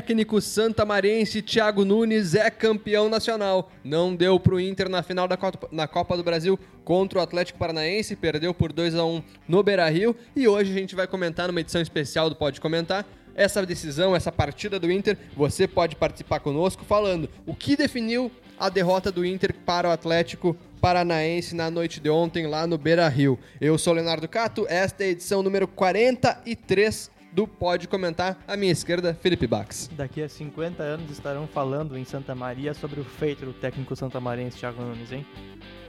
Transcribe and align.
técnico 0.00 0.40
santamarense 0.40 1.42
Thiago 1.42 1.84
Nunes 1.84 2.34
é 2.34 2.48
campeão 2.48 3.10
nacional. 3.10 3.70
Não 3.84 4.16
deu 4.16 4.40
para 4.40 4.54
o 4.54 4.60
Inter 4.60 4.88
na 4.88 5.02
final 5.02 5.28
da 5.28 5.36
Copa, 5.36 5.68
na 5.70 5.86
Copa 5.86 6.16
do 6.16 6.24
Brasil 6.24 6.58
contra 6.82 7.18
o 7.18 7.22
Atlético 7.22 7.58
Paranaense, 7.58 8.16
perdeu 8.16 8.54
por 8.54 8.72
2 8.72 8.94
a 8.94 9.04
1 9.04 9.22
no 9.46 9.62
Beira-Rio 9.62 10.16
e 10.34 10.48
hoje 10.48 10.72
a 10.72 10.74
gente 10.74 10.94
vai 10.96 11.06
comentar 11.06 11.48
numa 11.48 11.60
edição 11.60 11.82
especial 11.82 12.30
do 12.30 12.36
Pode 12.36 12.62
Comentar 12.62 13.06
essa 13.34 13.64
decisão, 13.66 14.16
essa 14.16 14.32
partida 14.32 14.80
do 14.80 14.90
Inter. 14.90 15.18
Você 15.36 15.68
pode 15.68 15.96
participar 15.96 16.40
conosco 16.40 16.82
falando 16.82 17.28
o 17.44 17.54
que 17.54 17.76
definiu 17.76 18.32
a 18.58 18.70
derrota 18.70 19.12
do 19.12 19.22
Inter 19.22 19.54
para 19.66 19.86
o 19.86 19.92
Atlético 19.92 20.56
Paranaense 20.80 21.54
na 21.54 21.70
noite 21.70 22.00
de 22.00 22.08
ontem 22.08 22.46
lá 22.46 22.66
no 22.66 22.78
Beira-Rio. 22.78 23.38
Eu 23.60 23.76
sou 23.76 23.92
Leonardo 23.92 24.26
Cato, 24.26 24.64
esta 24.66 25.04
é 25.04 25.08
a 25.08 25.10
edição 25.10 25.42
número 25.42 25.68
43 25.68 27.19
do 27.32 27.46
Pode 27.46 27.88
Comentar. 27.88 28.42
À 28.46 28.56
minha 28.56 28.72
esquerda, 28.72 29.14
Felipe 29.14 29.46
Bax. 29.46 29.88
Daqui 29.92 30.22
a 30.22 30.28
50 30.28 30.82
anos 30.82 31.10
estarão 31.10 31.46
falando 31.46 31.96
em 31.96 32.04
Santa 32.04 32.34
Maria 32.34 32.74
sobre 32.74 33.00
o 33.00 33.04
feito 33.04 33.44
do 33.44 33.52
técnico 33.52 33.94
santamarense 33.94 34.58
Thiago 34.58 34.82
Nunes, 34.82 35.12
hein? 35.12 35.26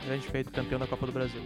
Grande 0.06 0.28
feito, 0.28 0.52
campeão 0.52 0.80
da 0.80 0.88
Copa 0.88 1.06
do 1.06 1.12
Brasil. 1.12 1.42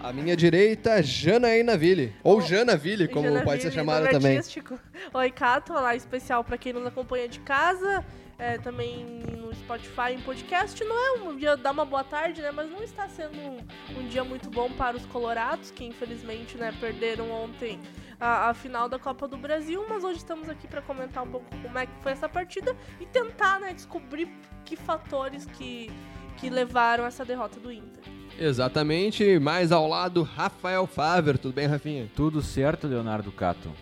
À 0.00 0.12
minha 0.12 0.36
direita, 0.36 1.02
Janaína 1.02 1.76
Ville. 1.76 2.12
Ou 2.24 2.40
Jana 2.40 2.76
Ville, 2.76 3.06
como 3.06 3.28
Jana 3.28 3.44
pode 3.44 3.58
Ville, 3.58 3.70
ser 3.70 3.76
chamada 3.78 4.10
também. 4.10 4.36
Artístico. 4.36 4.78
Oi, 5.14 5.30
Cato. 5.30 5.72
Olá, 5.72 5.94
especial 5.94 6.42
para 6.42 6.58
quem 6.58 6.72
nos 6.72 6.84
acompanha 6.84 7.28
de 7.28 7.38
casa. 7.40 8.04
É, 8.38 8.58
também 8.58 9.04
no 9.38 9.54
Spotify, 9.54 10.14
em 10.14 10.20
podcast. 10.20 10.82
Não 10.82 10.96
é 10.96 11.20
um 11.22 11.36
dia 11.36 11.56
dar 11.56 11.70
uma 11.70 11.84
boa 11.84 12.02
tarde, 12.02 12.42
né? 12.42 12.50
Mas 12.50 12.68
não 12.68 12.82
está 12.82 13.08
sendo 13.08 13.38
um, 13.38 13.58
um 13.96 14.08
dia 14.08 14.24
muito 14.24 14.50
bom 14.50 14.68
para 14.72 14.96
os 14.96 15.06
colorados, 15.06 15.70
que 15.70 15.84
infelizmente 15.84 16.56
né, 16.56 16.74
perderam 16.80 17.30
ontem 17.30 17.78
a, 18.22 18.50
a, 18.50 18.54
final 18.54 18.88
da 18.88 19.00
Copa 19.00 19.26
do 19.26 19.36
Brasil, 19.36 19.84
mas 19.88 20.04
hoje 20.04 20.18
estamos 20.18 20.48
aqui 20.48 20.68
para 20.68 20.80
comentar 20.80 21.24
um 21.24 21.26
pouco 21.28 21.46
como 21.60 21.76
é 21.76 21.86
que 21.86 21.92
foi 22.00 22.12
essa 22.12 22.28
partida 22.28 22.76
e 23.00 23.06
tentar 23.06 23.58
né, 23.58 23.74
descobrir 23.74 24.28
que 24.64 24.76
fatores 24.76 25.44
que, 25.44 25.90
que 26.36 26.48
levaram 26.48 27.04
essa 27.04 27.24
derrota 27.24 27.58
do 27.58 27.72
Inter. 27.72 28.04
Exatamente, 28.38 29.40
mais 29.40 29.72
ao 29.72 29.88
lado, 29.88 30.22
Rafael 30.22 30.86
Faver. 30.86 31.36
Tudo 31.36 31.54
bem, 31.54 31.66
Rafinha? 31.66 32.08
Tudo 32.14 32.40
certo, 32.40 32.86
Leonardo 32.86 33.32
Cato. 33.32 33.72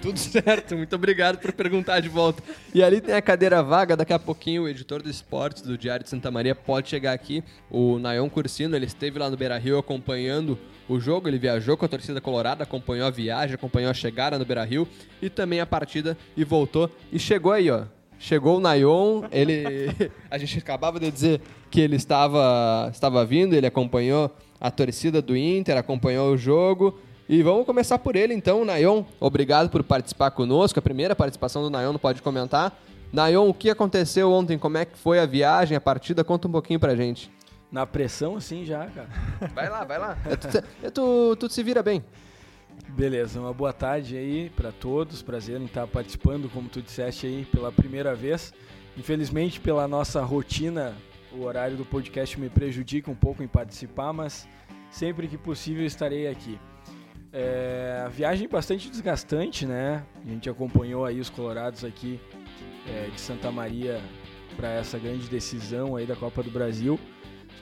Tudo 0.00 0.18
certo, 0.18 0.76
muito 0.76 0.94
obrigado 0.94 1.38
por 1.38 1.52
perguntar 1.52 2.00
de 2.00 2.08
volta. 2.08 2.42
E 2.72 2.82
ali 2.82 3.00
tem 3.00 3.14
a 3.14 3.22
cadeira 3.22 3.62
vaga, 3.62 3.96
daqui 3.96 4.12
a 4.12 4.18
pouquinho 4.18 4.62
o 4.62 4.68
editor 4.68 5.02
do 5.02 5.10
esportes 5.10 5.62
do 5.62 5.76
Diário 5.76 6.04
de 6.04 6.10
Santa 6.10 6.30
Maria 6.30 6.54
pode 6.54 6.88
chegar 6.88 7.12
aqui. 7.12 7.42
O 7.70 7.98
Nayon 7.98 8.28
Cursino, 8.30 8.76
ele 8.76 8.86
esteve 8.86 9.18
lá 9.18 9.28
no 9.28 9.36
Beira 9.36 9.58
Rio 9.58 9.76
acompanhando 9.76 10.58
o 10.88 10.98
jogo, 10.98 11.28
ele 11.28 11.38
viajou 11.38 11.76
com 11.76 11.84
a 11.84 11.88
torcida 11.88 12.20
colorada, 12.20 12.62
acompanhou 12.62 13.06
a 13.06 13.10
viagem, 13.10 13.54
acompanhou 13.54 13.90
a 13.90 13.94
chegada 13.94 14.38
no 14.38 14.44
Beira-Rio 14.44 14.88
e 15.20 15.28
também 15.28 15.60
a 15.60 15.66
partida 15.66 16.16
e 16.36 16.44
voltou. 16.44 16.90
E 17.12 17.18
chegou 17.18 17.52
aí, 17.52 17.70
ó. 17.70 17.82
Chegou 18.18 18.56
o 18.56 18.60
Nayon, 18.60 19.24
ele. 19.30 19.90
a 20.30 20.38
gente 20.38 20.58
acabava 20.58 20.98
de 20.98 21.10
dizer 21.10 21.40
que 21.70 21.80
ele 21.80 21.96
estava, 21.96 22.88
estava 22.92 23.24
vindo, 23.24 23.54
ele 23.54 23.66
acompanhou 23.66 24.34
a 24.60 24.70
torcida 24.70 25.22
do 25.22 25.36
Inter, 25.36 25.76
acompanhou 25.76 26.32
o 26.32 26.36
jogo. 26.36 26.98
E 27.28 27.42
vamos 27.42 27.66
começar 27.66 27.98
por 27.98 28.16
ele 28.16 28.32
então, 28.32 28.64
Nayon. 28.64 29.04
Obrigado 29.20 29.68
por 29.68 29.84
participar 29.84 30.30
conosco. 30.30 30.78
A 30.78 30.82
primeira 30.82 31.14
participação 31.14 31.62
do 31.62 31.68
Nayon 31.68 31.92
não 31.92 31.98
pode 31.98 32.22
comentar. 32.22 32.80
Nayon, 33.12 33.50
o 33.50 33.52
que 33.52 33.68
aconteceu 33.68 34.32
ontem? 34.32 34.56
Como 34.56 34.78
é 34.78 34.86
que 34.86 34.96
foi 34.96 35.20
a 35.20 35.26
viagem, 35.26 35.76
a 35.76 35.80
partida? 35.80 36.24
Conta 36.24 36.48
um 36.48 36.50
pouquinho 36.50 36.80
pra 36.80 36.96
gente. 36.96 37.30
Na 37.70 37.84
pressão, 37.86 38.36
assim, 38.36 38.64
já, 38.64 38.86
cara. 38.86 39.10
Vai 39.54 39.68
lá, 39.68 39.84
vai 39.84 39.98
lá. 39.98 40.16
É, 40.24 40.36
tu, 40.36 40.64
é, 40.84 40.90
tu, 40.90 41.36
tu 41.36 41.50
se 41.50 41.62
vira 41.62 41.82
bem. 41.82 42.02
Beleza, 42.88 43.38
uma 43.38 43.52
boa 43.52 43.74
tarde 43.74 44.16
aí 44.16 44.50
para 44.56 44.72
todos. 44.72 45.20
Prazer 45.20 45.60
em 45.60 45.66
estar 45.66 45.86
participando, 45.86 46.50
como 46.50 46.70
tu 46.70 46.80
disseste 46.80 47.26
aí, 47.26 47.44
pela 47.44 47.70
primeira 47.70 48.14
vez. 48.14 48.54
Infelizmente, 48.96 49.60
pela 49.60 49.86
nossa 49.86 50.22
rotina, 50.22 50.94
o 51.30 51.42
horário 51.42 51.76
do 51.76 51.84
podcast 51.84 52.40
me 52.40 52.48
prejudica 52.48 53.10
um 53.10 53.14
pouco 53.14 53.42
em 53.42 53.48
participar, 53.48 54.14
mas 54.14 54.48
sempre 54.90 55.28
que 55.28 55.36
possível 55.36 55.84
estarei 55.84 56.26
aqui. 56.26 56.58
É, 57.32 58.02
a 58.04 58.08
viagem 58.08 58.48
bastante 58.48 58.90
desgastante, 58.90 59.66
né? 59.66 60.04
A 60.24 60.28
gente 60.28 60.48
acompanhou 60.48 61.04
aí 61.04 61.20
os 61.20 61.28
colorados 61.28 61.84
aqui 61.84 62.20
é, 62.86 63.10
de 63.10 63.20
Santa 63.20 63.50
Maria 63.50 64.00
para 64.56 64.70
essa 64.70 64.98
grande 64.98 65.28
decisão 65.28 65.94
aí 65.94 66.06
da 66.06 66.16
Copa 66.16 66.42
do 66.42 66.50
Brasil 66.50 66.98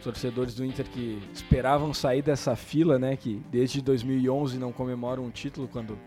torcedores 0.07 0.55
do 0.55 0.65
Inter 0.65 0.89
que 0.89 1.21
esperavam 1.33 1.93
sair 1.93 2.23
dessa 2.23 2.55
fila, 2.55 2.97
né, 2.97 3.17
que 3.17 3.43
desde 3.51 3.83
2011 3.83 4.57
não 4.57 4.71
comemoram 4.71 5.25
um 5.25 5.31
título 5.31 5.67
quando 5.67 5.99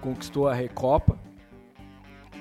conquistou 0.00 0.46
a 0.46 0.54
Recopa. 0.54 1.18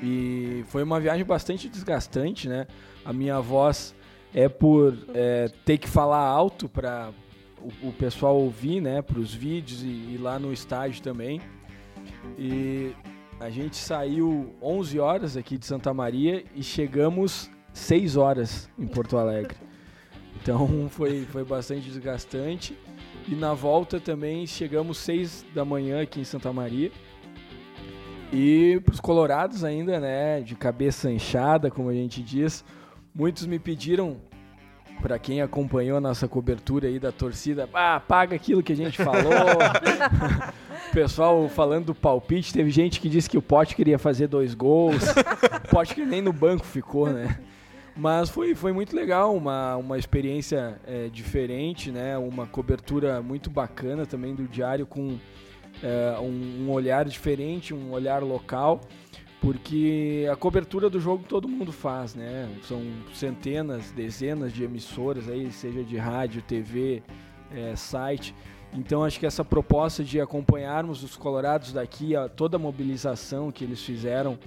E 0.04 0.64
foi 0.68 0.84
uma 0.84 1.00
viagem 1.00 1.26
bastante 1.26 1.68
desgastante, 1.68 2.48
né? 2.48 2.68
A 3.04 3.12
minha 3.12 3.42
voz 3.42 3.94
é 4.34 4.48
por 4.48 4.98
é, 5.14 5.50
ter 5.66 5.78
que 5.78 5.90
falar 5.90 6.26
alto 6.26 6.70
para 6.70 7.12
o, 7.62 7.90
o, 7.90 7.94
pessoal 7.94 8.38
ouvir, 8.38 8.82
né, 8.82 9.02
para 9.02 9.20
os 9.20 9.34
vídeos 9.34 9.84
e, 9.84 9.88
e 9.88 10.18
lá 10.20 10.40
no 10.40 10.52
estádio 10.52 11.02
também. 11.02 11.42
E 12.38 12.94
a 13.40 13.50
gente 13.50 13.78
saiu 13.78 14.56
11 14.62 15.00
horas 15.00 15.38
aqui 15.38 15.58
de 15.58 15.66
Santa 15.66 15.94
Maria 15.94 16.44
e 16.56 16.64
chegamos 16.64 17.50
6 17.74 18.18
horas 18.18 18.70
em 18.78 18.88
Porto 18.88 19.18
Alegre. 19.18 19.58
Então 20.42 20.88
foi, 20.90 21.26
foi 21.26 21.44
bastante 21.44 21.90
desgastante. 21.90 22.78
E 23.28 23.36
na 23.36 23.54
volta 23.54 24.00
também 24.00 24.48
chegamos 24.48 24.98
seis 24.98 25.46
da 25.54 25.66
manhã 25.66 26.02
aqui 26.02 26.22
em 26.22 26.24
Santa 26.24 26.54
Maria. 26.54 26.92
E 28.32 28.80
para 28.86 28.94
os 28.94 29.00
colorados 29.00 29.64
ainda, 29.64 30.00
né, 30.00 30.40
de 30.42 30.56
cabeça 30.56 31.12
inchada, 31.12 31.70
como 31.70 31.90
a 31.90 31.94
gente 31.94 32.24
diz, 32.24 32.64
muitos 33.14 33.46
me 33.46 33.60
pediram 33.60 34.18
para 35.02 35.18
quem 35.18 35.42
acompanhou 35.42 35.98
a 35.98 36.02
nossa 36.02 36.28
cobertura 36.28 36.88
aí 36.88 37.00
da 37.00 37.12
torcida, 37.12 37.68
ah, 37.74 38.00
paga 38.00 38.36
aquilo 38.36 38.62
que 38.62 38.74
a 38.74 38.76
gente 38.76 38.98
falou. 38.98 39.34
o 40.90 40.92
pessoal 40.94 41.48
falando 41.50 41.88
do 41.88 41.96
palpite, 41.96 42.54
teve 42.54 42.70
gente 42.70 43.00
que 43.00 43.10
disse 43.10 43.30
que 43.30 43.38
o 43.38 43.42
Pote 43.42 43.76
queria 43.76 43.98
fazer 43.98 44.28
dois 44.28 44.54
gols. 44.54 45.04
o 45.66 45.70
Pote 45.70 45.96
que 45.96 46.06
nem 46.06 46.22
no 46.22 46.34
banco 46.34 46.66
ficou, 46.66 47.10
né? 47.10 47.40
Mas 47.96 48.30
foi, 48.30 48.56
foi 48.56 48.72
muito 48.72 48.96
legal, 48.96 49.36
uma, 49.36 49.76
uma 49.76 49.98
experiência 49.98 50.80
é, 50.88 51.10
diferente, 51.10 51.92
né? 51.92 52.18
Uma 52.18 52.48
cobertura 52.48 53.22
muito 53.22 53.50
bacana 53.50 54.06
também 54.06 54.34
do 54.34 54.48
diário 54.48 54.86
com 54.86 55.18
é, 55.84 56.18
um, 56.20 56.66
um, 56.66 56.72
olhar 56.72 57.06
diferente, 57.06 57.74
um 57.74 57.92
olhar 57.92 58.24
local, 58.24 58.82
porque 59.42 60.28
a 60.32 60.36
cobertura 60.36 60.90
do 60.90 61.00
jogo 61.00 61.24
todo 61.28 61.48
mundo 61.48 61.72
faz, 61.72 62.14
né? 62.14 62.50
São 62.64 62.82
centenas, 63.14 63.92
dezenas 63.92 64.52
de 64.52 64.64
emissoras 64.64 65.30
aí, 65.30 65.52
seja 65.52 65.84
de 65.84 65.98
rádio, 65.98 66.42
TV, 66.42 67.02
é, 67.52 67.76
site. 67.76 68.36
Então 68.74 69.04
acho 69.04 69.20
que 69.20 69.26
essa 69.26 69.44
proposta 69.44 70.04
de 70.04 70.20
acompanharmos 70.20 71.04
os 71.04 71.16
colorados 71.16 71.72
daqui, 71.72 72.16
a, 72.16 72.28
toda 72.28 72.58
a 72.58 72.60
mobilização 72.60 73.52
que 73.52 73.64
eles 73.64 73.82
fizeram 73.82 74.38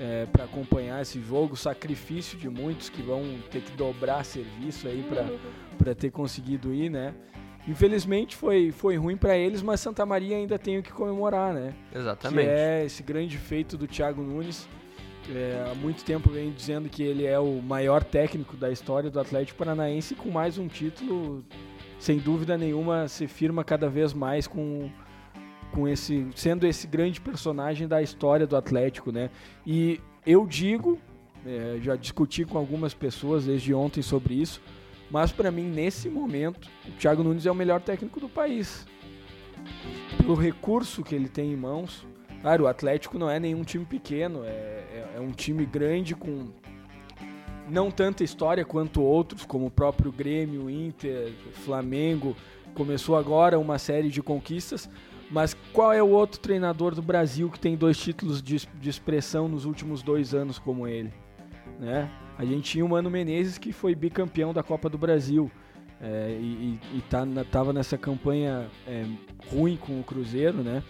é, 0.00 0.26
para 0.26 0.44
acompanhar 0.44 1.02
esse 1.02 1.20
jogo, 1.20 1.56
sacrifício 1.56 2.38
de 2.38 2.48
muitos 2.48 2.88
que 2.88 3.02
vão 3.02 3.22
ter 3.50 3.60
que 3.60 3.72
dobrar 3.72 4.24
serviço 4.24 4.86
aí 4.86 5.04
para 5.76 5.94
ter 5.94 6.10
conseguido 6.10 6.72
ir, 6.72 6.88
né? 6.88 7.12
Infelizmente 7.68 8.34
foi, 8.34 8.72
foi 8.72 8.96
ruim 8.96 9.16
para 9.16 9.36
eles, 9.36 9.60
mas 9.60 9.80
Santa 9.80 10.06
Maria 10.06 10.36
ainda 10.36 10.58
tem 10.58 10.78
o 10.78 10.82
que 10.82 10.90
comemorar, 10.90 11.52
né? 11.52 11.74
Exatamente. 11.94 12.46
Que 12.46 12.50
é 12.50 12.84
esse 12.86 13.02
grande 13.02 13.36
feito 13.36 13.76
do 13.76 13.86
Thiago 13.86 14.22
Nunes. 14.22 14.66
É, 15.30 15.70
há 15.70 15.74
muito 15.74 16.02
tempo 16.02 16.30
vem 16.30 16.50
dizendo 16.50 16.88
que 16.88 17.02
ele 17.02 17.26
é 17.26 17.38
o 17.38 17.60
maior 17.60 18.02
técnico 18.02 18.56
da 18.56 18.70
história 18.70 19.10
do 19.10 19.20
Atlético 19.20 19.58
Paranaense 19.58 20.14
com 20.14 20.30
mais 20.30 20.56
um 20.56 20.66
título, 20.66 21.44
sem 21.98 22.18
dúvida 22.18 22.56
nenhuma, 22.56 23.06
se 23.06 23.26
firma 23.26 23.62
cada 23.62 23.90
vez 23.90 24.14
mais 24.14 24.46
com 24.46 24.90
com 25.70 25.86
esse 25.86 26.26
sendo 26.34 26.66
esse 26.66 26.86
grande 26.86 27.20
personagem 27.20 27.86
da 27.86 28.00
história 28.00 28.46
do 28.46 28.56
Atlético, 28.56 29.12
né? 29.12 29.28
E 29.66 30.00
eu 30.24 30.46
digo, 30.46 30.98
é, 31.44 31.78
já 31.82 31.94
discuti 31.94 32.46
com 32.46 32.56
algumas 32.56 32.94
pessoas 32.94 33.44
desde 33.44 33.74
ontem 33.74 34.00
sobre 34.00 34.32
isso, 34.32 34.62
mas 35.10 35.32
para 35.32 35.50
mim 35.50 35.64
nesse 35.64 36.08
momento 36.08 36.68
o 36.86 36.92
Thiago 36.92 37.22
Nunes 37.22 37.46
é 37.46 37.50
o 37.50 37.54
melhor 37.54 37.80
técnico 37.80 38.20
do 38.20 38.28
país. 38.28 38.86
Pelo 40.16 40.34
recurso 40.34 41.02
que 41.02 41.14
ele 41.14 41.28
tem 41.28 41.52
em 41.52 41.56
mãos, 41.56 42.06
claro, 42.40 42.64
o 42.64 42.66
Atlético 42.66 43.18
não 43.18 43.30
é 43.30 43.38
nenhum 43.38 43.62
time 43.62 43.84
pequeno, 43.84 44.44
é, 44.44 44.48
é, 44.48 45.12
é 45.16 45.20
um 45.20 45.32
time 45.32 45.64
grande 45.66 46.14
com 46.14 46.48
não 47.68 47.90
tanta 47.90 48.24
história 48.24 48.64
quanto 48.64 49.02
outros, 49.02 49.44
como 49.44 49.66
o 49.66 49.70
próprio 49.70 50.10
Grêmio, 50.10 50.70
Inter, 50.70 51.32
Flamengo. 51.52 52.34
Começou 52.74 53.16
agora 53.16 53.58
uma 53.58 53.78
série 53.78 54.08
de 54.08 54.22
conquistas, 54.22 54.88
mas 55.30 55.54
qual 55.72 55.92
é 55.92 56.02
o 56.02 56.08
outro 56.08 56.40
treinador 56.40 56.94
do 56.94 57.02
Brasil 57.02 57.50
que 57.50 57.60
tem 57.60 57.76
dois 57.76 57.98
títulos 57.98 58.42
de, 58.42 58.66
de 58.80 58.88
expressão 58.88 59.48
nos 59.48 59.64
últimos 59.64 60.02
dois 60.02 60.34
anos 60.34 60.58
como 60.58 60.86
ele? 60.86 61.12
Né? 61.78 62.10
A 62.38 62.44
gente 62.44 62.70
tinha 62.70 62.84
o 62.84 62.88
Mano 62.88 63.10
Menezes 63.10 63.58
que 63.58 63.72
foi 63.72 63.96
bicampeão 63.96 64.54
da 64.54 64.62
Copa 64.62 64.88
do 64.88 64.96
Brasil 64.96 65.50
é, 66.00 66.38
e, 66.40 66.78
e 66.94 67.02
tá, 67.10 67.26
tava 67.50 67.72
nessa 67.72 67.98
campanha 67.98 68.68
é, 68.86 69.04
ruim 69.50 69.76
com 69.76 69.98
o 69.98 70.04
Cruzeiro, 70.04 70.62
né? 70.62 70.82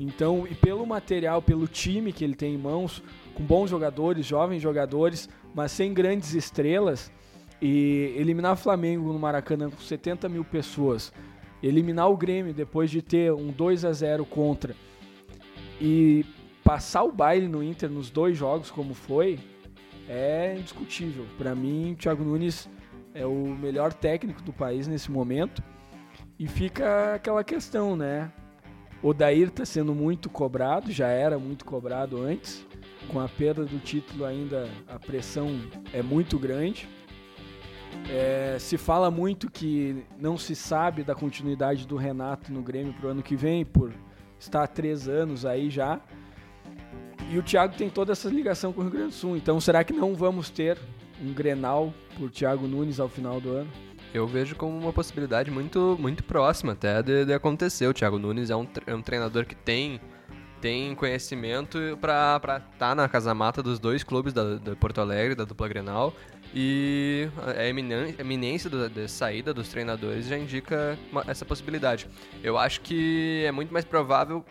Então, 0.00 0.46
e 0.50 0.54
pelo 0.54 0.86
material, 0.86 1.42
pelo 1.42 1.66
time 1.66 2.12
que 2.12 2.24
ele 2.24 2.34
tem 2.34 2.54
em 2.54 2.58
mãos, 2.58 3.02
com 3.34 3.42
bons 3.42 3.68
jogadores, 3.68 4.24
jovens 4.24 4.62
jogadores, 4.62 5.28
mas 5.54 5.72
sem 5.72 5.92
grandes 5.92 6.32
estrelas, 6.34 7.12
e 7.60 8.14
eliminar 8.16 8.52
o 8.52 8.56
Flamengo 8.56 9.12
no 9.12 9.18
Maracanã 9.18 9.68
com 9.68 9.76
70 9.76 10.28
mil 10.28 10.44
pessoas, 10.44 11.12
eliminar 11.62 12.08
o 12.08 12.16
Grêmio 12.16 12.54
depois 12.54 12.90
de 12.90 13.02
ter 13.02 13.32
um 13.32 13.48
2 13.48 13.84
a 13.84 13.92
0 13.92 14.24
contra 14.24 14.74
e 15.80 16.24
passar 16.62 17.02
o 17.02 17.12
baile 17.12 17.48
no 17.48 17.62
Inter 17.62 17.90
nos 17.90 18.10
dois 18.10 18.38
jogos 18.38 18.70
como 18.70 18.94
foi, 18.94 19.38
é 20.08 20.56
indiscutível. 20.58 21.26
Para 21.36 21.54
mim, 21.54 21.92
o 21.92 21.96
Thiago 21.96 22.24
Nunes 22.24 22.68
é 23.14 23.26
o 23.26 23.46
melhor 23.46 23.92
técnico 23.92 24.42
do 24.42 24.52
país 24.52 24.86
nesse 24.88 25.10
momento. 25.10 25.62
E 26.38 26.46
fica 26.46 27.14
aquela 27.14 27.44
questão, 27.44 27.96
né? 27.96 28.32
O 29.02 29.12
Dair 29.12 29.48
está 29.48 29.64
sendo 29.64 29.94
muito 29.94 30.28
cobrado, 30.28 30.90
já 30.90 31.08
era 31.08 31.38
muito 31.38 31.64
cobrado 31.64 32.20
antes. 32.20 32.66
Com 33.08 33.20
a 33.20 33.28
perda 33.28 33.64
do 33.64 33.78
título 33.78 34.24
ainda 34.24 34.68
a 34.88 34.98
pressão 34.98 35.48
é 35.92 36.02
muito 36.02 36.38
grande. 36.38 36.88
É, 38.10 38.56
se 38.58 38.76
fala 38.76 39.10
muito 39.10 39.50
que 39.50 40.04
não 40.18 40.36
se 40.36 40.54
sabe 40.54 41.02
da 41.02 41.14
continuidade 41.14 41.86
do 41.86 41.96
Renato 41.96 42.52
no 42.52 42.62
Grêmio 42.62 42.92
para 42.94 43.08
o 43.08 43.10
ano 43.10 43.22
que 43.22 43.36
vem, 43.36 43.64
por 43.64 43.92
estar 44.38 44.62
há 44.62 44.66
três 44.66 45.08
anos 45.08 45.44
aí 45.44 45.70
já. 45.70 46.00
E 47.30 47.38
o 47.38 47.42
Thiago 47.42 47.74
tem 47.76 47.90
toda 47.90 48.12
essa 48.12 48.28
ligação 48.28 48.72
com 48.72 48.80
o 48.80 48.84
Rio 48.84 48.92
Grande 48.92 49.08
do 49.08 49.14
Sul. 49.14 49.36
Então, 49.36 49.60
será 49.60 49.84
que 49.84 49.92
não 49.92 50.14
vamos 50.14 50.48
ter 50.48 50.78
um 51.22 51.32
Grenal 51.34 51.92
por 52.16 52.30
Thiago 52.30 52.66
Nunes 52.66 52.98
ao 52.98 53.08
final 53.08 53.38
do 53.38 53.50
ano? 53.50 53.70
Eu 54.14 54.26
vejo 54.26 54.56
como 54.56 54.78
uma 54.78 54.92
possibilidade 54.92 55.50
muito, 55.50 55.96
muito 56.00 56.24
próxima 56.24 56.72
até 56.72 57.02
de, 57.02 57.26
de 57.26 57.32
acontecer. 57.34 57.86
O 57.86 57.92
Thiago 57.92 58.18
Nunes 58.18 58.48
é 58.48 58.56
um, 58.56 58.66
é 58.86 58.94
um 58.94 59.02
treinador 59.02 59.44
que 59.44 59.54
tem, 59.54 60.00
tem 60.58 60.94
conhecimento 60.94 61.78
para 62.00 62.36
estar 62.36 62.62
tá 62.78 62.94
na 62.94 63.06
casa-mata 63.06 63.62
dos 63.62 63.78
dois 63.78 64.02
clubes 64.02 64.32
da, 64.32 64.54
da 64.54 64.74
Porto 64.74 64.98
Alegre, 64.98 65.34
da 65.34 65.44
dupla 65.44 65.68
Grenal. 65.68 66.14
E 66.54 67.28
a 67.56 67.66
eminência 67.66 68.70
da 68.70 69.06
saída 69.06 69.52
dos 69.52 69.68
treinadores 69.68 70.26
já 70.26 70.38
indica 70.38 70.98
uma, 71.12 71.24
essa 71.28 71.44
possibilidade. 71.44 72.08
Eu 72.42 72.56
acho 72.56 72.80
que 72.80 73.44
é 73.46 73.52
muito 73.52 73.72
mais 73.72 73.84
provável 73.84 74.44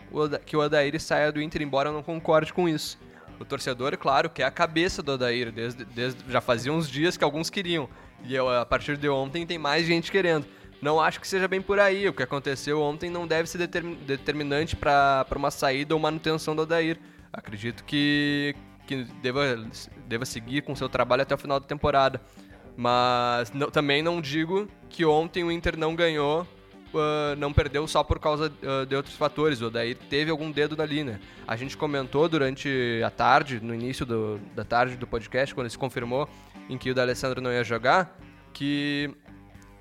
que 0.46 0.56
o 0.56 0.60
Odair 0.60 1.00
saia 1.00 1.32
do 1.32 1.42
Inter, 1.42 1.60
embora 1.60 1.88
eu 1.88 1.92
não 1.92 2.02
concorde 2.02 2.52
com 2.52 2.68
isso. 2.68 2.98
O 3.40 3.44
torcedor, 3.44 3.96
claro, 3.96 4.30
quer 4.30 4.44
a 4.44 4.50
cabeça 4.50 5.02
do 5.02 5.12
Odair, 5.12 5.52
desde, 5.52 5.84
desde, 5.84 6.20
já 6.30 6.40
fazia 6.40 6.72
uns 6.72 6.88
dias 6.88 7.16
que 7.16 7.24
alguns 7.24 7.50
queriam. 7.50 7.88
E 8.24 8.34
eu, 8.34 8.48
a 8.48 8.66
partir 8.66 8.96
de 8.96 9.08
ontem 9.08 9.46
tem 9.46 9.58
mais 9.58 9.86
gente 9.86 10.10
querendo. 10.10 10.46
Não 10.80 11.00
acho 11.00 11.20
que 11.20 11.26
seja 11.26 11.48
bem 11.48 11.60
por 11.60 11.78
aí. 11.80 12.08
O 12.08 12.12
que 12.12 12.22
aconteceu 12.22 12.80
ontem 12.80 13.10
não 13.10 13.26
deve 13.26 13.48
ser 13.48 13.58
determinante 13.58 14.76
para 14.76 15.26
uma 15.34 15.50
saída 15.50 15.94
ou 15.94 16.00
manutenção 16.00 16.54
do 16.54 16.62
Odair. 16.62 16.98
Acredito 17.32 17.84
que, 17.84 18.54
que 18.88 19.04
deva, 19.22 19.42
deva 20.06 20.24
seguir 20.24 20.62
com 20.62 20.74
seu 20.74 20.88
trabalho 20.88 21.20
até 21.20 21.34
o 21.34 21.38
final 21.38 21.60
da 21.60 21.66
temporada. 21.66 22.20
Mas 22.74 23.52
não, 23.52 23.70
também 23.70 24.02
não 24.02 24.20
digo 24.20 24.66
que 24.88 25.04
ontem 25.04 25.44
o 25.44 25.52
Inter 25.52 25.76
não 25.76 25.94
ganhou, 25.94 26.42
uh, 26.94 27.36
não 27.36 27.52
perdeu 27.52 27.86
só 27.86 28.02
por 28.02 28.18
causa 28.18 28.50
uh, 28.62 28.86
de 28.86 28.96
outros 28.96 29.14
fatores. 29.14 29.60
O 29.60 29.66
Odair 29.66 29.94
teve 30.08 30.30
algum 30.30 30.50
dedo 30.50 30.74
dali, 30.74 31.04
né? 31.04 31.20
A 31.46 31.54
gente 31.54 31.76
comentou 31.76 32.28
durante 32.28 33.02
a 33.04 33.10
tarde, 33.10 33.60
no 33.62 33.74
início 33.74 34.06
do, 34.06 34.40
da 34.54 34.64
tarde 34.64 34.96
do 34.96 35.06
podcast, 35.06 35.54
quando 35.54 35.68
se 35.68 35.76
confirmou 35.76 36.26
em 36.68 36.78
que 36.78 36.90
o 36.90 36.94
D'Alessandro 36.94 37.42
não 37.42 37.52
ia 37.52 37.64
jogar, 37.64 38.18
que 38.54 39.10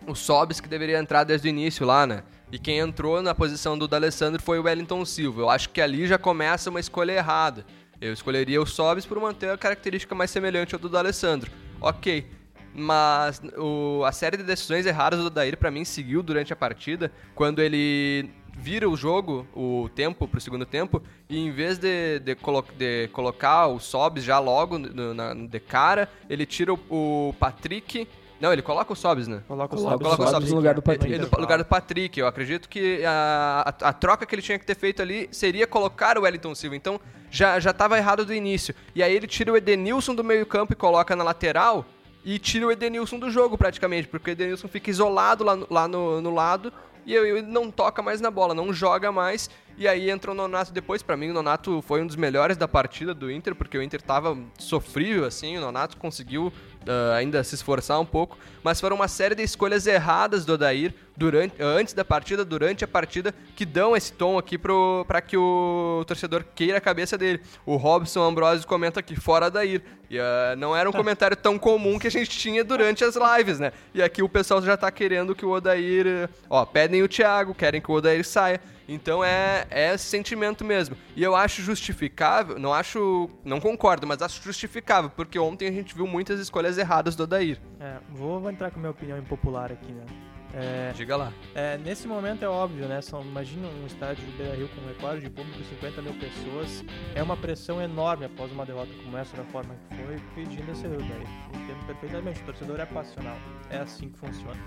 o 0.06 0.16
Sobis 0.16 0.60
que 0.60 0.68
deveria 0.68 1.00
entrar 1.00 1.24
desde 1.24 1.48
o 1.48 1.50
início 1.50 1.86
lá, 1.86 2.06
né? 2.06 2.24
E 2.52 2.60
quem 2.60 2.80
entrou 2.80 3.22
na 3.22 3.36
posição 3.36 3.78
do 3.78 3.88
D'Alessandro 3.88 4.42
foi 4.42 4.60
o 4.60 4.64
Wellington 4.64 5.04
Silva. 5.06 5.42
Eu 5.42 5.50
acho 5.50 5.70
que 5.70 5.82
ali 5.82 6.08
já 6.08 6.18
começa 6.18 6.70
uma 6.70 6.80
escolha 6.80 7.12
errada. 7.12 7.66
Eu 8.00 8.14
escolheria 8.14 8.62
o 8.62 8.66
Sobis 8.66 9.06
por 9.06 9.20
manter 9.20 9.50
a 9.50 9.58
característica 9.58 10.14
mais 10.14 10.30
semelhante 10.30 10.76
ao 10.76 10.80
do 10.80 10.88
D'Alessandro. 10.88 11.52
Ok, 11.82 12.28
mas 12.74 13.42
o, 13.58 14.04
a 14.06 14.12
série 14.12 14.38
de 14.38 14.44
decisões 14.44 14.86
erradas 14.86 15.20
do 15.20 15.30
Daír 15.30 15.58
para 15.58 15.72
mim 15.72 15.84
seguiu 15.84 16.22
durante 16.22 16.54
a 16.54 16.56
partida, 16.56 17.12
quando 17.34 17.60
ele 17.60 18.30
vira 18.56 18.88
o 18.90 18.96
jogo, 18.96 19.48
o 19.56 19.90
tempo 19.96 20.28
pro 20.28 20.42
segundo 20.42 20.66
tempo, 20.66 21.02
e 21.30 21.40
em 21.40 21.52
vez 21.52 21.78
de, 21.78 22.20
de, 22.20 22.36
colo 22.36 22.64
de 22.78 23.08
colocar 23.10 23.68
o 23.68 23.80
Sobs 23.80 24.24
já 24.24 24.40
logo 24.40 24.78
no, 24.78 25.14
na, 25.14 25.34
de 25.34 25.60
cara, 25.60 26.10
ele 26.30 26.46
tira 26.46 26.74
o, 26.74 26.80
o 26.90 27.34
Patrick 27.40 28.08
não, 28.40 28.54
ele 28.54 28.62
coloca 28.62 28.94
o 28.94 28.96
Sobs, 28.96 29.28
né? 29.28 29.42
Coloca 29.48 29.76
o 29.76 29.78
Sobs. 29.78 29.98
Coloca 29.98 30.24
o 30.24 30.28
Sobs 30.28 30.50
no 30.52 30.56
lugar 30.58 30.76
do 30.76 30.82
Patrick. 30.82 31.14
Ele, 31.14 31.26
no 31.26 31.40
lugar 31.40 31.58
do 31.58 31.66
Patrick. 31.66 32.20
Eu 32.20 32.28
acredito 32.28 32.70
que 32.70 33.04
a, 33.04 33.64
a, 33.82 33.90
a, 33.90 33.94
troca 33.94 34.26
que 34.26 34.36
ele 34.36 34.42
tinha 34.42 34.60
que 34.60 34.66
ter 34.66 34.76
feito 34.76 35.02
ali 35.02 35.28
seria 35.32 35.66
colocar 35.66 36.18
o 36.18 36.22
Wellington 36.22 36.54
Silva. 36.54 36.76
Então, 36.76 37.00
já, 37.32 37.60
já 37.60 37.74
tava 37.74 37.98
errado 37.98 38.26
do 38.26 38.34
início. 38.34 38.76
E 38.94 39.02
aí 39.02 39.14
ele 39.14 39.28
tira 39.28 39.52
o 39.52 39.58
Edenilson 39.58 40.14
do 40.14 40.24
meio 40.24 40.46
campo 40.46 40.74
e 40.74 40.76
coloca 40.76 41.16
na 41.16 41.24
lateral 41.24 41.86
e 42.24 42.38
tira 42.38 42.68
o 42.68 42.72
Edenilson 42.72 43.18
do 43.18 43.32
jogo 43.32 43.58
praticamente, 43.58 44.08
porque 44.08 44.32
o 44.32 44.34
Edenilson 44.34 44.68
fica 44.68 44.90
isolado 44.90 45.44
lá, 45.44 45.58
lá 45.70 45.88
no, 45.88 46.22
no 46.22 46.34
lado 46.34 46.74
e 47.08 47.16
ele 47.16 47.42
não 47.42 47.72
toca 47.72 48.02
mais 48.02 48.20
na 48.20 48.30
bola, 48.30 48.54
não 48.54 48.74
joga 48.74 49.14
mais. 49.14 49.50
E 49.78 49.88
aí 49.88 50.10
entrou 50.10 50.36
o 50.36 50.38
Nonato 50.38 50.74
depois. 50.74 51.02
Para 51.02 51.16
mim, 51.16 51.30
o 51.30 51.34
Nonato 51.34 51.82
foi 51.84 52.02
um 52.02 52.08
dos 52.08 52.18
melhores 52.18 52.58
da 52.58 52.68
partida 52.68 53.14
do 53.14 53.32
Inter, 53.32 53.56
porque 53.56 53.78
o 53.78 53.82
Inter 53.82 54.02
tava 54.02 54.38
sofrível 54.60 55.24
assim. 55.24 55.58
O 55.58 55.62
Nonato 55.62 55.96
conseguiu 55.96 56.52
uh, 56.88 57.14
ainda 57.14 57.44
se 57.44 57.56
esforçar 57.56 58.00
um 58.00 58.06
pouco, 58.06 58.38
mas 58.64 58.80
foram 58.80 58.96
uma 58.96 59.08
série 59.08 59.36
de 59.36 59.44
escolhas 59.44 59.86
erradas 59.86 60.46
do 60.46 60.54
Odair 60.54 60.94
durante, 61.16 61.62
antes 61.62 61.94
da 61.94 62.06
partida, 62.06 62.44
durante 62.44 62.84
a 62.84 62.88
partida, 62.88 63.34
que 63.56 63.66
dão 63.66 63.96
esse 63.96 64.14
tom 64.14 64.38
aqui 64.38 64.58
para 64.58 65.22
que 65.22 65.38
o 65.38 66.04
torcedor 66.08 66.44
queira 66.56 66.78
a 66.78 66.82
cabeça 66.82 67.18
dele. 67.18 67.42
O 67.66 67.76
Robson 67.76 68.22
Ambrosio 68.22 68.68
comenta 68.68 69.00
aqui, 69.00 69.16
fora 69.16 69.48
Odair. 69.48 69.82
E 70.10 70.18
uh, 70.18 70.56
não 70.58 70.76
era 70.76 70.90
um 70.90 70.94
comentário 70.94 71.36
tão 71.36 71.60
comum 71.60 72.00
que 72.00 72.08
a 72.08 72.12
gente 72.12 72.30
tinha 72.30 72.64
durante 72.64 73.04
as 73.04 73.16
lives, 73.16 73.60
né? 73.60 73.74
E 73.94 74.02
aqui 74.02 74.24
o 74.24 74.30
pessoal 74.30 74.62
já 74.62 74.78
tá 74.78 74.90
querendo 74.90 75.36
que 75.36 75.46
o 75.46 75.50
Odair. 75.50 76.30
Ó, 76.50 76.66
pedem 76.66 77.04
o 77.04 77.08
Thiago, 77.08 77.54
querem 77.54 77.82
que 77.82 77.92
o 77.92 77.96
Odair 77.96 78.26
saia. 78.26 78.62
Então 78.88 79.24
é, 79.24 79.68
é 79.70 79.94
esse 79.94 80.06
sentimento 80.06 80.64
mesmo. 80.64 80.96
E 81.16 81.22
eu 81.22 81.36
acho 81.36 81.62
justificável, 81.62 82.58
não 82.58 82.74
acho. 82.74 83.30
Não 83.44 83.60
concordo, 83.60 84.08
mas 84.08 84.22
acho 84.22 84.42
justificável, 84.42 85.10
porque 85.10 85.38
ontem 85.38 85.68
a 85.68 85.72
gente 85.72 85.94
viu 85.94 86.08
muitas 86.08 86.40
escolhas 86.40 86.78
erradas 86.78 87.16
do 87.16 87.24
Odair. 87.24 87.60
É, 87.80 87.98
vou, 88.10 88.40
vou 88.40 88.50
entrar 88.50 88.72
com 88.72 88.78
a 88.78 88.80
minha 88.80 88.92
opinião 88.92 89.18
impopular 89.18 89.72
aqui, 89.72 89.92
né? 89.92 90.06
É, 90.54 90.92
Diga 90.96 91.16
lá. 91.16 91.34
É, 91.54 91.78
nesse 91.78 92.08
momento 92.08 92.44
é 92.44 92.48
óbvio, 92.48 92.88
né? 92.88 93.02
São, 93.02 93.22
imagina 93.22 93.68
um 93.68 93.86
estádio 93.86 94.26
de 94.26 94.32
Beira 94.32 94.56
Rio 94.56 94.70
com 94.70 94.82
um 94.82 94.88
recorde 94.88 95.22
de 95.22 95.30
público 95.30 95.58
de 95.58 95.66
50 95.66 96.02
mil 96.02 96.14
pessoas. 96.14 96.84
É 97.14 97.22
uma 97.22 97.36
pressão 97.36 97.82
enorme 97.82 98.26
após 98.26 98.52
uma 98.52 98.66
derrota 98.66 98.92
como 99.04 99.18
essa, 99.18 99.36
da 99.36 99.44
forma 99.46 99.76
que 99.90 99.98
foi, 99.98 100.16
pedindo 100.34 100.72
esse 100.72 100.88
daí. 100.88 101.28
Entendo 101.54 101.86
perfeitamente. 101.86 102.42
O 102.42 102.46
torcedor 102.46 102.80
é 102.80 102.86
passional. 102.86 103.38
É 103.70 103.78
assim 103.78 104.10
que 104.10 104.18
funciona. 104.18 104.58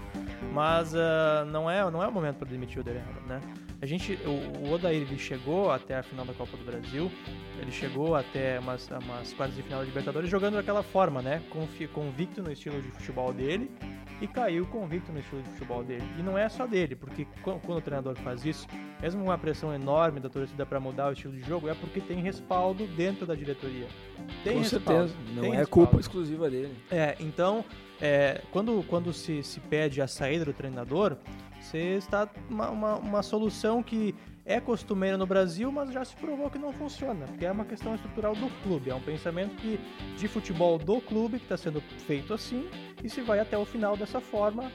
Mas 0.52 0.92
uh, 0.92 1.44
não, 1.46 1.68
é, 1.68 1.90
não 1.90 2.02
é 2.02 2.06
o 2.06 2.12
momento 2.12 2.36
para 2.36 2.48
demitir 2.48 2.80
o 2.80 2.84
Derrama, 2.84 3.20
né? 3.26 3.40
A 3.82 3.86
gente, 3.86 4.18
o, 4.26 4.68
o 4.68 4.72
Odair 4.72 5.02
ele 5.02 5.18
chegou 5.18 5.70
até 5.70 5.96
a 5.96 6.02
final 6.02 6.26
da 6.26 6.34
Copa 6.34 6.54
do 6.56 6.64
Brasil, 6.64 7.10
ele 7.58 7.72
chegou 7.72 8.14
até 8.14 8.58
umas, 8.60 8.88
umas 8.90 9.32
quartas 9.32 9.56
de 9.56 9.62
final 9.62 9.80
da 9.80 9.86
Libertadores 9.86 10.28
jogando 10.28 10.54
daquela 10.54 10.82
forma, 10.82 11.22
né? 11.22 11.42
Convicto 11.94 12.42
no 12.42 12.52
estilo 12.52 12.80
de 12.82 12.90
futebol 12.90 13.32
dele 13.32 13.70
e 14.20 14.26
caiu 14.26 14.66
convicto 14.66 15.10
no 15.10 15.18
estilo 15.18 15.42
de 15.42 15.48
futebol 15.50 15.82
dele. 15.82 16.04
E 16.18 16.22
não 16.22 16.36
é 16.36 16.48
só 16.48 16.66
dele, 16.66 16.94
porque 16.94 17.26
quando 17.42 17.78
o 17.78 17.80
treinador 17.80 18.16
faz 18.16 18.44
isso, 18.44 18.66
mesmo 19.00 19.22
com 19.22 19.28
uma 19.28 19.38
pressão 19.38 19.72
enorme 19.72 20.20
da 20.20 20.28
torcida 20.28 20.66
para 20.66 20.78
mudar 20.78 21.08
o 21.08 21.12
estilo 21.12 21.32
de 21.32 21.40
jogo, 21.40 21.68
é 21.68 21.74
porque 21.74 22.00
tem 22.00 22.20
respaldo 22.20 22.86
dentro 22.88 23.26
da 23.26 23.34
diretoria. 23.34 23.86
Tem 24.44 24.54
com 24.54 24.58
respaldo, 24.60 25.08
certeza, 25.08 25.14
não 25.34 25.44
é 25.44 25.56
respaldo. 25.56 25.70
culpa 25.70 26.00
exclusiva 26.00 26.50
dele. 26.50 26.76
É, 26.90 27.16
então, 27.18 27.64
é, 28.00 28.42
quando, 28.50 28.84
quando 28.88 29.12
se, 29.12 29.42
se 29.42 29.58
pede 29.58 30.02
a 30.02 30.06
saída 30.06 30.44
do 30.44 30.52
treinador, 30.52 31.16
você 31.60 31.96
está 31.96 32.28
uma, 32.48 32.70
uma, 32.70 32.96
uma 32.96 33.22
solução 33.22 33.82
que 33.82 34.14
é 34.44 34.58
costumeira 34.60 35.16
no 35.16 35.26
Brasil, 35.26 35.70
mas 35.70 35.92
já 35.92 36.04
se 36.04 36.16
provou 36.16 36.50
que 36.50 36.58
não 36.58 36.72
funciona, 36.72 37.26
porque 37.26 37.44
é 37.44 37.52
uma 37.52 37.64
questão 37.64 37.94
estrutural 37.94 38.34
do 38.34 38.48
clube, 38.62 38.90
é 38.90 38.94
um 38.94 39.00
pensamento 39.00 39.54
que, 39.56 39.78
de 40.16 40.26
futebol 40.26 40.78
do 40.78 41.00
clube 41.00 41.38
que 41.38 41.44
está 41.44 41.56
sendo 41.56 41.80
feito 42.06 42.34
assim 42.34 42.68
e 43.04 43.08
se 43.08 43.20
vai 43.20 43.38
até 43.38 43.56
o 43.56 43.64
final 43.64 43.96
dessa 43.96 44.20
forma, 44.20 44.72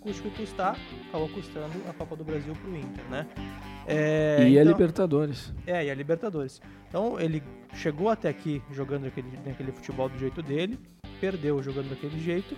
custe 0.00 0.26
o 0.26 0.30
que 0.30 0.38
custar, 0.38 0.76
acabou 1.08 1.28
custando 1.28 1.74
a 1.88 1.92
Copa 1.92 2.16
do 2.16 2.24
Brasil 2.24 2.54
para 2.54 2.70
o 2.70 2.76
Inter, 2.76 3.04
né? 3.10 3.26
É, 3.86 4.38
e 4.40 4.52
então, 4.52 4.62
a 4.62 4.64
Libertadores. 4.64 5.54
É, 5.66 5.84
e 5.84 5.90
a 5.90 5.94
Libertadores. 5.94 6.60
Então 6.88 7.20
ele 7.20 7.42
chegou 7.74 8.08
até 8.08 8.28
aqui 8.28 8.62
jogando 8.70 9.06
aquele, 9.06 9.28
aquele 9.48 9.72
futebol 9.72 10.08
do 10.08 10.18
jeito 10.18 10.42
dele, 10.42 10.78
perdeu 11.20 11.62
jogando 11.62 11.90
daquele 11.90 12.18
jeito 12.20 12.56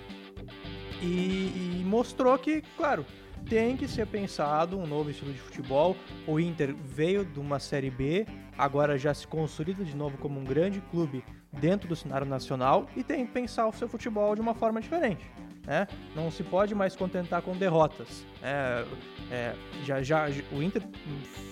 e, 1.02 1.80
e 1.80 1.82
mostrou 1.85 2.37
que, 2.38 2.62
claro, 2.76 3.04
tem 3.48 3.76
que 3.76 3.86
ser 3.86 4.06
pensado 4.06 4.78
um 4.78 4.86
novo 4.86 5.10
estilo 5.10 5.32
de 5.32 5.38
futebol. 5.38 5.96
O 6.26 6.38
Inter 6.38 6.74
veio 6.74 7.24
de 7.24 7.38
uma 7.38 7.58
Série 7.58 7.90
B, 7.90 8.26
agora 8.58 8.98
já 8.98 9.14
se 9.14 9.26
consolida 9.26 9.84
de 9.84 9.96
novo 9.96 10.18
como 10.18 10.38
um 10.40 10.44
grande 10.44 10.80
clube 10.90 11.24
dentro 11.52 11.88
do 11.88 11.96
cenário 11.96 12.26
nacional 12.26 12.86
e 12.96 13.02
tem 13.02 13.24
que 13.26 13.32
pensar 13.32 13.66
o 13.66 13.72
seu 13.72 13.88
futebol 13.88 14.34
de 14.34 14.40
uma 14.40 14.54
forma 14.54 14.80
diferente. 14.80 15.30
né? 15.66 15.86
Não 16.14 16.30
se 16.30 16.42
pode 16.42 16.74
mais 16.74 16.94
contentar 16.96 17.40
com 17.42 17.56
derrotas. 17.56 18.26
É, 18.42 18.84
é, 19.30 19.54
já, 19.84 20.02
já, 20.02 20.26
o 20.52 20.62
Inter 20.62 20.82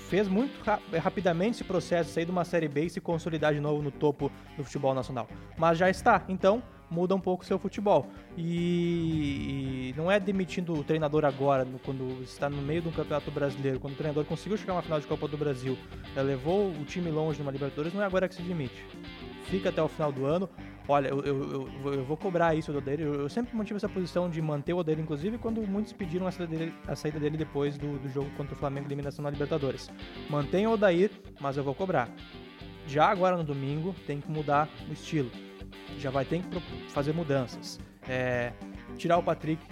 fez 0.08 0.28
muito 0.28 0.62
ra 0.62 0.78
rapidamente 1.00 1.56
esse 1.56 1.64
processo 1.64 2.10
sair 2.10 2.24
de 2.24 2.30
uma 2.30 2.44
Série 2.44 2.68
B 2.68 2.86
e 2.86 2.90
se 2.90 3.00
consolidar 3.00 3.54
de 3.54 3.60
novo 3.60 3.82
no 3.82 3.90
topo 3.90 4.30
do 4.56 4.64
futebol 4.64 4.94
nacional. 4.94 5.28
Mas 5.56 5.78
já 5.78 5.88
está, 5.88 6.24
então 6.28 6.62
muda 6.90 7.14
um 7.14 7.20
pouco 7.20 7.42
o 7.42 7.46
seu 7.46 7.58
futebol. 7.58 8.06
E, 8.36 9.90
e 9.90 9.94
não 9.96 10.10
é 10.10 10.18
demitindo 10.18 10.72
o 10.74 10.84
treinador 10.84 11.24
agora, 11.24 11.64
no, 11.64 11.78
quando 11.78 12.22
está 12.22 12.48
no 12.48 12.60
meio 12.62 12.82
do 12.82 12.90
campeonato 12.90 13.30
brasileiro, 13.30 13.80
quando 13.80 13.94
o 13.94 13.96
treinador 13.96 14.24
conseguiu 14.24 14.56
chegar 14.56 14.72
a 14.72 14.76
uma 14.76 14.82
final 14.82 15.00
de 15.00 15.06
Copa 15.06 15.28
do 15.28 15.36
Brasil, 15.36 15.76
levou 16.16 16.70
o 16.70 16.84
time 16.84 17.10
longe 17.10 17.38
numa 17.38 17.52
Libertadores, 17.52 17.92
não 17.92 18.02
é 18.02 18.06
agora 18.06 18.28
que 18.28 18.34
se 18.34 18.42
demite. 18.42 18.84
Fica 19.44 19.68
até 19.68 19.82
o 19.82 19.88
final 19.88 20.10
do 20.10 20.24
ano, 20.24 20.48
Olha, 20.86 21.08
eu, 21.08 21.20
eu, 21.20 21.50
eu, 21.50 21.94
eu, 21.94 22.04
vou 22.04 22.16
cobrar 22.16 22.54
isso 22.54 22.70
do 22.70 22.78
Odair. 22.78 23.00
Eu, 23.00 23.14
eu, 23.14 23.28
sempre 23.28 23.56
mantive 23.56 23.76
essa 23.76 23.88
posição 23.88 24.28
de 24.28 24.40
manter 24.42 24.74
o 24.74 24.78
Odair, 24.78 25.00
inclusive, 25.00 25.38
quando 25.38 25.66
muitos 25.66 25.94
pediram 25.94 26.26
a 26.26 26.30
saída 26.30 26.56
dele, 26.58 26.74
a 26.86 26.94
saída 26.94 27.18
dele 27.18 27.38
depois 27.38 27.78
do, 27.78 27.98
do 27.98 28.08
jogo 28.10 28.30
contra 28.36 28.54
o 28.54 28.56
Flamengo 28.56 28.86
eliminação 28.86 29.22
na 29.22 29.30
Libertadores. 29.30 29.90
Mantenha 30.28 30.68
o 30.68 30.74
Odair, 30.74 31.10
mas 31.40 31.56
eu 31.56 31.64
vou 31.64 31.74
cobrar. 31.74 32.10
Já 32.86 33.06
agora 33.08 33.34
no 33.36 33.44
domingo, 33.44 33.94
tem 34.06 34.20
que 34.20 34.30
mudar 34.30 34.68
o 34.88 34.92
estilo. 34.92 35.30
Já 35.98 36.10
vai 36.10 36.24
ter 36.24 36.42
que 36.42 36.90
fazer 36.90 37.12
mudanças. 37.12 37.78
É, 38.08 38.52
tirar 38.96 39.18
o 39.18 39.22
Patrick, 39.22 39.62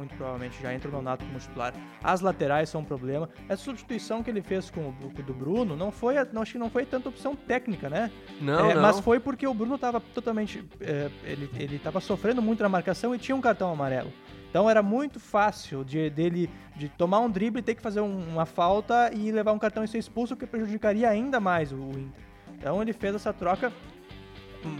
muito 0.00 0.14
provavelmente 0.14 0.60
já 0.62 0.72
entra 0.72 0.88
o 0.88 0.92
Nonato 0.92 1.24
como 1.26 1.38
titular. 1.38 1.74
As 2.02 2.20
laterais 2.20 2.68
são 2.68 2.80
um 2.80 2.84
problema. 2.84 3.28
Essa 3.48 3.62
substituição 3.62 4.22
que 4.22 4.30
ele 4.30 4.40
fez 4.40 4.70
com 4.70 4.88
o 4.88 5.22
do 5.22 5.34
Bruno 5.34 5.76
não 5.76 5.90
foi, 5.90 6.14
não, 6.32 6.40
acho 6.40 6.52
que 6.52 6.58
não 6.58 6.70
foi 6.70 6.86
tanta 6.86 7.08
opção 7.08 7.36
técnica, 7.36 7.90
né? 7.90 8.10
Não, 8.40 8.70
é, 8.70 8.74
não. 8.74 8.82
Mas 8.82 8.98
foi 9.00 9.20
porque 9.20 9.46
o 9.46 9.52
Bruno 9.52 9.74
estava 9.74 10.00
totalmente, 10.00 10.64
é, 10.80 11.10
ele 11.24 11.50
ele 11.54 11.76
estava 11.76 12.00
sofrendo 12.00 12.40
muito 12.40 12.62
na 12.62 12.68
marcação 12.68 13.14
e 13.14 13.18
tinha 13.18 13.36
um 13.36 13.40
cartão 13.40 13.70
amarelo. 13.70 14.10
Então 14.48 14.68
era 14.68 14.82
muito 14.82 15.20
fácil 15.20 15.84
de 15.84 16.10
dele 16.10 16.50
de 16.74 16.88
tomar 16.88 17.20
um 17.20 17.30
drible, 17.30 17.60
ter 17.60 17.74
que 17.74 17.82
fazer 17.82 18.00
um, 18.00 18.28
uma 18.30 18.46
falta 18.46 19.10
e 19.14 19.30
levar 19.30 19.52
um 19.52 19.58
cartão 19.58 19.84
e 19.84 19.88
ser 19.88 19.98
expulso, 19.98 20.34
que 20.34 20.46
prejudicaria 20.46 21.08
ainda 21.08 21.38
mais 21.38 21.72
o 21.72 21.76
Inter. 21.76 22.24
Então 22.58 22.80
ele 22.82 22.92
fez 22.92 23.14
essa 23.14 23.32
troca 23.32 23.72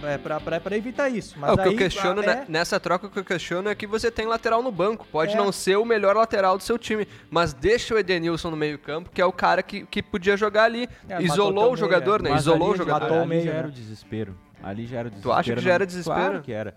é, 0.03 0.19
pra, 0.19 0.41
pra, 0.41 0.61
pra 0.61 0.77
evitar 0.77 1.09
isso. 1.09 1.39
Mas 1.39 1.51
é, 1.51 1.53
o 1.53 1.57
que 1.57 1.63
aí, 1.63 1.75
eu 1.75 1.79
questiono 1.79 2.23
é... 2.23 2.45
nessa 2.49 2.79
troca, 2.79 3.07
o 3.07 3.11
que 3.11 3.19
eu 3.19 3.25
questiono 3.25 3.69
é 3.69 3.75
que 3.75 3.87
você 3.87 4.11
tem 4.11 4.27
lateral 4.27 4.63
no 4.63 4.71
banco. 4.73 5.07
Pode 5.11 5.35
é. 5.35 5.37
não 5.37 5.51
ser 5.53 5.77
o 5.77 5.85
melhor 5.85 6.17
lateral 6.17 6.57
do 6.57 6.63
seu 6.63 6.79
time, 6.79 7.07
mas 7.31 7.53
deixa 7.53 7.95
o 7.95 7.99
Edenilson 7.99 8.51
no 8.51 8.57
meio-campo, 8.57 9.11
que 9.11 9.21
é 9.21 9.25
o 9.25 9.33
cara 9.33 9.63
que, 9.63 9.87
que 9.87 10.03
podia 10.03 10.37
jogar 10.37 10.65
ali. 10.65 10.89
É, 11.09 11.23
Isolou 11.23 11.73
o 11.73 11.77
jogador, 11.77 12.23
né? 12.23 12.35
Isolou 12.37 12.73
o 12.73 12.77
jogador. 12.77 13.09
Matou 13.11 13.23
ali 13.23 13.43
já 13.43 13.53
era 13.53 13.69
o 13.69 13.73
desespero. 13.73 14.37
Ali 14.63 14.87
já 14.87 14.99
era 14.99 15.09
o 15.09 15.11
desespero. 15.11 15.35
Tu 15.35 15.39
acha 15.39 15.55
que 15.55 15.61
já 15.61 15.73
era 15.73 15.87
desespero? 15.87 16.21
Claro 16.21 16.43
que 16.43 16.53
era. 16.53 16.77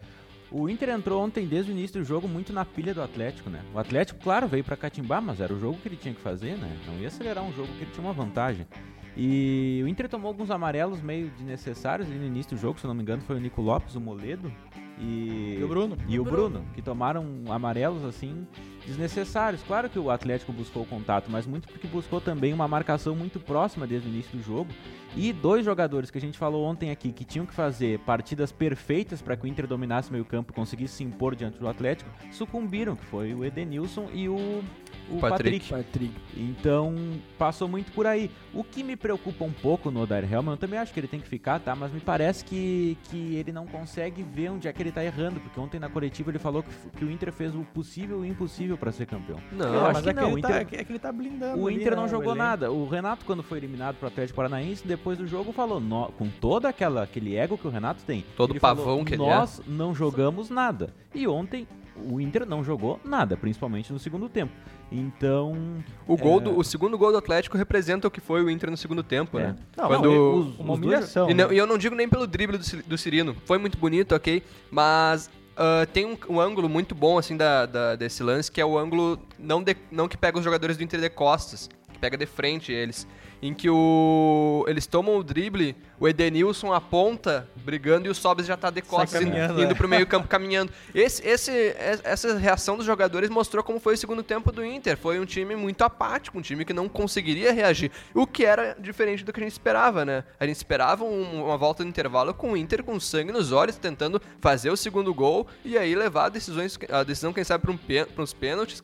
O 0.54 0.70
Inter 0.70 0.90
entrou 0.90 1.24
ontem, 1.24 1.48
desde 1.48 1.72
o 1.72 1.74
início 1.74 2.00
do 2.00 2.06
jogo, 2.06 2.28
muito 2.28 2.54
na 2.54 2.64
pilha 2.64 2.94
do 2.94 3.02
Atlético, 3.02 3.50
né? 3.50 3.62
O 3.74 3.80
Atlético, 3.80 4.20
claro, 4.22 4.48
veio 4.48 4.64
para 4.64 4.78
catimbar, 4.78 5.20
mas 5.20 5.42
era 5.42 5.52
o 5.52 5.60
jogo 5.60 5.80
que 5.82 5.88
ele 5.88 5.96
tinha 5.96 6.14
que 6.14 6.22
fazer, 6.22 6.56
né? 6.58 6.78
Não 6.86 7.00
ia 7.00 7.08
acelerar 7.08 7.44
um 7.44 7.52
jogo 7.52 7.70
que 7.70 7.84
ele 7.84 7.92
tinha 7.92 8.06
uma 8.06 8.14
vantagem. 8.14 8.68
E 9.16 9.82
o 9.84 9.88
Inter 9.88 10.10
tomou 10.10 10.30
alguns 10.30 10.50
amarelos 10.50 11.02
meio 11.02 11.30
desnecessários 11.30 12.08
no 12.08 12.26
início 12.26 12.56
do 12.56 12.60
jogo, 12.60 12.80
se 12.80 12.88
não 12.88 12.94
me 12.94 13.02
engano, 13.02 13.22
foi 13.22 13.36
o 13.36 13.40
Nico 13.40 13.62
Lopes, 13.62 13.96
o 13.96 14.02
Moledo. 14.02 14.52
E, 15.00 15.58
e 15.60 15.64
o 15.64 15.68
Bruno. 15.68 15.98
E 16.08 16.20
o 16.20 16.24
Bruno, 16.24 16.64
que 16.74 16.82
tomaram 16.82 17.26
amarelos 17.50 18.04
assim 18.04 18.48
desnecessários. 18.86 19.64
Claro 19.64 19.90
que 19.90 19.98
o 19.98 20.12
Atlético 20.12 20.52
buscou 20.52 20.84
o 20.84 20.86
contato, 20.86 21.30
mas 21.30 21.46
muito 21.46 21.68
porque 21.68 21.88
buscou 21.88 22.22
também 22.22 22.54
uma 22.54 22.68
marcação 22.68 23.16
muito 23.16 23.40
próxima 23.40 23.88
desde 23.88 24.08
o 24.08 24.12
início 24.12 24.38
do 24.38 24.44
jogo. 24.44 24.70
E 25.16 25.32
dois 25.32 25.64
jogadores 25.64 26.12
que 26.12 26.18
a 26.18 26.22
gente 26.22 26.38
falou 26.38 26.66
ontem 26.66 26.92
aqui 26.92 27.12
que 27.12 27.24
tinham 27.24 27.46
que 27.46 27.54
fazer 27.54 28.00
partidas 28.00 28.52
perfeitas 28.52 29.22
para 29.22 29.36
que 29.36 29.46
o 29.46 29.48
Inter 29.48 29.68
dominasse 29.68 30.10
o 30.10 30.14
meio-campo 30.14 30.52
e 30.52 30.56
conseguisse 30.56 30.96
se 30.96 31.04
impor 31.04 31.36
diante 31.36 31.60
do 31.60 31.68
Atlético, 31.68 32.10
sucumbiram, 32.32 32.96
que 32.96 33.06
foi 33.06 33.34
o 33.34 33.46
Edenilson 33.46 34.10
e 34.14 34.28
o 34.28 34.64
o 35.10 35.20
Patrick. 35.20 35.70
Patrick. 35.70 36.14
Então, 36.36 36.96
passou 37.38 37.68
muito 37.68 37.92
por 37.92 38.08
aí. 38.08 38.30
O 38.54 38.64
que 38.64 38.84
me 38.84 38.96
preocupa 38.96 39.44
um 39.44 39.52
pouco 39.52 39.92
no 39.92 40.02
Odair 40.02 40.32
Helman, 40.32 40.54
eu 40.54 40.58
também 40.58 40.80
acho 40.80 40.94
que 40.94 41.00
ele 41.00 41.08
tem 41.08 41.20
que 41.20 41.28
ficar, 41.28 41.60
tá? 41.60 41.76
Mas 41.76 41.92
me 41.92 42.00
parece 42.00 42.44
que, 42.44 42.98
que 43.06 43.36
ele 43.36 43.52
não 43.52 43.66
consegue 43.66 44.24
ver 44.24 44.50
onde 44.50 44.68
é 44.68 44.74
que 44.74 44.82
ele 44.82 44.92
tá 44.92 45.04
errando, 45.04 45.40
porque 45.40 45.60
ontem 45.60 45.80
na 45.80 45.90
coletiva 45.90 46.32
ele 46.32 46.40
falou 46.40 46.64
que, 46.64 46.70
que 46.98 47.06
o 47.06 47.12
Inter 47.12 47.32
fez 47.32 47.56
o 47.56 47.64
possível 47.74 48.24
e 48.24 48.30
o 48.30 48.32
impossível 48.32 48.78
para 48.78 48.92
ser 48.92 49.06
campeão. 49.06 49.40
Não, 49.52 49.74
eu 49.74 49.86
acho 49.86 50.04
que 50.04 50.10
é 50.10 50.14
não. 50.14 50.30
Que 50.30 50.36
o 50.36 50.40
Inter, 50.40 50.52
tá, 50.52 50.78
é 50.78 50.84
que 50.84 50.92
ele 50.92 51.00
tá 51.00 51.12
blindando. 51.12 51.62
O 51.62 51.70
Inter 51.70 51.88
ali, 51.88 51.96
não 51.96 52.04
né, 52.04 52.10
jogou 52.10 52.36
nada. 52.36 52.72
O 52.72 52.88
Renato, 52.88 53.26
quando 53.26 53.44
foi 53.44 53.58
eliminado 53.58 53.96
pro 53.96 54.08
Atlético 54.08 54.38
Paranaense, 54.38 54.86
depois 54.86 55.18
do 55.18 55.28
jogo 55.28 55.52
falou, 55.52 55.80
no, 55.80 56.08
com 56.14 56.30
todo 56.30 56.66
aquela, 56.66 57.04
aquele 57.04 57.36
ego 57.36 57.58
que 57.58 57.68
o 57.68 57.72
Renato 57.72 58.04
tem, 58.04 58.26
todo 58.36 58.60
pavão 58.60 58.86
falou, 58.86 59.06
que 59.06 59.14
ele 59.16 59.24
é. 59.24 59.36
Nós 59.36 59.62
não 59.68 59.94
jogamos 59.94 60.50
nada. 60.50 60.94
E 61.14 61.28
ontem 61.28 61.68
o 61.96 62.20
Inter 62.20 62.46
não 62.46 62.64
jogou 62.64 63.00
nada, 63.04 63.38
principalmente 63.38 63.92
no 63.92 64.00
segundo 64.00 64.28
tempo. 64.30 64.52
Então. 64.92 65.84
O, 66.08 66.16
gol 66.18 66.40
é... 66.40 66.44
do, 66.44 66.58
o 66.58 66.64
segundo 66.64 66.98
gol 66.98 67.12
do 67.12 67.18
Atlético 67.18 67.58
representa 67.58 68.08
o 68.08 68.12
que 68.12 68.22
foi 68.22 68.44
o 68.44 68.50
Inter 68.50 68.70
no 68.70 68.78
segundo 68.78 69.04
tempo, 69.04 69.40
é. 69.40 69.48
né? 69.48 69.56
Não, 69.76 69.88
Quando... 69.88 70.12
não, 70.12 70.40
os, 70.40 70.60
uma 70.60 70.74
humilhação. 70.74 71.30
E, 71.30 71.34
não, 71.34 71.52
e, 71.52 71.58
eu 71.58 71.66
não 71.66 71.78
digo 71.78 71.96
nem 71.96 72.08
pelo 72.08 72.28
drible 72.28 72.58
do, 72.58 72.84
do 72.84 72.98
Cirino. 72.98 73.36
Foi 73.46 73.58
muito 73.58 73.78
bonito, 73.78 74.16
ok? 74.16 74.44
Mas 74.72 75.30
Uh, 75.54 75.86
tem 75.86 76.04
um, 76.04 76.18
um, 76.28 76.40
ângulo 76.40 76.68
muito 76.68 76.96
bom 76.96 77.16
assim 77.16 77.38
da, 77.38 77.68
da, 77.68 77.96
desse 77.96 78.24
lance, 78.24 78.52
que 78.52 78.60
é 78.60 78.66
o 78.66 78.76
ângulo 78.76 79.20
não, 79.38 79.62
de, 79.62 79.78
não 79.92 80.08
que 80.08 80.18
pega 80.18 80.40
os 80.40 80.44
jogadores 80.44 80.78
do 80.78 80.84
Inter 80.84 81.00
de 81.00 81.12
costas, 81.12 81.70
que 81.92 82.00
pega 82.00 82.18
de 82.18 82.26
frente 82.26 82.72
eles 82.72 83.08
em 83.44 83.54
que 83.54 83.70
o 83.70 84.64
eles 84.70 84.88
tomam 84.88 85.18
o 85.18 85.24
drible, 85.24 85.76
o 86.00 86.08
Edenilson 86.08 86.72
aponta 86.72 87.46
brigando 87.58 88.08
e 88.08 88.10
o 88.10 88.16
Sobis 88.16 88.46
já 88.46 88.56
tá 88.56 88.70
de 88.70 88.82
costas 88.82 89.22
indo, 89.22 89.36
indo 89.36 89.72
é. 89.72 89.74
pro 89.74 89.88
meio 89.88 90.08
campo 90.08 90.30
caminhando. 90.30 90.72
Esse, 90.96 91.28
esse, 91.28 91.76
essa 92.06 92.38
reação 92.38 92.78
dos 92.78 92.86
jogadores 92.86 93.30
mostrou 93.30 93.62
como 93.62 93.82
foi 93.82 93.96
o 93.96 93.98
segundo 93.98 94.24
tempo 94.24 94.50
do 94.50 94.64
Inter. 94.64 94.98
Foi 94.98 95.20
um 95.20 95.26
time 95.26 95.58
muito 95.58 95.82
apático, 95.84 96.38
um 96.38 96.42
time 96.42 96.64
que 96.64 96.72
não 96.72 96.88
conseguiria 96.88 97.52
reagir. 97.52 97.92
O 98.14 98.26
que 98.26 98.46
era 98.46 98.78
diferente 98.80 99.26
do 99.26 99.34
que 99.34 99.42
a 99.42 99.44
gente 99.44 99.52
esperava, 99.52 100.06
né? 100.06 100.24
A 100.40 100.46
gente 100.46 100.56
esperava 100.56 101.04
um, 101.04 101.44
uma 101.44 101.58
volta 101.58 101.84
no 101.84 101.90
intervalo 101.90 102.34
com 102.34 102.54
o 102.54 102.58
Inter 102.58 102.82
com 102.82 102.98
sangue 102.98 103.34
nos 103.34 103.52
olhos, 103.52 103.76
tentando 103.76 104.22
fazer 104.40 104.70
o 104.70 104.78
segundo 104.78 105.14
gol 105.14 105.48
e 105.66 105.78
aí 105.78 105.94
levar 105.96 106.28
a, 106.28 106.30
decisões, 106.30 106.80
a 106.90 107.04
decisão, 107.04 107.34
quem 107.34 107.44
sabe, 107.44 107.66
para 107.66 108.24
uns 108.24 108.34
pênaltis, 108.34 108.82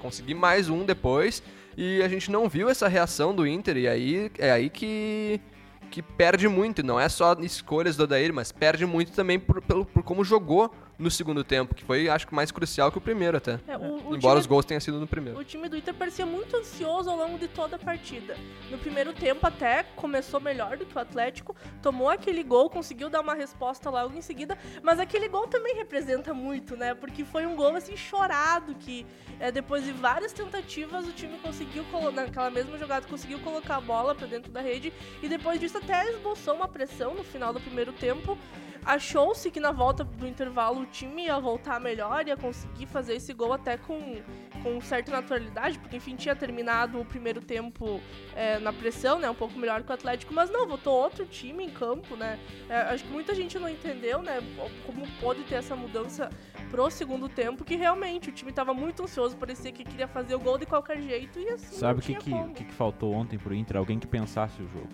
conseguir 0.00 0.34
mais 0.34 0.68
um 0.68 0.84
depois. 0.84 1.42
E 1.76 2.02
a 2.02 2.08
gente 2.08 2.30
não 2.30 2.48
viu 2.48 2.70
essa 2.70 2.88
reação 2.88 3.34
do 3.34 3.46
Inter, 3.46 3.76
e 3.76 3.86
aí 3.86 4.30
é 4.38 4.50
aí 4.50 4.70
que, 4.70 5.38
que 5.90 6.00
perde 6.00 6.48
muito. 6.48 6.82
Não 6.82 6.98
é 6.98 7.08
só 7.08 7.34
escolhas 7.40 7.96
do 7.96 8.04
Odair, 8.04 8.32
mas 8.32 8.50
perde 8.50 8.86
muito 8.86 9.12
também 9.12 9.38
por, 9.38 9.60
pelo, 9.60 9.84
por 9.84 10.02
como 10.02 10.24
jogou 10.24 10.72
no 10.98 11.10
segundo 11.10 11.44
tempo, 11.44 11.74
que 11.74 11.84
foi, 11.84 12.08
acho 12.08 12.26
que, 12.26 12.34
mais 12.34 12.50
crucial 12.50 12.90
que 12.90 12.98
o 12.98 13.00
primeiro 13.00 13.36
até. 13.36 13.60
É, 13.66 13.76
o, 13.76 13.80
o 13.80 14.16
Embora 14.16 14.18
time, 14.18 14.40
os 14.40 14.46
gols 14.46 14.64
tenham 14.64 14.80
sido 14.80 14.98
no 14.98 15.06
primeiro. 15.06 15.38
O 15.38 15.44
time 15.44 15.68
do 15.68 15.76
Inter 15.76 15.94
parecia 15.94 16.24
muito 16.24 16.56
ansioso 16.56 17.10
ao 17.10 17.16
longo 17.16 17.38
de 17.38 17.48
toda 17.48 17.76
a 17.76 17.78
partida. 17.78 18.36
No 18.70 18.78
primeiro 18.78 19.12
tempo 19.12 19.46
até 19.46 19.82
começou 19.82 20.40
melhor 20.40 20.76
do 20.76 20.86
que 20.86 20.96
o 20.96 21.00
Atlético, 21.00 21.54
tomou 21.82 22.08
aquele 22.08 22.42
gol, 22.42 22.70
conseguiu 22.70 23.10
dar 23.10 23.20
uma 23.20 23.34
resposta 23.34 23.90
logo 23.90 24.16
em 24.16 24.22
seguida, 24.22 24.56
mas 24.82 24.98
aquele 24.98 25.28
gol 25.28 25.46
também 25.46 25.76
representa 25.76 26.32
muito, 26.32 26.76
né? 26.76 26.94
Porque 26.94 27.24
foi 27.24 27.46
um 27.46 27.54
gol 27.54 27.76
assim 27.76 27.96
chorado 27.96 28.74
que 28.74 29.06
é, 29.38 29.52
depois 29.52 29.84
de 29.84 29.92
várias 29.92 30.32
tentativas 30.32 31.06
o 31.06 31.12
time 31.12 31.38
conseguiu 31.38 31.84
naquela 32.12 32.50
mesma 32.50 32.78
jogada 32.78 33.06
conseguiu 33.06 33.38
colocar 33.40 33.76
a 33.76 33.80
bola 33.80 34.14
para 34.14 34.26
dentro 34.26 34.50
da 34.50 34.60
rede 34.60 34.92
e 35.22 35.28
depois 35.28 35.60
disso 35.60 35.78
até 35.78 36.10
esboçou 36.10 36.54
uma 36.54 36.68
pressão 36.68 37.14
no 37.14 37.24
final 37.24 37.52
do 37.52 37.60
primeiro 37.60 37.92
tempo 37.92 38.38
achou-se 38.86 39.50
que 39.50 39.58
na 39.58 39.72
volta 39.72 40.04
do 40.04 40.26
intervalo 40.26 40.82
o 40.82 40.86
time 40.86 41.24
ia 41.24 41.38
voltar 41.40 41.80
melhor, 41.80 42.26
ia 42.26 42.36
conseguir 42.36 42.86
fazer 42.86 43.16
esse 43.16 43.34
gol 43.34 43.52
até 43.52 43.76
com, 43.76 44.22
com 44.62 44.80
certa 44.80 45.10
naturalidade, 45.10 45.78
porque 45.80 45.96
enfim 45.96 46.14
tinha 46.14 46.36
terminado 46.36 47.00
o 47.00 47.04
primeiro 47.04 47.40
tempo 47.40 48.00
é, 48.34 48.60
na 48.60 48.72
pressão, 48.72 49.18
né, 49.18 49.28
um 49.28 49.34
pouco 49.34 49.58
melhor 49.58 49.82
que 49.82 49.90
o 49.90 49.94
Atlético, 49.94 50.32
mas 50.32 50.48
não, 50.50 50.68
voltou 50.68 50.94
outro 50.94 51.26
time 51.26 51.64
em 51.64 51.68
campo, 51.68 52.14
né, 52.14 52.38
é, 52.68 52.76
acho 52.82 53.04
que 53.04 53.10
muita 53.10 53.34
gente 53.34 53.58
não 53.58 53.68
entendeu, 53.68 54.22
né, 54.22 54.38
como 54.86 55.04
pôde 55.20 55.42
ter 55.42 55.56
essa 55.56 55.74
mudança 55.74 56.30
pro 56.70 56.88
segundo 56.88 57.28
tempo, 57.28 57.64
que 57.64 57.74
realmente 57.74 58.28
o 58.28 58.32
time 58.32 58.50
estava 58.50 58.72
muito 58.72 59.02
ansioso, 59.02 59.36
parecia 59.36 59.72
que 59.72 59.84
queria 59.84 60.06
fazer 60.06 60.36
o 60.36 60.38
gol 60.38 60.58
de 60.58 60.66
qualquer 60.66 61.02
jeito 61.02 61.40
e 61.40 61.48
assim 61.48 61.76
Sabe 61.76 61.98
o 61.98 62.02
que, 62.02 62.14
que, 62.14 62.30
que, 62.54 62.64
que 62.64 62.72
faltou 62.72 63.12
ontem 63.12 63.36
pro 63.36 63.52
Inter? 63.52 63.76
Alguém 63.76 63.98
que 63.98 64.06
pensasse 64.06 64.62
o 64.62 64.68
jogo. 64.68 64.88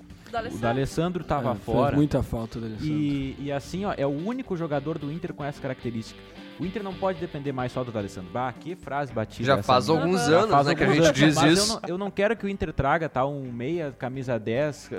O 0.50 0.58
D'Alessandro 0.58 1.24
tava 1.24 1.52
é, 1.52 1.54
fora. 1.54 1.88
Fez 1.88 1.96
muita 1.96 2.22
falta 2.22 2.58
do 2.58 2.66
D'Alessandro. 2.66 2.94
E, 2.94 3.36
e 3.38 3.52
assim, 3.52 3.84
ó, 3.84 3.94
é 3.96 4.06
o 4.06 4.10
único 4.10 4.56
jogador 4.56 4.98
do 4.98 5.12
Inter 5.12 5.34
com 5.34 5.44
essa 5.44 5.60
característica. 5.60 6.20
O 6.60 6.66
Inter 6.66 6.82
não 6.82 6.94
pode 6.94 7.18
depender 7.18 7.50
mais 7.50 7.72
só 7.72 7.82
do 7.82 7.90
D'Alessandro. 7.90 8.30
Bah, 8.30 8.52
que 8.52 8.76
frase 8.76 9.12
batida. 9.12 9.44
Já 9.44 9.62
faz 9.62 9.88
alguns 9.88 10.20
anos, 10.20 10.50
faz 10.50 10.66
né, 10.66 10.74
que 10.74 10.84
a 10.84 10.86
gente 10.86 11.04
anos, 11.04 11.12
diz 11.12 11.34
mas 11.34 11.58
isso. 11.58 11.72
Eu 11.72 11.74
não, 11.74 11.88
eu 11.88 11.98
não, 11.98 12.10
quero 12.10 12.36
que 12.36 12.46
o 12.46 12.48
Inter 12.48 12.72
traga 12.72 13.08
tá, 13.08 13.26
um 13.26 13.50
meia, 13.50 13.92
camisa 13.98 14.38
10, 14.38 14.90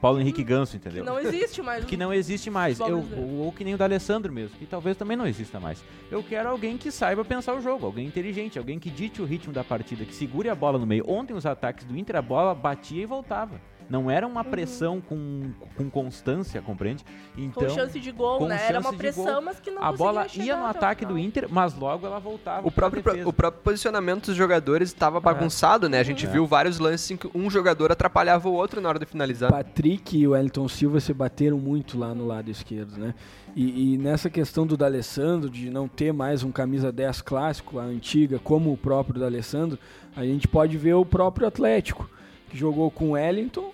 Paulo 0.00 0.20
Henrique 0.20 0.42
Ganso, 0.42 0.76
entendeu? 0.76 1.04
Que 1.04 1.10
não 1.10 1.20
existe 1.20 1.62
mais. 1.62 1.84
que 1.84 1.96
não 1.96 2.12
existe 2.12 2.50
mais. 2.50 2.80
Eu, 2.80 3.04
ou, 3.16 3.44
ou, 3.44 3.52
que 3.52 3.62
nem 3.62 3.74
o 3.74 3.78
D'Alessandro 3.78 4.32
mesmo, 4.32 4.56
que 4.58 4.66
talvez 4.66 4.96
também 4.96 5.16
não 5.16 5.26
exista 5.26 5.60
mais. 5.60 5.84
Eu 6.10 6.22
quero 6.22 6.48
alguém 6.48 6.76
que 6.76 6.90
saiba 6.90 7.24
pensar 7.24 7.54
o 7.54 7.60
jogo, 7.60 7.86
alguém 7.86 8.06
inteligente, 8.06 8.58
alguém 8.58 8.78
que 8.78 8.90
dite 8.90 9.20
o 9.20 9.24
ritmo 9.24 9.52
da 9.52 9.62
partida, 9.62 10.04
que 10.04 10.14
segure 10.14 10.48
a 10.48 10.54
bola 10.54 10.78
no 10.78 10.86
meio. 10.86 11.04
Ontem 11.06 11.34
os 11.34 11.46
ataques 11.46 11.84
do 11.84 11.96
Inter, 11.96 12.16
a 12.16 12.22
bola 12.22 12.54
batia 12.54 13.02
e 13.02 13.06
voltava. 13.06 13.60
Não 13.88 14.10
era 14.10 14.26
uma 14.26 14.42
uhum. 14.42 14.50
pressão 14.50 15.00
com, 15.00 15.50
com 15.76 15.90
constância, 15.90 16.60
compreende? 16.62 17.04
Então, 17.36 17.64
com 17.64 17.68
chance 17.68 17.98
de 18.00 18.10
gol, 18.10 18.46
né? 18.46 18.60
Era 18.68 18.80
uma 18.80 18.92
pressão, 18.92 19.42
mas 19.42 19.60
que 19.60 19.70
não 19.70 19.82
A 19.82 19.92
bola 19.92 20.26
ia 20.34 20.56
no 20.56 20.66
ataque 20.66 21.04
do 21.04 21.18
Inter, 21.18 21.46
mas 21.50 21.74
logo 21.74 22.06
ela 22.06 22.18
voltava 22.18 22.66
O 22.66 22.70
próprio, 22.70 23.02
o 23.28 23.32
próprio 23.32 23.62
posicionamento 23.62 24.26
dos 24.26 24.36
jogadores 24.36 24.88
estava 24.88 25.20
bagunçado, 25.20 25.88
né? 25.88 25.98
A 25.98 26.02
gente 26.02 26.26
É. 26.26 26.28
viu 26.28 26.46
vários 26.46 26.78
lances 26.78 27.10
em 27.10 27.16
que 27.16 27.28
um 27.34 27.50
jogador 27.50 27.92
atrapalhava 27.92 28.48
o 28.48 28.52
outro 28.52 28.80
na 28.80 28.88
hora 28.88 28.98
de 28.98 29.06
finalizar. 29.06 29.50
Patrick 29.50 30.16
e 30.18 30.26
o 30.26 30.30
Wellington 30.32 30.68
Silva 30.68 31.00
se 31.00 31.12
bateram 31.12 31.58
muito 31.58 31.98
lá 31.98 32.14
no 32.14 32.26
lado 32.26 32.50
esquerdo, 32.50 32.98
né? 32.98 33.14
E, 33.56 33.94
e 33.94 33.98
nessa 33.98 34.28
questão 34.28 34.66
do 34.66 34.76
D'Alessandro, 34.76 35.48
de 35.48 35.70
não 35.70 35.86
ter 35.86 36.12
mais 36.12 36.42
um 36.42 36.50
camisa 36.50 36.90
10 36.90 37.22
clássico, 37.22 37.78
a 37.78 37.82
antiga, 37.84 38.38
como 38.38 38.72
o 38.72 38.76
próprio 38.76 39.20
D'Alessandro, 39.20 39.78
a 40.16 40.24
gente 40.24 40.48
pode 40.48 40.76
ver 40.76 40.94
o 40.94 41.04
próprio 41.04 41.46
Atlético, 41.46 42.08
que 42.54 42.58
jogou 42.58 42.88
com 42.88 43.08
o 43.08 43.10
Wellington, 43.10 43.72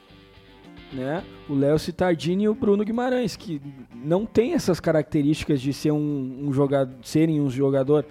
né? 0.90 1.22
O 1.46 1.54
Léo 1.54 1.78
Cittadini 1.78 2.44
e 2.44 2.48
o 2.48 2.54
Bruno 2.54 2.82
Guimarães, 2.82 3.36
que 3.36 3.60
não 3.94 4.24
tem 4.24 4.54
essas 4.54 4.80
características 4.80 5.60
de 5.60 5.70
ser 5.74 5.92
um, 5.92 6.46
um 6.46 6.50
jogador, 6.50 6.96
serem 7.02 7.42
um 7.42 7.50
jogador 7.50 8.06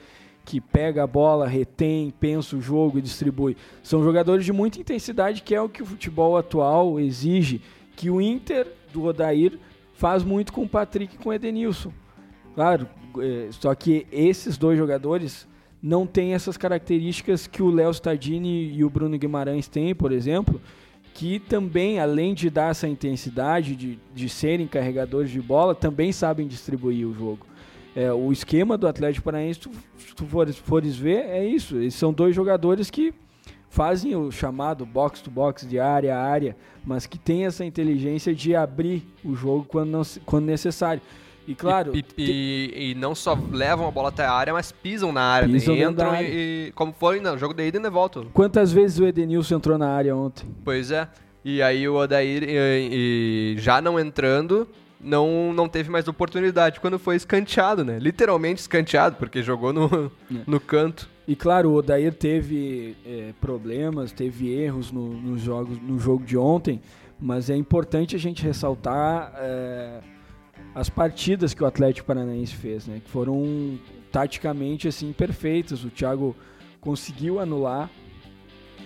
que 0.46 0.62
pega 0.62 1.04
a 1.04 1.08
bola, 1.08 1.48
retém, 1.48 2.14
pensa 2.20 2.56
o 2.56 2.62
jogo 2.62 3.00
e 3.00 3.02
distribui. 3.02 3.58
São 3.82 4.04
jogadores 4.04 4.46
de 4.46 4.54
muita 4.54 4.80
intensidade, 4.80 5.42
que 5.42 5.56
é 5.56 5.62
o 5.62 5.68
que 5.68 5.82
o 5.82 5.86
futebol 5.86 6.38
atual 6.38 7.00
exige, 7.00 7.62
que 7.96 8.12
o 8.12 8.22
Inter 8.22 8.68
do 8.94 9.06
Odair 9.06 9.58
faz 9.96 10.24
muito 10.24 10.54
com 10.54 10.62
o 10.62 10.70
Patrick 10.70 11.16
e 11.16 11.18
com 11.18 11.30
o 11.30 11.34
Edenilson. 11.34 11.92
Claro, 12.54 12.88
é, 13.18 13.48
só 13.52 13.74
que 13.74 14.06
esses 14.12 14.56
dois 14.56 14.78
jogadores 14.78 15.48
não 15.82 16.06
têm 16.06 16.34
essas 16.34 16.58
características 16.58 17.48
que 17.48 17.62
o 17.64 17.70
Léo 17.70 17.92
Stardini 17.92 18.74
e 18.74 18.84
o 18.84 18.90
Bruno 18.90 19.18
Guimarães 19.18 19.68
têm, 19.68 19.96
por 19.96 20.12
exemplo, 20.12 20.60
que 21.14 21.40
também, 21.40 22.00
além 22.00 22.34
de 22.34 22.50
dar 22.50 22.72
essa 22.72 22.88
intensidade, 22.88 23.76
de, 23.76 24.00
de 24.14 24.30
serem 24.30 24.68
carregadores 24.68 25.32
de 25.32 25.42
bola, 25.42 25.74
também 25.74 26.12
sabem 26.12 26.48
distribuir 26.48 27.08
o 27.08 27.14
jogo. 27.14 27.46
É, 27.96 28.12
o 28.14 28.32
esquema 28.32 28.78
do 28.78 28.88
Atlético 28.88 29.26
Paranaense, 29.26 29.60
tu- 29.62 29.72
se 29.98 30.16
tu 30.16 30.26
fores, 30.26 30.58
fores 30.58 30.96
ver, 30.96 31.26
é 31.26 31.46
isso. 31.46 31.76
Eles 31.78 31.96
são 31.96 32.14
dois 32.14 32.36
jogadores 32.36 32.90
que 32.90 33.14
fazem 33.70 34.16
o 34.16 34.32
chamado 34.32 34.86
box 34.86 35.22
to 35.22 35.30
box 35.32 35.68
de 35.68 35.80
área 35.80 36.16
a 36.16 36.22
área, 36.24 36.56
mas 36.86 37.06
que 37.06 37.18
tem 37.18 37.46
essa 37.46 37.66
inteligência 37.66 38.34
de 38.34 38.56
abrir 38.56 39.04
o 39.24 39.36
jogo 39.36 39.66
quando, 39.68 39.90
não, 39.90 40.02
quando 40.26 40.46
necessário. 40.46 41.02
E 41.50 41.56
claro, 41.56 41.92
E, 41.96 42.06
e- 42.18 42.92
e 42.92 42.96
não 42.96 43.16
só 43.16 43.38
levam 43.52 43.88
a 43.88 43.92
bola 43.92 44.10
até 44.10 44.24
a 44.24 44.32
área, 44.32 44.54
mas 44.54 44.72
pisam 44.72 45.12
na 45.12 45.22
área. 45.24 45.50
Pisam 45.50 45.76
né? 45.76 45.82
Entram 45.84 46.12
área. 46.12 46.28
e, 46.30 46.72
Como 46.76 46.94
foi 46.94 47.20
no 47.20 47.38
jogo 47.38 47.54
da 47.54 47.64
ida 47.66 47.78
e 47.78 47.82
de 47.82 47.90
volta. 47.90 48.22
quantas 48.34 48.72
vezes 48.72 49.00
o 49.00 49.06
Edenilson 49.08 49.56
entrou 49.56 49.78
na 49.78 49.90
área 49.90 50.16
ontem? 50.16 50.46
Pois 50.64 50.92
é. 50.92 51.08
E 51.44 51.62
aí 51.62 51.88
o 51.90 51.96
Odair, 51.96 52.44
já 53.58 53.82
não 53.82 54.00
entrando, 54.00 54.68
não, 55.02 55.54
não 55.54 55.68
teve 55.68 55.90
mais 55.90 56.08
oportunidade 56.08 56.80
quando 56.80 57.00
foi 57.00 57.16
escanteado, 57.16 57.84
né? 57.84 57.98
Literalmente 58.00 58.62
escanteado, 58.62 59.16
porque 59.16 59.42
jogou 59.42 59.72
no, 59.74 60.12
É. 60.32 60.36
no 60.46 60.60
canto. 60.60 61.10
E 61.28 61.36
claro, 61.36 61.70
o 61.70 61.76
Odair 61.76 62.14
teve 62.14 62.96
é, 63.06 63.34
problemas, 63.40 64.12
teve 64.12 64.50
erros 64.52 64.92
no, 64.92 65.14
nos 65.14 65.42
jogos, 65.42 65.80
no 65.82 65.98
jogo 66.00 66.26
de 66.26 66.38
ontem, 66.38 66.82
mas 67.20 67.50
é 67.50 67.56
importante 67.56 68.16
a 68.16 68.20
gente 68.20 68.44
ressaltar 68.44 69.32
é, 69.38 70.00
as 70.74 70.90
partidas 70.90 71.54
que 71.54 71.64
o 71.64 71.68
Atlético 71.68 72.08
Paranaense 72.08 72.56
fez, 72.56 72.88
né? 72.88 73.02
Que 73.04 73.10
foram 73.10 73.80
taticamente 74.12 74.88
assim 74.88 75.12
perfeitas. 75.12 75.84
O 75.84 75.90
Thiago 75.90 76.36
conseguiu 76.80 77.40
anular 77.40 77.90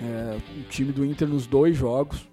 é, 0.02 0.38
o 0.60 0.63
time 0.70 0.92
do 0.92 1.06
Inter 1.06 1.28
nos 1.28 1.46
dois 1.46 1.78
jogos, 1.78 2.28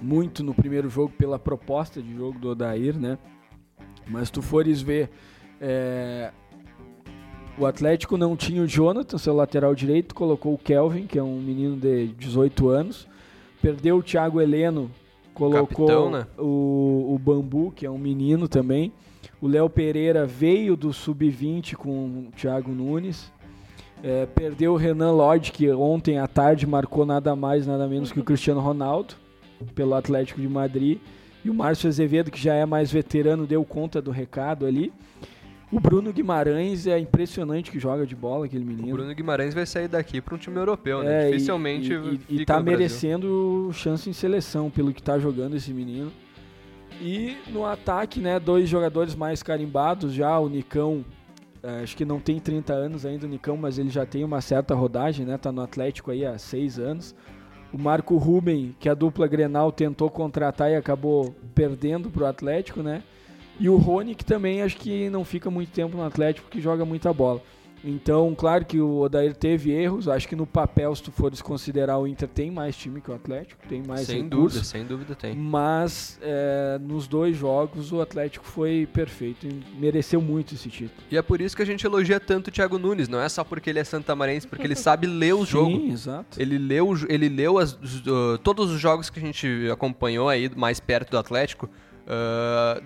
muito 0.00 0.42
no 0.42 0.54
primeiro 0.54 0.88
jogo 0.88 1.12
pela 1.16 1.38
proposta 1.38 2.00
de 2.00 2.14
jogo 2.14 2.38
do 2.38 2.50
Odair, 2.50 2.98
né? 2.98 3.18
Mas 4.06 4.28
se 4.28 4.32
tu 4.32 4.42
fores 4.42 4.80
ver 4.80 5.10
é, 5.60 6.32
o 7.58 7.66
Atlético 7.66 8.16
não 8.16 8.36
tinha 8.36 8.62
o 8.62 8.66
Jonathan, 8.66 9.18
seu 9.18 9.34
lateral 9.34 9.74
direito, 9.74 10.14
colocou 10.14 10.54
o 10.54 10.58
Kelvin, 10.58 11.06
que 11.06 11.18
é 11.18 11.22
um 11.22 11.40
menino 11.40 11.76
de 11.76 12.08
18 12.08 12.68
anos. 12.68 13.06
Perdeu 13.60 13.98
o 13.98 14.02
Thiago 14.02 14.40
Heleno, 14.40 14.90
colocou 15.40 15.86
Capitão, 15.86 16.10
né? 16.10 16.26
o, 16.38 17.14
o 17.14 17.18
Bambu, 17.18 17.72
que 17.74 17.86
é 17.86 17.90
um 17.90 17.96
menino 17.96 18.46
também. 18.46 18.92
O 19.40 19.48
Léo 19.48 19.70
Pereira 19.70 20.26
veio 20.26 20.76
do 20.76 20.92
sub-20 20.92 21.74
com 21.76 21.90
o 21.90 22.28
Thiago 22.36 22.70
Nunes. 22.70 23.32
É, 24.02 24.26
perdeu 24.26 24.74
o 24.74 24.76
Renan 24.76 25.12
Lodge, 25.12 25.50
que 25.50 25.70
ontem 25.70 26.18
à 26.18 26.26
tarde 26.26 26.66
marcou 26.66 27.06
nada 27.06 27.34
mais, 27.34 27.66
nada 27.66 27.88
menos 27.88 28.12
que 28.12 28.20
o 28.20 28.24
Cristiano 28.24 28.60
Ronaldo, 28.60 29.14
pelo 29.74 29.94
Atlético 29.94 30.40
de 30.40 30.48
Madrid. 30.48 30.98
E 31.42 31.48
o 31.48 31.54
Márcio 31.54 31.88
Azevedo, 31.88 32.30
que 32.30 32.40
já 32.40 32.54
é 32.54 32.66
mais 32.66 32.92
veterano, 32.92 33.46
deu 33.46 33.64
conta 33.64 34.02
do 34.02 34.10
recado 34.10 34.66
ali. 34.66 34.92
O 35.72 35.78
Bruno 35.78 36.12
Guimarães 36.12 36.86
é 36.86 36.98
impressionante 36.98 37.70
que 37.70 37.78
joga 37.78 38.04
de 38.04 38.16
bola, 38.16 38.46
aquele 38.46 38.64
O 38.64 38.66
menino. 38.66 38.92
Bruno 38.92 39.14
Guimarães 39.14 39.54
vai 39.54 39.64
sair 39.64 39.86
daqui 39.86 40.20
para 40.20 40.34
um 40.34 40.38
time 40.38 40.56
europeu, 40.56 41.02
né? 41.02 41.28
É, 41.28 41.30
Dificilmente 41.30 41.92
e, 41.92 42.20
e, 42.28 42.40
e 42.40 42.44
tá 42.44 42.60
merecendo 42.60 43.70
chance 43.72 44.10
em 44.10 44.12
seleção 44.12 44.68
pelo 44.68 44.92
que 44.92 45.02
tá 45.02 45.18
jogando 45.18 45.56
esse 45.56 45.72
menino. 45.72 46.10
E 47.00 47.36
no 47.48 47.64
ataque, 47.64 48.20
né, 48.20 48.38
dois 48.40 48.68
jogadores 48.68 49.14
mais 49.14 49.42
carimbados 49.42 50.12
já, 50.12 50.38
o 50.38 50.48
Nicão, 50.48 51.04
eh, 51.62 51.80
acho 51.82 51.96
que 51.96 52.04
não 52.04 52.20
tem 52.20 52.38
30 52.38 52.74
anos 52.74 53.06
ainda 53.06 53.26
o 53.26 53.28
Nicão, 53.28 53.56
mas 53.56 53.78
ele 53.78 53.88
já 53.88 54.04
tem 54.04 54.22
uma 54.22 54.40
certa 54.42 54.74
rodagem, 54.74 55.24
né, 55.24 55.38
tá 55.38 55.50
no 55.50 55.62
Atlético 55.62 56.10
aí 56.10 56.26
há 56.26 56.36
seis 56.36 56.78
anos. 56.78 57.14
O 57.72 57.78
Marco 57.78 58.16
Ruben, 58.16 58.74
que 58.78 58.88
a 58.88 58.94
dupla 58.94 59.26
Grenal 59.26 59.72
tentou 59.72 60.10
contratar 60.10 60.70
e 60.70 60.76
acabou 60.76 61.34
perdendo 61.54 62.10
pro 62.10 62.26
Atlético, 62.26 62.82
né? 62.82 63.02
E 63.60 63.68
o 63.68 63.76
Rony, 63.76 64.14
que 64.16 64.24
também 64.24 64.62
acho 64.62 64.76
que 64.76 65.08
não 65.10 65.24
fica 65.24 65.50
muito 65.50 65.70
tempo 65.70 65.96
no 65.96 66.02
Atlético, 66.02 66.46
porque 66.48 66.60
joga 66.60 66.84
muita 66.84 67.12
bola. 67.12 67.40
Então, 67.82 68.34
claro 68.36 68.66
que 68.66 68.78
o 68.78 68.98
Odair 68.98 69.34
teve 69.34 69.70
erros. 69.70 70.06
Acho 70.06 70.28
que 70.28 70.36
no 70.36 70.46
papel, 70.46 70.94
se 70.94 71.02
tu 71.02 71.10
fores 71.10 71.40
considerar, 71.40 71.96
o 71.98 72.06
Inter 72.06 72.28
tem 72.28 72.50
mais 72.50 72.76
time 72.76 73.00
que 73.00 73.10
o 73.10 73.14
Atlético, 73.14 73.66
tem 73.66 73.82
mais 73.82 74.02
Sem 74.06 74.24
recursos. 74.24 74.52
dúvida, 74.52 74.64
sem 74.64 74.84
dúvida 74.84 75.14
tem. 75.14 75.34
Mas 75.34 76.18
é, 76.20 76.78
nos 76.78 77.08
dois 77.08 77.34
jogos 77.38 77.90
o 77.90 78.02
Atlético 78.02 78.44
foi 78.44 78.86
perfeito 78.92 79.46
e 79.46 79.62
mereceu 79.78 80.20
muito 80.20 80.54
esse 80.54 80.68
título. 80.68 81.00
E 81.10 81.16
é 81.16 81.22
por 81.22 81.40
isso 81.40 81.56
que 81.56 81.62
a 81.62 81.66
gente 81.66 81.86
elogia 81.86 82.20
tanto 82.20 82.48
o 82.48 82.50
Thiago 82.50 82.78
Nunes. 82.78 83.08
Não 83.08 83.18
é 83.20 83.30
só 83.30 83.42
porque 83.42 83.70
ele 83.70 83.78
é 83.78 83.84
santamarense, 83.84 84.46
porque 84.46 84.66
ele 84.66 84.76
sabe 84.76 85.06
ler 85.06 85.34
o 85.34 85.46
jogo. 85.46 85.70
Sim, 85.70 85.90
exato. 85.90 86.38
Ele 86.38 86.58
leu, 86.58 86.92
ele 87.08 87.30
leu 87.30 87.56
as- 87.56 87.72
uh, 87.72 88.36
todos 88.44 88.70
os 88.70 88.78
jogos 88.78 89.08
que 89.08 89.18
a 89.18 89.22
gente 89.22 89.70
acompanhou 89.72 90.28
aí 90.28 90.50
mais 90.54 90.80
perto 90.80 91.10
do 91.12 91.18
Atlético. 91.18 91.66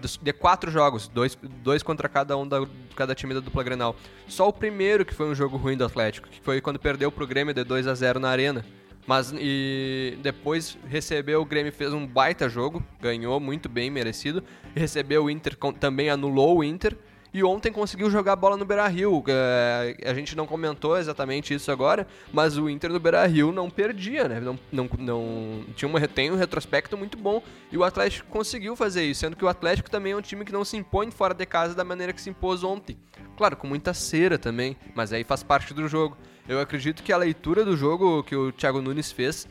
Dos- 0.01 0.17
de 0.21 0.33
quatro 0.33 0.71
jogos, 0.71 1.09
dois, 1.09 1.37
dois 1.63 1.83
contra 1.83 2.09
cada 2.09 2.37
um 2.37 2.47
da 2.47 2.67
cada 2.97 3.15
time 3.15 3.35
da 3.35 3.41
dupla 3.41 3.63
Grenal. 3.63 3.97
Só 4.29 4.49
o 4.49 4.53
primeiro 4.53 5.05
que 5.05 5.13
foi 5.15 5.27
um 5.27 5.35
jogo 5.35 5.57
ruim 5.57 5.77
do 5.77 5.85
Atlético, 5.85 6.29
que 6.29 6.41
foi 6.41 6.61
quando 6.61 6.79
perdeu 6.79 7.11
pro 7.11 7.27
Grêmio 7.27 7.53
de 7.53 7.65
2 7.65 7.87
a 7.89 7.95
0 7.95 8.21
na 8.21 8.29
Arena. 8.29 8.65
Mas 9.07 9.35
e 9.37 10.17
depois 10.23 10.79
recebeu 10.89 11.43
o 11.43 11.45
Grêmio 11.45 11.71
fez 11.73 11.93
um 11.93 12.07
baita 12.07 12.49
jogo, 12.49 12.83
ganhou 13.01 13.39
muito 13.39 13.69
bem, 13.69 13.91
merecido. 13.91 14.43
Recebeu 14.75 15.25
o 15.25 15.31
Inter, 15.31 15.57
também 15.79 16.09
anulou 16.09 16.59
o 16.59 16.65
Inter. 16.65 16.97
E 17.35 17.43
ontem 17.43 17.73
conseguiu 17.73 18.09
jogar 18.09 18.37
bola 18.37 18.57
no 18.57 18.65
Beira-Rio. 18.65 19.25
É, 19.27 19.97
a 20.07 20.15
gente 20.15 20.37
não 20.37 20.47
comentou 20.47 20.97
exatamente 20.97 21.53
isso 21.53 21.73
agora, 21.73 22.07
mas 22.33 22.57
o 22.57 22.71
Inter 22.71 22.93
do 22.93 23.01
Beira-Rio 23.01 23.51
não 23.51 23.69
perdia, 23.69 24.29
né? 24.29 24.39
Não, 24.39 24.57
não, 24.71 24.89
não 24.97 25.65
tinha 25.75 25.89
uma, 25.89 26.01
tem 26.07 26.31
um 26.31 26.37
retrospecto 26.37 26.97
muito 26.97 27.19
bom. 27.19 27.43
E 27.73 27.77
o 27.77 27.83
Atlético 27.83 28.31
conseguiu 28.31 28.77
fazer 28.77 29.03
isso, 29.03 29.23
sendo 29.23 29.35
que 29.35 29.45
o 29.45 29.49
Atlético 29.49 29.91
também 29.91 30.13
é 30.13 30.17
um 30.17 30.23
time 30.23 30.45
que 30.45 30.53
não 30.53 30.65
se 30.65 30.77
impõe 30.77 31.11
fora 31.11 31.35
de 31.35 31.45
casa 31.45 31.75
da 31.75 31.83
maneira 31.83 32.13
que 32.13 32.21
se 32.21 32.31
impôs 32.31 32.63
ontem. 32.63 32.97
Claro, 33.37 33.57
com 33.57 33.67
muita 33.67 33.93
cera 33.93 34.39
também, 34.39 34.77
mas 34.95 35.13
aí 35.13 35.25
faz 35.25 35.43
parte 35.43 35.75
do 35.75 35.89
jogo. 35.89 36.17
Eu 36.49 36.61
acredito 36.61 37.03
que 37.03 37.13
a 37.13 37.17
leitura 37.17 37.65
do 37.65 37.77
jogo 37.77 38.23
que 38.23 38.37
o 38.37 38.53
Thiago 38.53 38.81
Nunes 38.81 39.11
fez 39.11 39.49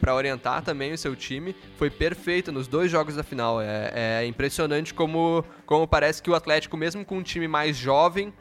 para 0.00 0.14
orientar 0.14 0.62
também 0.62 0.92
o 0.92 0.98
seu 0.98 1.14
time 1.14 1.54
foi 1.76 1.90
perfeita 1.90 2.50
nos 2.50 2.66
dois 2.66 2.90
jogos 2.90 3.14
da 3.16 3.22
final. 3.22 3.60
É, 3.60 4.20
é 4.22 4.26
impressionante 4.26 4.92
como, 4.92 5.44
como 5.64 5.86
parece 5.86 6.22
que 6.22 6.30
o 6.30 6.34
Atlético, 6.34 6.76
mesmo 6.76 7.04
com 7.04 7.18
um 7.18 7.22
time 7.22 7.46
mais 7.48 7.76
jovem, 7.76 8.32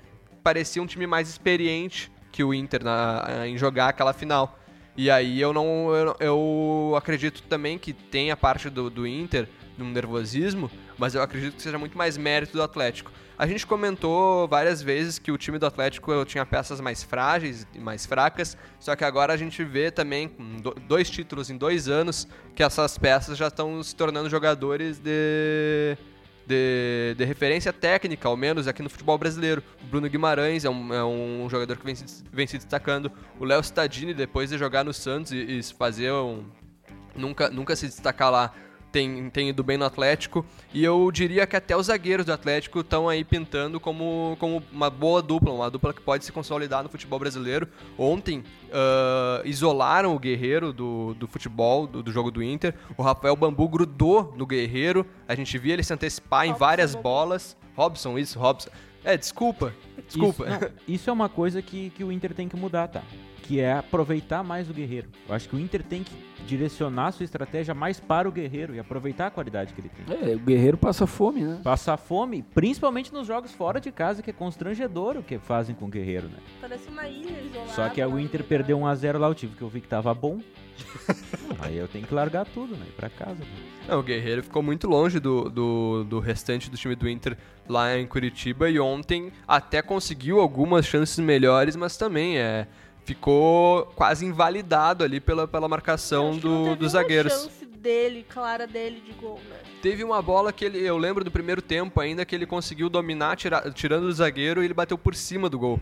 parecia 0.44 0.82
um 0.82 0.86
time 0.86 1.08
mais 1.08 1.30
experiente 1.30 2.12
que 2.32 2.44
o 2.44 2.54
Inter 2.54 2.84
na- 2.84 3.48
em 3.48 3.58
jogar 3.58 3.90
aquela 3.90 4.14
final. 4.14 4.60
E 4.98 5.10
aí 5.12 5.42
eu 5.42 5.52
não 5.52 5.94
eu, 5.94 6.16
eu 6.20 6.94
acredito 6.98 7.42
também 7.44 7.78
que 7.78 7.92
tem 7.94 8.32
a 8.32 8.38
parte 8.38 8.70
do, 8.70 8.90
do 8.90 9.06
Inter, 9.06 9.48
de 9.78 9.84
um 9.84 9.92
nervosismo, 9.92 10.72
mas 10.98 11.16
eu 11.16 11.22
acredito 11.22 11.56
que 11.56 11.62
seja 11.62 11.78
muito 11.78 11.98
mais 11.98 12.18
mérito 12.18 12.54
do 12.54 12.64
Atlético. 12.64 13.12
A 13.38 13.46
gente 13.46 13.68
comentou 13.68 14.48
várias 14.48 14.82
vezes 14.82 15.20
que 15.20 15.30
o 15.32 15.38
time 15.38 15.60
do 15.60 15.66
Atlético 15.66 16.24
tinha 16.24 16.46
peças 16.46 16.80
mais 16.80 17.04
frágeis 17.04 17.68
e 17.74 17.80
mais 17.80 18.06
fracas, 18.06 18.56
só 18.80 18.96
que 18.96 19.04
agora 19.04 19.34
a 19.34 19.38
gente 19.38 19.62
vê 19.64 19.92
também, 19.92 20.30
com 20.30 20.56
do- 20.58 20.76
dois 20.88 21.10
títulos 21.10 21.50
em 21.50 21.58
dois 21.58 21.90
anos, 21.90 22.28
que 22.56 22.64
essas 22.64 22.98
peças 22.98 23.38
já 23.38 23.48
estão 23.48 23.84
se 23.84 23.94
tornando 23.94 24.30
jogadores 24.30 25.00
de, 25.00 25.98
de, 26.48 27.16
de 27.18 27.26
referência 27.26 27.74
técnica, 27.74 28.26
ao 28.30 28.38
menos 28.38 28.70
aqui 28.70 28.82
no 28.82 28.90
futebol 28.90 29.18
brasileiro. 29.18 29.62
O 29.84 29.88
Bruno 29.88 30.08
Guimarães 30.10 30.64
é 30.64 30.70
um, 30.70 30.94
é 30.94 31.04
um 31.04 31.48
jogador 31.50 31.76
que 31.76 31.86
vem 31.86 31.96
se, 31.96 32.24
vem 32.32 32.48
se 32.48 32.58
destacando. 32.58 33.12
O 33.38 33.44
Léo 33.44 33.60
Stadini, 33.60 34.14
depois 34.14 34.50
de 34.50 34.58
jogar 34.58 34.86
no 34.86 34.94
Santos 34.94 35.34
e, 35.34 35.60
e 35.60 35.64
fazer 35.64 36.12
um. 36.14 36.46
Nunca, 37.14 37.50
nunca 37.50 37.76
se 37.76 37.88
destacar 37.88 38.30
lá, 38.32 38.54
tem, 38.96 39.30
tem 39.30 39.50
ido 39.50 39.62
bem 39.62 39.78
no 39.78 39.84
Atlético. 39.84 40.46
E 40.74 40.82
eu 40.82 41.12
diria 41.12 41.46
que 41.46 41.58
até 41.58 41.76
os 41.76 41.88
zagueiros 41.88 42.26
do 42.26 42.32
Atlético 42.32 42.80
estão 42.80 43.10
aí 43.10 43.26
pintando 43.26 43.78
como, 43.78 44.38
como 44.40 44.64
uma 44.72 44.90
boa 44.90 45.22
dupla, 45.22 45.52
uma 45.52 45.70
dupla 45.70 45.94
que 45.94 46.00
pode 46.00 46.24
se 46.24 46.32
consolidar 46.32 46.82
no 46.82 46.88
futebol 46.88 47.20
brasileiro. 47.20 47.68
Ontem 47.98 48.40
uh, 48.40 49.46
isolaram 49.46 50.16
o 50.16 50.20
Guerreiro 50.20 50.72
do, 50.72 51.14
do 51.16 51.28
futebol, 51.28 51.86
do, 51.86 52.02
do, 52.02 52.10
jogo 52.10 52.32
do 52.32 52.42
Inter. 52.42 52.74
O 52.96 53.04
Rafael 53.04 53.36
Bambu 53.36 53.68
grudou 53.68 54.34
no 54.38 54.46
Guerreiro. 54.46 55.06
A 55.28 55.36
gente 55.36 55.58
via 55.58 55.74
ele 55.74 55.84
se 55.84 55.94
antecipar 55.94 56.46
Robson, 56.46 56.56
em 56.56 56.58
várias 56.58 56.96
bolas. 56.96 57.58
Robson, 57.76 58.18
isso, 58.18 58.40
Robson. 58.40 58.70
É, 59.04 59.18
desculpa. 59.18 59.74
Desculpa. 60.08 60.46
Isso, 60.46 60.60
não, 60.62 60.70
isso 60.88 61.10
é 61.10 61.14
uma 61.14 61.28
coisa 61.28 61.62
que, 61.62 61.90
que 61.90 62.04
o 62.04 62.14
Inter 62.14 62.34
tem 62.34 62.48
que 62.48 62.56
mudar, 62.56 62.88
tá? 62.88 63.04
Que 63.46 63.60
é 63.60 63.74
aproveitar 63.74 64.44
mais 64.44 64.70
o 64.70 64.74
guerreiro. 64.74 65.08
Eu 65.30 65.36
acho 65.36 65.48
que 65.48 65.56
o 65.56 65.60
Inter 65.60 65.84
tem 65.84 66.04
que 66.04 66.12
direcionar 66.48 67.12
sua 67.12 67.24
estratégia 67.24 67.74
mais 67.74 68.00
para 68.00 68.28
o 68.28 68.32
guerreiro 68.32 68.74
e 68.74 68.80
aproveitar 68.80 69.28
a 69.28 69.32
qualidade 69.32 69.74
que 69.74 69.82
ele 69.82 69.90
tem. 69.90 70.32
É, 70.32 70.36
o 70.36 70.40
guerreiro 70.40 70.78
passa 70.78 71.06
fome, 71.06 71.44
né? 71.44 71.60
Passa 71.64 71.96
fome, 71.96 72.42
principalmente 72.42 73.14
nos 73.14 73.28
jogos 73.28 73.52
fora 73.52 73.80
de 73.80 73.92
casa, 73.92 74.24
que 74.24 74.32
é 74.32 74.34
constrangedor 74.34 75.18
o 75.18 75.24
que 75.24 75.38
fazem 75.38 75.76
com 75.76 75.86
o 75.86 75.88
guerreiro, 75.88 76.28
né? 76.28 76.38
Parece 76.60 76.90
uma 76.90 77.08
ilha 77.08 77.40
isolada. 77.40 77.72
Só 77.72 77.88
que 77.90 78.04
o 78.04 78.20
Inter 78.20 78.44
perdeu 78.44 78.80
1x0 78.80 79.18
lá, 79.18 79.28
eu 79.28 79.36
tive 79.36 79.56
que 79.56 79.62
eu 79.62 79.70
vi 79.70 79.80
que 79.80 79.88
tava 79.88 80.14
bom. 80.14 80.40
Aí 81.60 81.78
eu 81.78 81.88
tenho 81.88 82.06
que 82.06 82.14
largar 82.14 82.46
tudo, 82.46 82.76
né? 82.76 82.86
Ir 82.88 82.94
pra 82.94 83.10
casa. 83.10 83.40
Né? 83.40 83.48
Não, 83.88 84.00
o 84.00 84.04
Guerreiro 84.04 84.44
ficou 84.44 84.62
muito 84.62 84.88
longe 84.88 85.20
do, 85.20 85.50
do, 85.50 86.04
do, 86.04 86.20
restante 86.20 86.70
do 86.70 86.76
time 86.76 86.96
do 86.96 87.08
Inter 87.08 87.38
lá 87.68 87.98
em 87.98 88.06
Curitiba 88.06 88.70
e 88.70 88.80
ontem 88.80 89.32
até 89.48 89.82
conseguiu 89.82 90.40
algumas 90.40 90.86
chances 90.86 91.18
melhores, 91.20 91.76
mas 91.76 91.96
também 91.96 92.38
é 92.38 92.68
ficou 93.06 93.86
quase 93.96 94.26
invalidado 94.26 95.04
ali 95.04 95.20
pela, 95.20 95.48
pela 95.48 95.68
marcação 95.68 96.36
do, 96.36 96.76
dos 96.76 96.92
zagueiros. 96.94 97.32
chance 97.32 97.66
dele, 97.66 98.26
clara 98.28 98.66
dele 98.66 99.00
de 99.06 99.14
gol, 99.14 99.40
né? 99.48 99.58
Teve 99.82 100.04
uma 100.04 100.20
bola 100.22 100.52
que 100.52 100.66
ele, 100.66 100.80
eu 100.80 100.98
lembro 100.98 101.24
do 101.24 101.30
primeiro 101.30 101.62
tempo 101.62 102.02
ainda, 102.02 102.26
que 102.26 102.34
ele 102.34 102.48
conseguiu 102.48 102.90
dominar, 102.90 103.36
tira, 103.36 103.72
tirando 103.72 104.08
do 104.08 104.14
zagueiro 104.14 104.64
e 104.64 104.66
ele 104.66 104.74
bateu 104.74 104.98
por 104.98 105.14
cima 105.14 105.48
do 105.48 105.60
gol. 105.60 105.80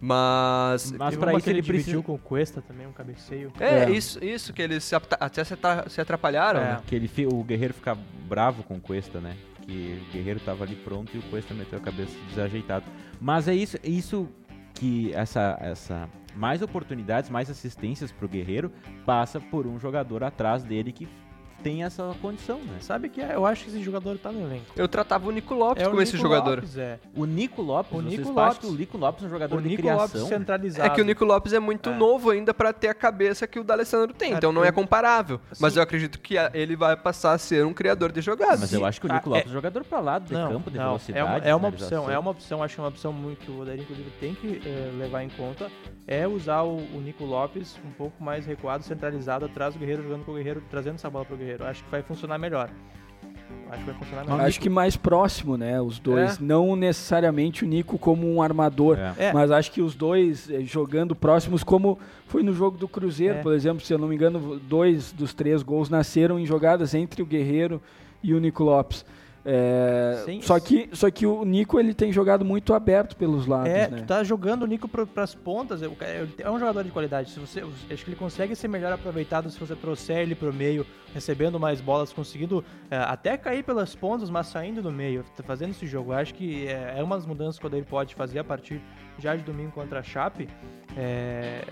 Mas. 0.00 0.92
Mas 0.92 1.16
para 1.16 1.34
isso 1.34 1.48
ele, 1.48 1.60
ele 1.60 1.66
dividiu 1.66 2.02
com 2.02 2.14
o 2.14 2.18
Cuesta 2.18 2.60
também, 2.60 2.86
um 2.86 2.92
cabeceio. 2.92 3.52
É, 3.58 3.84
é. 3.84 3.90
Isso, 3.90 4.22
isso, 4.24 4.52
que 4.52 4.62
eles 4.62 4.84
se, 4.84 4.94
até 4.94 5.44
se 5.44 6.00
atrapalharam. 6.00 6.60
É. 6.60 6.64
Né? 6.64 6.82
Que 6.86 6.94
ele, 6.96 7.10
o 7.32 7.42
Guerreiro 7.42 7.74
fica 7.74 7.96
bravo 8.28 8.62
com 8.64 8.76
o 8.76 8.80
Cuesta, 8.80 9.20
né? 9.20 9.36
Que 9.62 10.00
o 10.08 10.12
Guerreiro 10.12 10.40
tava 10.40 10.64
ali 10.64 10.76
pronto 10.76 11.10
e 11.14 11.18
o 11.18 11.22
Cuesta 11.22 11.54
meteu 11.54 11.78
a 11.78 11.82
cabeça 11.82 12.12
desajeitado. 12.28 12.84
Mas 13.20 13.48
é 13.48 13.54
isso, 13.54 13.76
isso 13.82 14.28
que 14.78 15.12
essa, 15.12 15.58
essa 15.60 16.08
mais 16.36 16.62
oportunidades, 16.62 17.28
mais 17.28 17.50
assistências 17.50 18.12
para 18.12 18.26
o 18.26 18.28
Guerreiro 18.28 18.72
passa 19.04 19.40
por 19.40 19.66
um 19.66 19.78
jogador 19.78 20.22
atrás 20.22 20.62
dele 20.62 20.92
que 20.92 21.08
tem 21.62 21.84
essa 21.84 22.14
condição, 22.20 22.58
né? 22.58 22.78
Sabe 22.80 23.08
que 23.08 23.20
é, 23.20 23.34
eu 23.34 23.44
acho 23.44 23.64
que 23.64 23.70
esse 23.70 23.82
jogador 23.82 24.18
tá 24.18 24.30
no 24.30 24.40
elenco. 24.40 24.66
Eu 24.76 24.88
tratava 24.88 25.28
o 25.28 25.30
Nico 25.30 25.54
Lopes 25.54 25.82
é 25.82 25.88
como 25.88 26.00
esse 26.00 26.16
jogador. 26.16 26.56
Lopes, 26.56 26.76
é. 26.76 26.98
O 27.14 27.24
Nico 27.24 27.62
Lopes, 27.62 27.92
o 27.92 28.02
Nico 28.02 28.30
Lopes, 28.30 28.68
o 28.68 28.72
Nico 28.72 28.98
Lopes 28.98 29.24
é 29.24 29.26
um 29.26 29.30
jogador 29.30 29.56
o 29.56 29.62
de 29.62 29.68
Nico 29.68 29.82
criação. 29.82 30.02
Lopes 30.02 30.22
centralizado. 30.22 30.88
É 30.88 30.94
que 30.94 31.00
o 31.00 31.04
Nico 31.04 31.24
Lopes 31.24 31.52
é 31.52 31.58
muito 31.58 31.90
é. 31.90 31.96
novo 31.96 32.30
ainda 32.30 32.54
para 32.54 32.72
ter 32.72 32.88
a 32.88 32.94
cabeça 32.94 33.46
que 33.46 33.58
o 33.58 33.64
D'Alessandro 33.64 34.14
tem, 34.14 34.34
é, 34.34 34.36
então 34.36 34.52
não 34.52 34.64
é 34.64 34.72
comparável. 34.72 35.40
Assim, 35.50 35.62
mas 35.62 35.76
eu 35.76 35.82
acredito 35.82 36.18
que 36.20 36.34
ele 36.52 36.76
vai 36.76 36.96
passar 36.96 37.32
a 37.32 37.38
ser 37.38 37.64
um 37.64 37.72
criador 37.72 38.12
de 38.12 38.20
jogadas. 38.20 38.60
Mas 38.60 38.72
eu 38.72 38.84
acho 38.84 39.00
que 39.00 39.06
o 39.06 39.12
Nico 39.12 39.28
ah, 39.28 39.34
Lopes 39.34 39.46
é, 39.46 39.48
um 39.48 39.52
jogador 39.52 39.84
para 39.84 40.00
lado 40.00 40.26
de 40.26 40.32
não, 40.32 40.52
campo, 40.52 40.70
de 40.70 40.78
não, 40.78 40.86
velocidade. 40.86 41.18
É 41.18 41.24
uma, 41.24 41.38
é 41.38 41.54
uma 41.54 41.68
opção, 41.68 42.10
é 42.10 42.18
uma 42.18 42.30
opção, 42.30 42.62
acho 42.62 42.74
que 42.74 42.80
é 42.80 42.82
uma 42.82 42.88
opção 42.88 43.12
muito 43.12 43.44
que 43.44 43.50
o 43.50 43.60
Odair 43.60 43.80
inclusive 43.80 44.10
tem 44.20 44.34
que 44.34 44.60
eh, 44.64 44.90
levar 44.98 45.22
em 45.22 45.28
conta 45.28 45.70
é 46.08 46.26
usar 46.26 46.62
o, 46.62 46.78
o, 46.78 47.00
Nico 47.02 47.22
Lopes 47.22 47.78
um 47.84 47.90
pouco 47.90 48.24
mais 48.24 48.46
recuado, 48.46 48.82
centralizado 48.82 49.44
atrás 49.44 49.74
do 49.74 49.80
Guerreiro, 49.80 50.02
jogando 50.02 50.24
com 50.24 50.32
o 50.32 50.34
Guerreiro, 50.36 50.62
trazendo 50.70 50.94
essa 50.94 51.10
bola 51.10 51.26
pro 51.26 51.36
Guerreiro. 51.36 51.47
Acho 51.60 51.84
que 51.84 51.90
vai 51.90 52.02
funcionar 52.02 52.38
melhor. 52.38 52.70
Acho 53.70 53.80
que 53.80 53.90
vai 53.90 53.94
funcionar 53.98 54.24
melhor. 54.24 54.40
Acho 54.40 54.60
que 54.60 54.68
mais 54.68 54.96
próximo, 54.96 55.56
né? 55.56 55.80
Os 55.80 55.98
dois. 55.98 56.38
É. 56.38 56.42
Não 56.42 56.74
necessariamente 56.74 57.64
o 57.64 57.68
Nico 57.68 57.98
como 57.98 58.26
um 58.26 58.42
armador, 58.42 58.98
é. 58.98 59.26
é. 59.26 59.32
mas 59.32 59.50
acho 59.50 59.70
que 59.70 59.80
os 59.80 59.94
dois 59.94 60.50
eh, 60.50 60.60
jogando 60.62 61.14
próximos, 61.14 61.62
como 61.62 61.98
foi 62.26 62.42
no 62.42 62.52
jogo 62.52 62.76
do 62.76 62.88
Cruzeiro, 62.88 63.38
é. 63.38 63.42
por 63.42 63.52
exemplo, 63.52 63.84
se 63.84 63.92
eu 63.92 63.98
não 63.98 64.08
me 64.08 64.14
engano, 64.14 64.58
dois 64.58 65.12
dos 65.12 65.34
três 65.34 65.62
gols 65.62 65.88
nasceram 65.90 66.38
em 66.38 66.46
jogadas 66.46 66.94
entre 66.94 67.22
o 67.22 67.26
Guerreiro 67.26 67.80
e 68.22 68.34
o 68.34 68.40
Nico 68.40 68.64
Lopes. 68.64 69.04
É, 69.50 70.24
só, 70.42 70.60
que, 70.60 70.90
só 70.92 71.10
que 71.10 71.24
o 71.24 71.42
Nico 71.42 71.80
ele 71.80 71.94
tem 71.94 72.12
jogado 72.12 72.44
muito 72.44 72.74
aberto 72.74 73.16
pelos 73.16 73.46
lados. 73.46 73.70
É, 73.70 73.88
né? 73.88 73.96
tu 73.98 74.04
tá 74.04 74.22
jogando 74.22 74.64
o 74.64 74.66
Nico 74.66 74.86
para 74.86 75.22
as 75.22 75.34
pontas. 75.34 75.82
É, 75.82 75.88
é 76.38 76.50
um 76.50 76.58
jogador 76.58 76.84
de 76.84 76.90
qualidade. 76.90 77.30
Se 77.30 77.40
você, 77.40 77.64
acho 77.90 78.04
que 78.04 78.10
ele 78.10 78.16
consegue 78.16 78.54
ser 78.54 78.68
melhor 78.68 78.92
aproveitado 78.92 79.50
se 79.50 79.58
você 79.58 79.74
trouxer 79.74 80.18
ele 80.18 80.34
pro 80.34 80.52
meio, 80.52 80.84
recebendo 81.14 81.58
mais 81.58 81.80
bolas, 81.80 82.12
conseguindo 82.12 82.62
é, 82.90 82.98
até 82.98 83.38
cair 83.38 83.62
pelas 83.62 83.94
pontas, 83.94 84.28
mas 84.28 84.48
saindo 84.48 84.82
do 84.82 84.92
meio, 84.92 85.24
tá 85.34 85.42
fazendo 85.42 85.70
esse 85.70 85.86
jogo. 85.86 86.12
Eu 86.12 86.18
acho 86.18 86.34
que 86.34 86.66
é, 86.66 86.96
é 86.98 87.02
uma 87.02 87.16
das 87.16 87.24
mudanças 87.24 87.58
que 87.58 87.66
ele 87.66 87.82
pode 87.84 88.14
fazer 88.14 88.40
a 88.40 88.44
partir 88.44 88.82
já 89.18 89.36
de 89.36 89.42
domingo 89.42 89.72
contra 89.72 90.00
a 90.00 90.02
Chape. 90.02 90.48
É, 90.96 91.62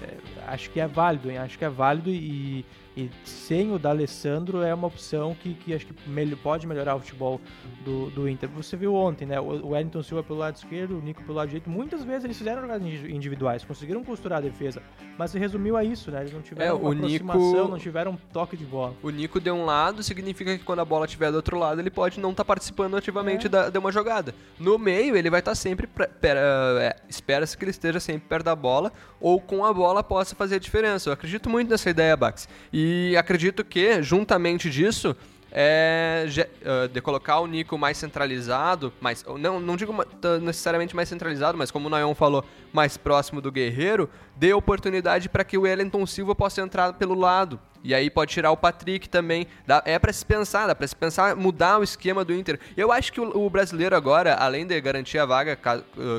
acho 0.46 0.70
que 0.70 0.80
é 0.80 0.86
válido, 0.86 1.30
hein? 1.30 1.38
Acho 1.38 1.58
que 1.58 1.64
é 1.64 1.68
válido 1.68 2.10
e 2.10 2.64
e 2.96 3.10
sem 3.24 3.70
o 3.72 3.78
D'Alessandro 3.78 4.62
é 4.62 4.72
uma 4.72 4.86
opção 4.86 5.36
que, 5.42 5.52
que 5.52 5.74
acho 5.74 5.86
que 5.86 5.94
pode 6.42 6.66
melhorar 6.66 6.96
o 6.96 7.00
futebol 7.00 7.38
do, 7.84 8.08
do 8.10 8.26
Inter. 8.26 8.48
Você 8.48 8.74
viu 8.74 8.94
ontem, 8.94 9.26
né? 9.26 9.38
O 9.38 9.68
Wellington 9.68 10.02
Silva 10.02 10.22
pelo 10.22 10.38
lado 10.38 10.56
esquerdo, 10.56 10.96
o 10.96 11.02
Nico 11.02 11.22
pelo 11.22 11.34
lado 11.34 11.48
direito. 11.48 11.68
Muitas 11.68 12.02
vezes 12.02 12.24
eles 12.24 12.38
fizeram 12.38 12.62
jogadas 12.62 12.82
individuais, 12.86 13.62
conseguiram 13.62 14.02
costurar 14.02 14.38
a 14.38 14.40
defesa, 14.40 14.82
mas 15.18 15.30
se 15.30 15.38
resumiu 15.38 15.76
a 15.76 15.84
isso, 15.84 16.10
né? 16.10 16.20
Eles 16.20 16.32
não 16.32 16.40
tiveram 16.40 16.70
é, 16.70 16.72
uma 16.72 16.94
aproximação, 16.94 17.52
Nico... 17.52 17.68
não 17.68 17.78
tiveram 17.78 18.12
um 18.12 18.16
toque 18.32 18.56
de 18.56 18.64
bola. 18.64 18.94
O 19.02 19.10
Nico 19.10 19.38
de 19.38 19.50
um 19.50 19.66
lado 19.66 20.02
significa 20.02 20.56
que 20.56 20.64
quando 20.64 20.78
a 20.78 20.84
bola 20.84 21.04
estiver 21.04 21.30
do 21.30 21.36
outro 21.36 21.58
lado, 21.58 21.78
ele 21.78 21.90
pode 21.90 22.18
não 22.18 22.30
estar 22.30 22.44
tá 22.44 22.48
participando 22.48 22.96
ativamente 22.96 23.46
é. 23.46 23.50
da, 23.50 23.68
de 23.68 23.78
uma 23.78 23.92
jogada. 23.92 24.34
No 24.58 24.78
meio, 24.78 25.14
ele 25.14 25.28
vai 25.28 25.40
estar 25.40 25.50
tá 25.50 25.54
sempre. 25.54 25.86
É, 26.22 26.96
Espera-se 27.36 27.56
que 27.56 27.64
ele 27.64 27.70
esteja 27.70 28.00
sempre 28.00 28.28
perto 28.28 28.46
da 28.46 28.56
bola 28.56 28.92
ou 29.20 29.40
com 29.40 29.64
a 29.64 29.72
bola 29.72 30.02
possa 30.02 30.34
fazer 30.34 30.56
a 30.56 30.58
diferença. 30.58 31.08
Eu 31.10 31.12
acredito 31.12 31.50
muito 31.50 31.68
nessa 31.68 31.90
ideia, 31.90 32.16
Bax. 32.16 32.48
E 32.72 32.96
e 32.96 33.16
acredito 33.16 33.64
que, 33.64 34.02
juntamente 34.02 34.70
disso, 34.70 35.14
é, 35.58 36.26
uh, 36.26 36.86
de 36.86 37.00
colocar 37.00 37.40
o 37.40 37.46
Nico 37.46 37.78
mais 37.78 37.96
centralizado, 37.96 38.92
mais, 39.00 39.24
não, 39.38 39.58
não 39.58 39.74
digo 39.74 39.94
necessariamente 40.42 40.94
mais 40.94 41.08
centralizado, 41.08 41.56
mas 41.56 41.70
como 41.70 41.86
o 41.86 41.90
Nayon 41.90 42.14
falou, 42.14 42.44
mais 42.74 42.98
próximo 42.98 43.40
do 43.40 43.50
Guerreiro, 43.50 44.10
dê 44.36 44.52
oportunidade 44.52 45.30
para 45.30 45.42
que 45.44 45.56
o 45.56 45.62
Wellington 45.62 46.04
Silva 46.04 46.34
possa 46.34 46.60
entrar 46.60 46.92
pelo 46.92 47.14
lado. 47.14 47.58
E 47.82 47.94
aí 47.94 48.10
pode 48.10 48.32
tirar 48.32 48.50
o 48.50 48.56
Patrick 48.56 49.08
também. 49.08 49.46
Dá, 49.64 49.80
é 49.86 49.98
para 49.98 50.12
se 50.12 50.26
pensar, 50.26 50.66
dá 50.66 50.74
para 50.74 50.86
se 50.86 50.96
pensar 50.96 51.36
mudar 51.36 51.78
o 51.78 51.84
esquema 51.84 52.24
do 52.24 52.34
Inter. 52.34 52.58
Eu 52.76 52.90
acho 52.90 53.12
que 53.12 53.20
o, 53.20 53.46
o 53.46 53.48
brasileiro 53.48 53.96
agora, 53.96 54.34
além 54.34 54.66
de 54.66 54.78
garantir 54.80 55.18
a 55.18 55.24
vaga, 55.24 55.56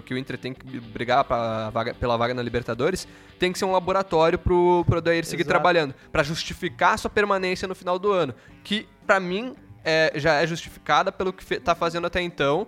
que 0.06 0.14
o 0.14 0.18
Inter 0.18 0.38
tem 0.38 0.54
que 0.54 0.80
brigar 0.80 1.26
vaga, 1.72 1.94
pela 1.94 2.16
vaga 2.16 2.34
na 2.34 2.42
Libertadores, 2.42 3.08
tem 3.38 3.52
que 3.52 3.60
ser 3.60 3.66
um 3.66 3.74
laboratório 3.74 4.40
pro, 4.40 4.86
pro 4.88 5.02
Dair 5.02 5.26
seguir 5.26 5.42
Exato. 5.42 5.50
trabalhando, 5.50 5.94
para 6.12 6.24
justificar 6.24 6.98
sua 6.98 7.10
permanência 7.10 7.68
no 7.68 7.76
final 7.76 8.00
do 8.00 8.12
ano. 8.12 8.34
Que, 8.64 8.88
para 9.08 9.20
mim, 9.20 9.56
é, 9.84 10.12
já 10.16 10.34
é 10.34 10.46
justificada 10.46 11.12
pelo 11.12 11.32
que 11.32 11.54
está 11.54 11.74
fazendo 11.74 12.06
até 12.06 12.22
então. 12.22 12.68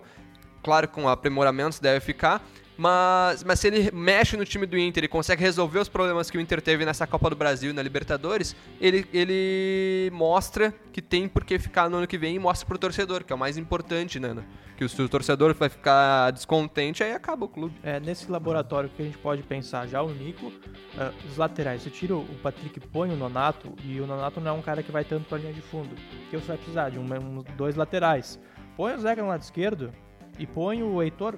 Claro, 0.62 0.88
com 0.88 1.08
aprimoramentos 1.08 1.78
deve 1.78 2.00
ficar, 2.00 2.42
mas, 2.80 3.44
mas 3.44 3.60
se 3.60 3.66
ele 3.66 3.90
mexe 3.90 4.38
no 4.38 4.44
time 4.46 4.64
do 4.64 4.78
Inter 4.78 5.04
e 5.04 5.08
consegue 5.08 5.42
resolver 5.42 5.80
os 5.80 5.88
problemas 5.88 6.30
que 6.30 6.38
o 6.38 6.40
Inter 6.40 6.62
teve 6.62 6.82
nessa 6.82 7.06
Copa 7.06 7.28
do 7.28 7.36
Brasil 7.36 7.72
e 7.72 7.74
na 7.74 7.82
Libertadores, 7.82 8.56
ele, 8.80 9.06
ele 9.12 10.10
mostra 10.14 10.72
que 10.90 11.02
tem 11.02 11.28
por 11.28 11.44
que 11.44 11.58
ficar 11.58 11.90
no 11.90 11.98
ano 11.98 12.06
que 12.06 12.16
vem 12.16 12.36
e 12.36 12.38
mostra 12.38 12.66
pro 12.66 12.78
torcedor, 12.78 13.22
que 13.22 13.34
é 13.34 13.36
o 13.36 13.38
mais 13.38 13.58
importante, 13.58 14.18
né? 14.18 14.32
né? 14.32 14.44
Que 14.78 14.86
o, 14.86 15.08
torcedor 15.10 15.52
vai 15.52 15.68
ficar 15.68 16.30
descontente, 16.30 17.04
aí 17.04 17.12
acaba 17.12 17.44
o 17.44 17.48
clube. 17.50 17.74
É, 17.82 18.00
nesse 18.00 18.30
laboratório 18.30 18.88
que 18.88 19.02
a 19.02 19.04
gente 19.04 19.18
pode 19.18 19.42
pensar 19.42 19.86
já 19.86 20.00
o 20.00 20.08
Nico, 20.08 20.46
uh, 20.46 21.28
os 21.28 21.36
laterais, 21.36 21.82
você 21.82 21.90
tira 21.90 22.16
o 22.16 22.24
Patrick, 22.42 22.80
põe 22.80 23.10
o 23.10 23.16
Nonato, 23.16 23.74
e 23.84 24.00
o 24.00 24.06
Nonato 24.06 24.40
não 24.40 24.52
é 24.52 24.54
um 24.54 24.62
cara 24.62 24.82
que 24.82 24.90
vai 24.90 25.04
tanto 25.04 25.28
pra 25.28 25.36
linha 25.36 25.52
de 25.52 25.60
fundo, 25.60 25.94
que 26.30 26.36
você 26.38 26.46
vai 26.46 26.56
precisar 26.56 26.88
de 26.88 26.98
um, 26.98 27.02
um, 27.02 27.44
dois 27.58 27.76
laterais. 27.76 28.40
Põe 28.74 28.94
o 28.94 28.98
Zeca 28.98 29.20
no 29.20 29.28
lado 29.28 29.42
esquerdo 29.42 29.92
e 30.38 30.46
põe 30.46 30.82
o 30.82 31.02
Heitor 31.02 31.36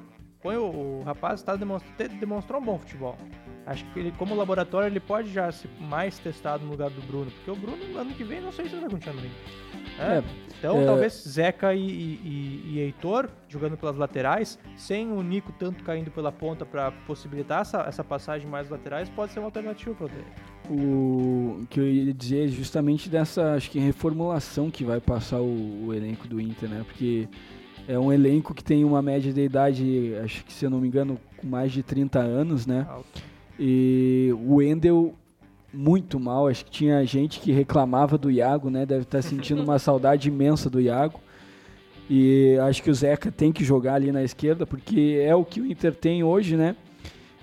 o, 0.51 1.01
o 1.01 1.03
rapaz 1.05 1.43
tá 1.43 1.55
demonstrou, 1.55 2.09
demonstrou 2.19 2.61
um 2.61 2.65
bom 2.65 2.79
futebol. 2.79 3.17
Acho 3.65 3.85
que 3.93 4.01
ele, 4.01 4.13
como 4.19 4.35
laboratório, 4.35 4.89
ele 4.89 4.99
pode 4.99 5.33
já 5.33 5.51
ser 5.53 5.71
mais 5.79 6.19
testado 6.19 6.65
no 6.65 6.73
lugar 6.73 6.91
do 6.91 7.01
Bruno, 7.03 7.31
porque 7.31 7.51
o 7.51 7.55
Bruno, 7.57 7.99
ano 7.99 8.13
que 8.13 8.25
vem, 8.25 8.41
não 8.41 8.51
sei 8.51 8.69
se 8.69 8.73
ele 8.73 8.83
vai 8.83 8.91
continuar 8.91 9.17
no. 9.17 9.31
É, 9.99 10.19
é, 10.19 10.25
então, 10.59 10.81
é... 10.81 10.85
talvez 10.85 11.13
Zeca 11.13 11.75
e, 11.75 11.81
e, 11.81 12.63
e, 12.67 12.81
Heitor 12.81 13.29
jogando 13.49 13.77
pelas 13.77 13.97
laterais, 13.97 14.59
sem 14.77 15.13
o 15.13 15.23
Nico 15.23 15.53
tanto 15.53 15.85
caindo 15.85 16.11
pela 16.11 16.33
ponta 16.33 16.65
para 16.65 16.91
possibilitar 17.07 17.61
essa, 17.61 17.83
essa 17.83 18.03
passagem 18.03 18.49
mais 18.49 18.69
laterais, 18.69 19.09
pode 19.11 19.33
ser 19.33 19.39
uma 19.39 19.47
alternativa 19.47 19.95
para. 19.95 20.25
O 20.71 21.65
que 21.69 21.79
eu 21.79 21.87
ia 21.87 22.15
dizer 22.15 22.47
é 22.47 22.49
justamente 22.49 23.09
dessa, 23.09 23.55
acho 23.55 23.71
que 23.71 23.79
reformulação 23.79 24.71
que 24.71 24.85
vai 24.85 25.01
passar 25.01 25.41
o, 25.41 25.87
o 25.87 25.95
elenco 25.95 26.27
do 26.27 26.41
Inter, 26.41 26.69
né? 26.69 26.83
Porque 26.87 27.29
é 27.89 27.99
um 27.99 28.13
elenco 28.13 28.55
que 28.55 28.63
tem 28.63 28.85
uma 28.85 29.03
média 29.03 29.33
de 29.33 29.41
idade, 29.41 30.15
acho 30.23 30.45
que 30.45 30.53
se 30.53 30.65
eu 30.65 30.71
não 30.71 30.81
me 30.81 30.89
engano, 30.89 31.19
com 31.37 31.47
mais 31.47 31.73
de 31.73 31.83
30 31.83 32.19
anos, 32.19 32.67
né? 32.67 32.87
E 33.59 34.31
o 34.33 34.57
Wendel 34.57 35.15
muito 35.73 36.21
mal. 36.21 36.49
Acho 36.49 36.65
que 36.65 36.71
tinha 36.71 37.05
gente 37.05 37.41
que 37.41 37.51
reclamava 37.51 38.19
do 38.19 38.31
Iago, 38.31 38.71
né? 38.71 38.85
Deve 38.85 39.03
estar 39.03 39.23
sentindo 39.23 39.63
uma 39.63 39.79
saudade 39.81 40.29
imensa 40.29 40.69
do 40.69 40.81
Iago. 40.81 41.21
E 42.11 42.59
acho 42.63 42.83
que 42.83 42.91
o 42.91 42.95
Zeca 42.95 43.31
tem 43.31 43.53
que 43.53 43.65
jogar 43.65 43.95
ali 43.95 44.13
na 44.13 44.23
esquerda, 44.23 44.67
porque 44.67 45.21
é 45.25 45.35
o 45.35 45.45
que 45.45 45.61
o 45.61 45.67
Inter 45.67 45.95
tem 45.95 46.23
hoje, 46.23 46.57
né? 46.57 46.77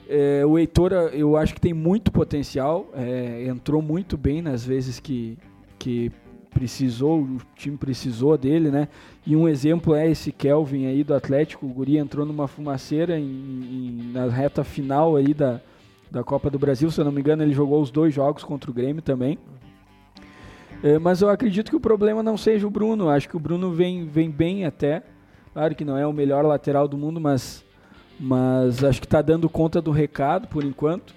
É, 0.07 0.45
o 0.45 0.57
Heitor, 0.57 0.91
eu 1.13 1.37
acho 1.37 1.53
que 1.53 1.61
tem 1.61 1.73
muito 1.73 2.11
potencial, 2.11 2.89
é, 2.95 3.45
entrou 3.47 3.81
muito 3.81 4.17
bem 4.17 4.41
nas 4.41 4.65
vezes 4.65 4.99
que, 4.99 5.37
que 5.77 6.11
precisou, 6.49 7.21
o 7.21 7.37
time 7.55 7.77
precisou 7.77 8.37
dele, 8.37 8.69
né? 8.69 8.87
E 9.25 9.35
um 9.35 9.47
exemplo 9.47 9.95
é 9.95 10.09
esse 10.09 10.31
Kelvin 10.31 10.85
aí 10.85 11.03
do 11.03 11.13
Atlético, 11.13 11.65
o 11.65 11.69
Guri 11.69 11.97
entrou 11.97 12.25
numa 12.25 12.47
fumaceira 12.47 13.19
em, 13.19 13.23
em, 13.23 14.11
na 14.11 14.27
reta 14.27 14.63
final 14.63 15.15
aí 15.15 15.33
da, 15.33 15.61
da 16.09 16.23
Copa 16.23 16.49
do 16.49 16.59
Brasil, 16.59 16.89
se 16.89 16.99
eu 16.99 17.05
não 17.05 17.11
me 17.11 17.21
engano 17.21 17.43
ele 17.43 17.53
jogou 17.53 17.81
os 17.81 17.91
dois 17.91 18.13
jogos 18.13 18.43
contra 18.43 18.69
o 18.69 18.73
Grêmio 18.73 19.01
também. 19.01 19.37
É, 20.81 20.97
mas 20.97 21.21
eu 21.21 21.29
acredito 21.29 21.69
que 21.69 21.75
o 21.75 21.79
problema 21.79 22.23
não 22.23 22.37
seja 22.37 22.65
o 22.65 22.69
Bruno, 22.69 23.09
acho 23.09 23.27
que 23.27 23.37
o 23.37 23.39
Bruno 23.39 23.71
vem, 23.71 24.05
vem 24.05 24.29
bem 24.29 24.65
até, 24.65 25.03
claro 25.53 25.75
que 25.75 25.85
não 25.85 25.97
é 25.97 26.07
o 26.07 26.13
melhor 26.13 26.45
lateral 26.45 26.87
do 26.87 26.97
mundo, 26.97 27.19
mas 27.19 27.65
mas 28.19 28.83
acho 28.83 28.99
que 28.99 29.07
está 29.07 29.21
dando 29.21 29.49
conta 29.49 29.81
do 29.81 29.91
recado 29.91 30.47
por 30.49 30.65
enquanto. 30.65 31.15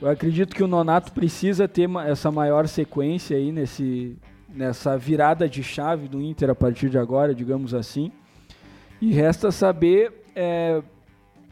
Eu 0.00 0.08
acredito 0.08 0.54
que 0.54 0.62
o 0.62 0.66
Nonato 0.66 1.12
precisa 1.12 1.66
ter 1.66 1.88
essa 2.06 2.30
maior 2.30 2.68
sequência 2.68 3.36
aí 3.36 3.50
nesse, 3.50 4.18
nessa 4.54 4.96
virada 4.96 5.48
de 5.48 5.62
chave 5.62 6.08
do 6.08 6.22
Inter 6.22 6.50
a 6.50 6.54
partir 6.54 6.88
de 6.88 6.98
agora, 6.98 7.34
digamos 7.34 7.74
assim. 7.74 8.12
E 9.00 9.12
resta 9.12 9.50
saber 9.50 10.24
é, 10.34 10.80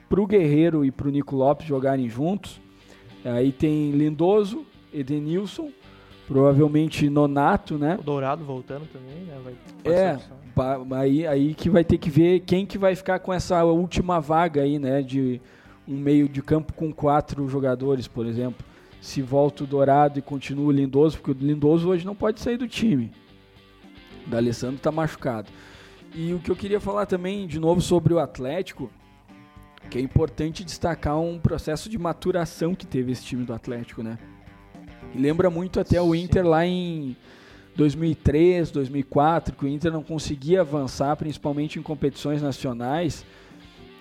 para 0.08 0.20
o 0.20 0.26
Guerreiro 0.26 0.84
e 0.84 0.90
para 0.90 1.08
o 1.08 1.10
Nico 1.10 1.34
Lopes 1.34 1.66
jogarem 1.66 2.08
juntos. 2.08 2.60
Aí 3.24 3.52
tem 3.52 3.90
Lindoso, 3.90 4.64
Edenilson, 4.92 5.70
provavelmente 6.26 7.08
Nonato, 7.10 7.76
né? 7.76 7.96
O 8.00 8.02
Dourado 8.02 8.44
voltando 8.44 8.86
também, 8.92 9.24
né? 9.24 9.38
Vai, 9.44 9.92
é, 9.92 10.18
aí, 10.96 11.26
aí 11.26 11.54
que 11.54 11.68
vai 11.68 11.84
ter 11.84 11.98
que 11.98 12.10
ver 12.10 12.40
quem 12.40 12.64
que 12.64 12.78
vai 12.78 12.94
ficar 12.94 13.18
com 13.18 13.32
essa 13.32 13.62
última 13.64 14.20
vaga 14.20 14.62
aí, 14.62 14.78
né? 14.78 15.02
De 15.02 15.40
um 15.86 15.96
meio 15.96 16.28
de 16.28 16.42
campo 16.42 16.72
com 16.72 16.92
quatro 16.92 17.46
jogadores, 17.48 18.06
por 18.06 18.26
exemplo. 18.26 18.64
Se 19.02 19.20
volta 19.20 19.64
o 19.64 19.66
Dourado 19.66 20.20
e 20.20 20.22
continua 20.22 20.66
o 20.66 20.70
Lindoso, 20.70 21.18
porque 21.18 21.32
o 21.32 21.46
Lindoso 21.46 21.88
hoje 21.88 22.06
não 22.06 22.14
pode 22.14 22.40
sair 22.40 22.56
do 22.56 22.68
time. 22.68 23.10
O 24.24 24.30
D'Alessandro 24.30 24.76
está 24.76 24.92
machucado. 24.92 25.50
E 26.14 26.32
o 26.32 26.38
que 26.38 26.48
eu 26.48 26.54
queria 26.54 26.78
falar 26.78 27.04
também, 27.04 27.48
de 27.48 27.58
novo, 27.58 27.80
sobre 27.80 28.14
o 28.14 28.20
Atlético, 28.20 28.92
que 29.90 29.98
é 29.98 30.00
importante 30.00 30.62
destacar 30.62 31.18
um 31.18 31.36
processo 31.36 31.88
de 31.88 31.98
maturação 31.98 32.76
que 32.76 32.86
teve 32.86 33.10
esse 33.10 33.24
time 33.24 33.44
do 33.44 33.52
Atlético, 33.52 34.04
né? 34.04 34.16
E 35.12 35.18
lembra 35.18 35.50
muito 35.50 35.80
até 35.80 36.00
o 36.00 36.14
Inter 36.14 36.46
lá 36.46 36.64
em 36.64 37.16
2003, 37.74 38.70
2004, 38.70 39.56
que 39.56 39.64
o 39.64 39.68
Inter 39.68 39.90
não 39.90 40.04
conseguia 40.04 40.60
avançar, 40.60 41.16
principalmente 41.16 41.76
em 41.76 41.82
competições 41.82 42.40
nacionais, 42.40 43.26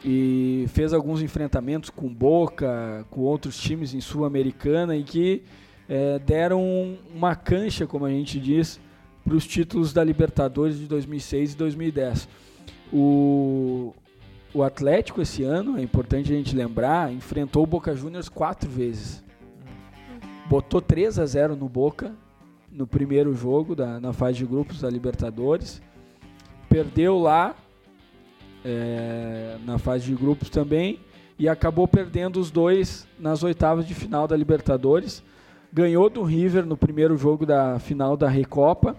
e 0.03 0.65
fez 0.69 0.93
alguns 0.93 1.21
enfrentamentos 1.21 1.89
com 1.89 2.11
Boca, 2.11 3.05
com 3.09 3.21
outros 3.21 3.57
times 3.59 3.93
em 3.93 4.01
Sul-Americana, 4.01 4.95
e 4.95 5.03
que 5.03 5.43
é, 5.87 6.19
deram 6.19 6.97
uma 7.13 7.35
cancha, 7.35 7.85
como 7.85 8.05
a 8.05 8.09
gente 8.09 8.39
diz, 8.39 8.79
para 9.23 9.35
os 9.35 9.45
títulos 9.45 9.93
da 9.93 10.03
Libertadores 10.03 10.79
de 10.79 10.87
2006 10.87 11.53
e 11.53 11.57
2010. 11.57 12.27
O, 12.91 13.93
o 14.53 14.63
Atlético 14.63 15.21
esse 15.21 15.43
ano, 15.43 15.77
é 15.77 15.81
importante 15.81 16.33
a 16.33 16.35
gente 16.35 16.55
lembrar, 16.55 17.13
enfrentou 17.13 17.63
o 17.63 17.67
Boca 17.67 17.95
Juniors 17.95 18.27
quatro 18.27 18.69
vezes. 18.69 19.23
Botou 20.49 20.81
3 20.81 21.19
a 21.19 21.25
0 21.25 21.55
no 21.55 21.69
Boca 21.69 22.13
no 22.71 22.87
primeiro 22.87 23.33
jogo 23.33 23.75
da, 23.75 23.99
na 23.99 24.13
fase 24.13 24.37
de 24.37 24.45
grupos 24.45 24.81
da 24.81 24.89
Libertadores. 24.89 25.81
Perdeu 26.67 27.19
lá 27.19 27.55
é, 28.65 29.57
na 29.65 29.77
fase 29.77 30.05
de 30.05 30.15
grupos 30.15 30.49
também 30.49 30.99
e 31.37 31.49
acabou 31.49 31.87
perdendo 31.87 32.39
os 32.39 32.51
dois 32.51 33.07
nas 33.19 33.43
oitavas 33.43 33.87
de 33.87 33.93
final 33.95 34.27
da 34.27 34.35
Libertadores. 34.35 35.23
Ganhou 35.73 36.09
do 36.09 36.21
River 36.23 36.65
no 36.65 36.77
primeiro 36.77 37.17
jogo 37.17 37.45
da 37.45 37.79
final 37.79 38.15
da 38.15 38.29
Recopa 38.29 38.95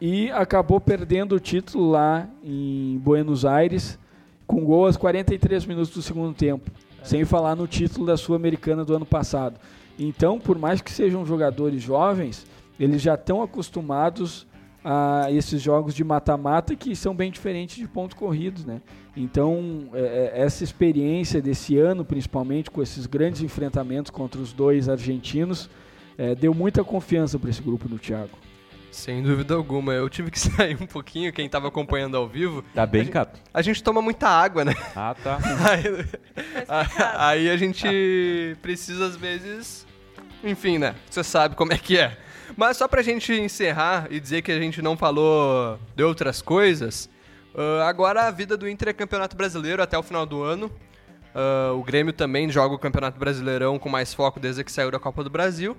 e 0.00 0.30
acabou 0.30 0.80
perdendo 0.80 1.36
o 1.36 1.40
título 1.40 1.90
lá 1.90 2.28
em 2.44 2.98
Buenos 2.98 3.44
Aires 3.44 3.98
com 4.46 4.64
gol 4.64 4.86
aos 4.86 4.96
43 4.96 5.64
minutos 5.64 5.94
do 5.94 6.02
segundo 6.02 6.34
tempo, 6.34 6.70
é. 7.00 7.04
sem 7.04 7.24
falar 7.24 7.56
no 7.56 7.66
título 7.66 8.04
da 8.04 8.16
Sul-Americana 8.16 8.84
do 8.84 8.94
ano 8.94 9.06
passado. 9.06 9.58
Então, 9.98 10.38
por 10.38 10.58
mais 10.58 10.82
que 10.82 10.90
sejam 10.90 11.24
jogadores 11.24 11.80
jovens, 11.80 12.46
eles 12.78 13.00
já 13.00 13.14
estão 13.14 13.42
acostumados 13.42 14.46
a 14.84 15.26
esses 15.30 15.60
jogos 15.60 15.94
de 15.94 16.02
mata-mata 16.02 16.74
que 16.74 16.94
são 16.96 17.14
bem 17.14 17.30
diferentes 17.30 17.76
de 17.76 17.86
pontos 17.86 18.16
corridos, 18.16 18.64
né? 18.64 18.80
Então, 19.16 19.88
é, 19.92 20.32
é, 20.34 20.42
essa 20.42 20.64
experiência 20.64 21.40
desse 21.40 21.76
ano, 21.76 22.04
principalmente 22.04 22.70
com 22.70 22.82
esses 22.82 23.06
grandes 23.06 23.42
enfrentamentos 23.42 24.10
contra 24.10 24.40
os 24.40 24.52
dois 24.52 24.88
argentinos, 24.88 25.68
é, 26.16 26.34
deu 26.34 26.54
muita 26.54 26.82
confiança 26.82 27.38
para 27.38 27.50
esse 27.50 27.62
grupo 27.62 27.88
do 27.88 27.98
Thiago. 27.98 28.38
Sem 28.90 29.22
dúvida 29.22 29.54
alguma. 29.54 29.94
Eu 29.94 30.08
tive 30.08 30.30
que 30.30 30.38
sair 30.40 30.76
um 30.80 30.86
pouquinho, 30.86 31.32
quem 31.32 31.46
estava 31.46 31.68
acompanhando 31.68 32.16
ao 32.16 32.28
vivo. 32.28 32.62
Tá 32.74 32.86
bem, 32.86 33.06
Cato? 33.06 33.40
A 33.52 33.62
gente 33.62 33.82
toma 33.82 34.02
muita 34.02 34.28
água, 34.28 34.64
né? 34.64 34.74
Ah, 34.94 35.14
tá. 35.14 35.38
aí, 36.68 36.84
aí 37.16 37.50
a 37.50 37.56
gente 37.56 38.56
precisa, 38.60 39.06
às 39.06 39.16
vezes. 39.16 39.86
Enfim, 40.44 40.78
né? 40.78 40.94
Você 41.08 41.24
sabe 41.24 41.54
como 41.54 41.72
é 41.72 41.78
que 41.78 41.98
é. 41.98 42.16
Mas 42.56 42.76
só 42.76 42.86
pra 42.86 43.02
gente 43.02 43.32
encerrar 43.32 44.06
e 44.10 44.20
dizer 44.20 44.42
que 44.42 44.52
a 44.52 44.60
gente 44.60 44.82
não 44.82 44.96
falou 44.96 45.78
de 45.96 46.02
outras 46.02 46.42
coisas, 46.42 47.08
uh, 47.54 47.82
agora 47.82 48.26
a 48.26 48.30
vida 48.30 48.56
do 48.56 48.68
Inter 48.68 48.88
é 48.88 48.92
campeonato 48.92 49.36
brasileiro 49.36 49.82
até 49.82 49.98
o 49.98 50.02
final 50.02 50.26
do 50.26 50.42
ano. 50.42 50.70
Uh, 51.34 51.78
o 51.78 51.82
Grêmio 51.82 52.12
também 52.12 52.50
joga 52.50 52.74
o 52.74 52.78
Campeonato 52.78 53.18
Brasileirão 53.18 53.78
com 53.78 53.88
mais 53.88 54.12
foco 54.12 54.38
desde 54.38 54.62
que 54.62 54.70
saiu 54.70 54.90
da 54.90 54.98
Copa 54.98 55.24
do 55.24 55.30
Brasil. 55.30 55.74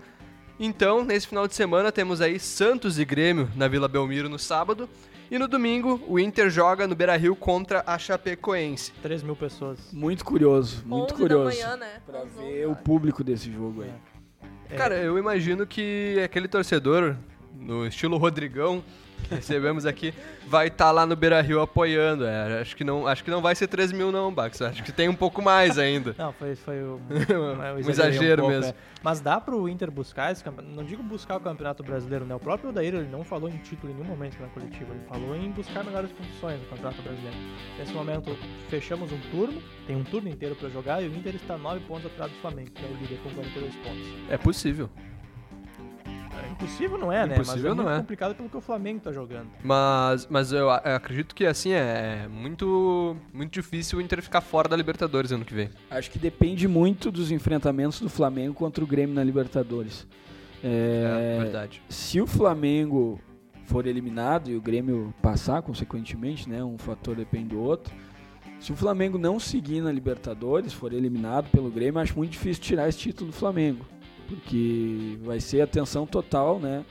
Então, 0.60 1.04
nesse 1.04 1.28
final 1.28 1.48
de 1.48 1.54
semana, 1.54 1.92
temos 1.92 2.22
aí 2.22 2.40
Santos 2.40 2.98
e 2.98 3.06
Grêmio 3.06 3.50
na 3.56 3.68
Vila 3.68 3.88
Belmiro 3.88 4.30
no 4.30 4.40
sábado. 4.40 4.90
E 5.30 5.38
no 5.38 5.48
domingo, 5.48 6.02
o 6.08 6.20
Inter 6.20 6.50
joga 6.50 6.88
no 6.88 6.96
Beira 6.96 7.16
Rio 7.16 7.36
contra 7.36 7.84
a 7.88 7.98
Chapecoense. 7.98 8.92
3 9.02 9.24
mil 9.24 9.36
pessoas. 9.36 9.80
Muito 9.92 10.24
curioso, 10.24 10.84
muito 10.86 11.14
curioso. 11.14 11.58
Da 11.58 11.66
manhã, 11.66 11.78
né? 11.78 12.02
Pra 12.06 12.24
ver 12.24 12.68
o 12.68 12.76
público 12.76 13.24
desse 13.24 13.52
jogo 13.52 13.82
aí. 13.82 13.90
É. 13.90 14.13
Cara, 14.76 14.96
eu 14.96 15.18
imagino 15.18 15.68
que 15.68 16.20
aquele 16.24 16.48
torcedor, 16.48 17.16
no 17.56 17.86
estilo 17.86 18.18
Rodrigão, 18.18 18.84
que 19.24 19.36
recebemos 19.36 19.86
aqui, 19.86 20.14
vai 20.48 20.68
estar 20.68 20.86
tá 20.86 20.92
lá 20.92 21.06
no 21.06 21.16
Beira 21.16 21.42
Rio 21.42 21.62
apoiando. 21.62 22.26
É, 22.26 22.62
acho, 22.62 22.76
que 22.76 22.84
não, 22.84 23.08
acho 23.08 23.24
que 23.24 23.32
não 23.32 23.42
vai 23.42 23.56
ser 23.56 23.68
3 23.68 23.92
mil, 23.92 24.12
não, 24.12 24.34
Bax. 24.34 24.62
Acho 24.62 24.84
que 24.84 24.92
tem 24.92 25.10
um 25.10 25.16
pouco 25.16 25.42
mais 25.42 25.78
ainda. 25.78 26.16
não, 26.18 26.32
foi, 26.34 26.56
foi 26.56 26.84
um, 26.84 27.00
um 27.76 27.90
exagero 27.90 28.44
um 28.44 28.48
pouco, 28.48 28.52
mesmo. 28.52 28.72
É. 28.72 28.94
Mas 29.04 29.20
dá 29.20 29.40
pro 29.40 29.68
Inter 29.68 29.92
buscar 29.92 30.32
esse 30.32 30.44
campeonato. 30.44 30.76
Não 30.76 30.84
digo 30.84 31.04
buscar 31.04 31.36
o 31.36 31.40
Campeonato 31.40 31.84
Brasileiro, 31.84 32.26
né? 32.26 32.34
O 32.34 32.40
próprio 32.40 32.70
Odair 32.70 32.96
ele 32.96 33.10
não 33.10 33.24
falou 33.24 33.50
em 33.50 33.58
título 33.58 33.92
em 33.92 33.96
nenhum 33.96 34.08
momento 34.08 34.40
na 34.40 34.48
coletiva. 34.48 34.94
Ele 34.94 35.04
falou 35.10 35.36
em 35.36 35.52
buscar 35.52 35.84
melhores 35.84 36.12
condições 36.14 36.62
no 36.62 36.68
Campeonato 36.68 37.02
Brasileiro. 37.02 37.38
Nesse 37.78 37.92
momento, 37.92 38.38
fechamos 38.70 39.12
um 39.12 39.20
turno, 39.30 39.62
tem 39.86 39.96
um 39.96 40.04
turno 40.04 40.30
inteiro 40.30 40.56
para 40.56 40.70
jogar 40.70 41.04
e 41.04 41.08
o 41.08 41.16
Inter 41.16 41.36
está 41.36 41.58
9 41.58 41.82
pontos 41.82 42.06
atrás 42.06 42.32
do 42.32 42.38
Flamengo, 42.40 42.72
que 42.72 42.86
é 42.86 42.88
o 42.88 42.94
líder 42.94 43.20
com 43.22 43.30
42 43.32 43.76
pontos. 43.76 44.08
É 44.30 44.38
possível. 44.38 44.90
Impossível 46.64 46.98
não 46.98 47.12
é, 47.12 47.26
né? 47.26 47.36
Impossível 47.36 47.62
mas 47.62 47.66
é 47.66 47.76
não 47.76 47.84
muito 47.84 47.96
é. 47.96 48.00
complicado 48.00 48.36
pelo 48.36 48.50
que 48.50 48.58
o 48.58 48.62
Flamengo 48.62 49.00
tá 49.02 49.12
jogando. 49.12 49.50
Mas, 49.64 50.28
mas 50.30 50.52
eu, 50.52 50.66
eu 50.66 50.70
acredito 50.70 51.36
que 51.36 51.46
assim 51.46 51.72
é 51.72 52.28
muito, 52.30 53.16
muito 53.34 53.52
difícil 53.52 54.00
o 54.00 54.02
Inter 54.02 54.22
ficar 54.22 54.42
fora 54.42 54.70
da 54.70 54.76
Libertadores 54.76 55.32
ano 55.32 55.44
que 55.44 55.54
vem. 55.54 55.70
Acho 55.90 56.10
que 56.10 56.20
depende 56.20 56.68
muito 56.68 57.12
dos 57.12 57.32
enfrentamentos 57.32 58.00
do 58.00 58.10
Flamengo 58.10 58.54
contra 58.54 58.84
o 58.84 58.88
Grêmio 58.88 59.16
na 59.16 59.24
Libertadores. 59.24 60.08
É, 60.64 61.38
é 61.38 61.44
verdade. 61.44 61.82
Se 61.90 62.22
o 62.22 62.28
Flamengo 62.28 63.20
for 63.66 63.86
eliminado 63.86 64.50
e 64.50 64.56
o 64.56 64.62
Grêmio 64.62 65.14
passar, 65.22 65.62
consequentemente, 65.62 66.50
né? 66.50 66.64
Um 66.64 66.78
fator 66.78 67.16
depende 67.16 67.50
do 67.50 67.60
outro. 67.60 67.94
Se 68.60 68.72
o 68.72 68.76
Flamengo 68.76 69.18
não 69.18 69.40
seguir 69.40 69.82
na 69.82 69.92
Libertadores, 69.92 70.72
for 70.72 70.94
eliminado 70.94 71.50
pelo 71.50 71.70
Grêmio, 71.70 72.00
acho 72.00 72.16
muito 72.16 72.32
difícil 72.32 72.64
tirar 72.64 72.88
esse 72.88 72.98
título 72.98 73.32
do 73.32 73.36
Flamengo 73.36 73.86
porque 74.36 75.18
vai 75.24 75.40
ser 75.40 75.62
atenção 75.62 76.06
total, 76.06 76.60
né? 76.60 76.84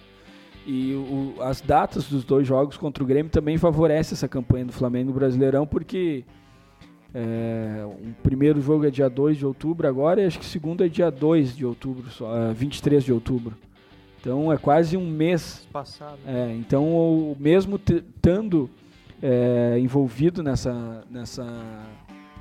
E 0.66 0.94
o, 0.94 1.34
as 1.40 1.60
datas 1.60 2.08
dos 2.08 2.24
dois 2.24 2.46
jogos 2.46 2.76
contra 2.76 3.02
o 3.02 3.06
Grêmio 3.06 3.30
também 3.30 3.58
favorecem 3.58 4.14
essa 4.14 4.28
campanha 4.28 4.66
do 4.66 4.72
Flamengo 4.72 5.12
Brasileirão, 5.12 5.66
porque 5.66 6.24
é, 7.14 7.84
o 7.84 8.14
primeiro 8.22 8.60
jogo 8.60 8.86
é 8.86 8.90
dia 8.90 9.08
2 9.10 9.38
de 9.38 9.46
outubro 9.46 9.86
agora 9.86 10.22
e 10.22 10.26
acho 10.26 10.38
que 10.38 10.44
o 10.44 10.48
segundo 10.48 10.84
é 10.84 10.88
dia 10.88 11.10
2 11.10 11.56
de 11.56 11.66
outubro, 11.66 12.08
só, 12.10 12.52
23 12.52 13.04
de 13.04 13.12
outubro. 13.12 13.56
Então 14.20 14.52
é 14.52 14.56
quase 14.56 14.96
um 14.96 15.10
mês. 15.10 15.66
Passado. 15.72 16.18
É, 16.24 16.54
então, 16.54 16.94
o, 16.94 17.36
mesmo 17.40 17.74
estando 17.76 18.70
é, 19.20 19.78
envolvido 19.80 20.44
nessa, 20.44 21.04
nessa 21.10 21.44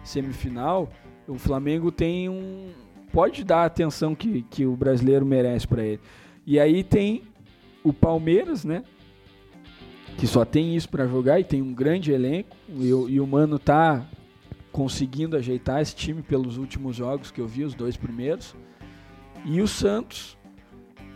semifinal, 0.04 0.90
o 1.28 1.40
Flamengo 1.40 1.92
tem 1.92 2.30
um, 2.30 2.70
pode 3.12 3.44
dar 3.44 3.64
a 3.64 3.66
atenção 3.66 4.16
que, 4.16 4.44
que 4.44 4.66
o 4.66 4.76
brasileiro 4.76 5.26
merece 5.26 5.68
para 5.68 5.84
ele. 5.84 6.00
E 6.46 6.60
aí 6.60 6.84
tem 6.84 7.24
o 7.84 7.94
Palmeiras, 7.94 8.64
né? 8.64 8.84
Que 10.18 10.28
só 10.28 10.44
tem 10.44 10.76
isso 10.76 10.90
para 10.90 11.08
jogar 11.08 11.40
e 11.40 11.44
tem 11.44 11.62
um 11.62 11.74
grande 11.74 12.12
elenco. 12.12 12.56
E, 12.70 12.88
e 12.88 13.20
o 13.20 13.28
Mano 13.28 13.58
tá 13.58 14.06
conseguindo 14.72 15.36
ajeitar 15.36 15.82
esse 15.82 15.96
time 15.96 16.22
pelos 16.22 16.58
últimos 16.58 16.96
jogos 16.96 17.32
que 17.32 17.42
eu 17.42 17.48
vi, 17.48 17.64
os 17.64 17.74
dois 17.74 17.98
primeiros. 17.98 18.56
E 19.46 19.62
o 19.62 19.68
Santos, 19.68 20.38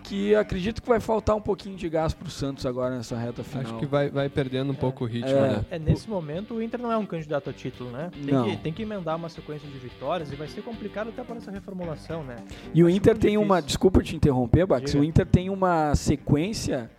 que 0.07 0.35
acredito 0.35 0.81
que 0.81 0.87
vai 0.87 0.99
faltar 0.99 1.35
um 1.35 1.41
pouquinho 1.41 1.75
de 1.75 1.89
gás 1.89 2.13
pro 2.13 2.29
Santos 2.29 2.65
agora 2.65 2.95
nessa 2.95 3.17
reta 3.17 3.43
final. 3.43 3.63
Acho 3.65 3.77
que 3.79 3.85
vai, 3.85 4.09
vai 4.09 4.29
perdendo 4.29 4.71
um 4.71 4.75
pouco 4.75 5.03
o 5.03 5.07
ritmo, 5.07 5.29
É. 5.31 5.41
né? 5.49 5.65
É, 5.71 5.79
nesse 5.79 6.09
momento 6.09 6.53
o 6.53 6.61
Inter 6.61 6.79
não 6.79 6.91
é 6.91 6.97
um 6.97 7.05
candidato 7.05 7.49
a 7.49 7.53
título, 7.53 7.89
né? 7.89 8.11
Tem, 8.13 8.33
Não. 8.33 8.43
Que, 8.45 8.57
tem 8.57 8.71
que 8.71 8.83
emendar 8.83 9.15
uma 9.15 9.29
sequência 9.29 9.67
de 9.67 9.77
vitórias 9.79 10.31
e 10.31 10.35
vai 10.35 10.47
ser 10.47 10.61
complicado 10.61 11.09
até 11.09 11.23
para 11.23 11.37
essa 11.37 11.49
reformulação, 11.51 12.23
né? 12.23 12.35
E 12.73 12.83
o 12.83 12.87
Acho 12.87 12.95
Inter 12.95 13.13
muito 13.13 13.21
tem 13.23 13.37
uma. 13.37 13.55
difícil. 13.55 13.67
Desculpa 13.67 14.03
te 14.03 14.15
interromper, 14.15 14.65
Bax. 14.67 14.91
Diga. 14.91 15.01
O 15.01 15.03
Inter 15.05 15.25
tem 15.25 15.49
uma 15.49 15.95
sequência 15.95 16.89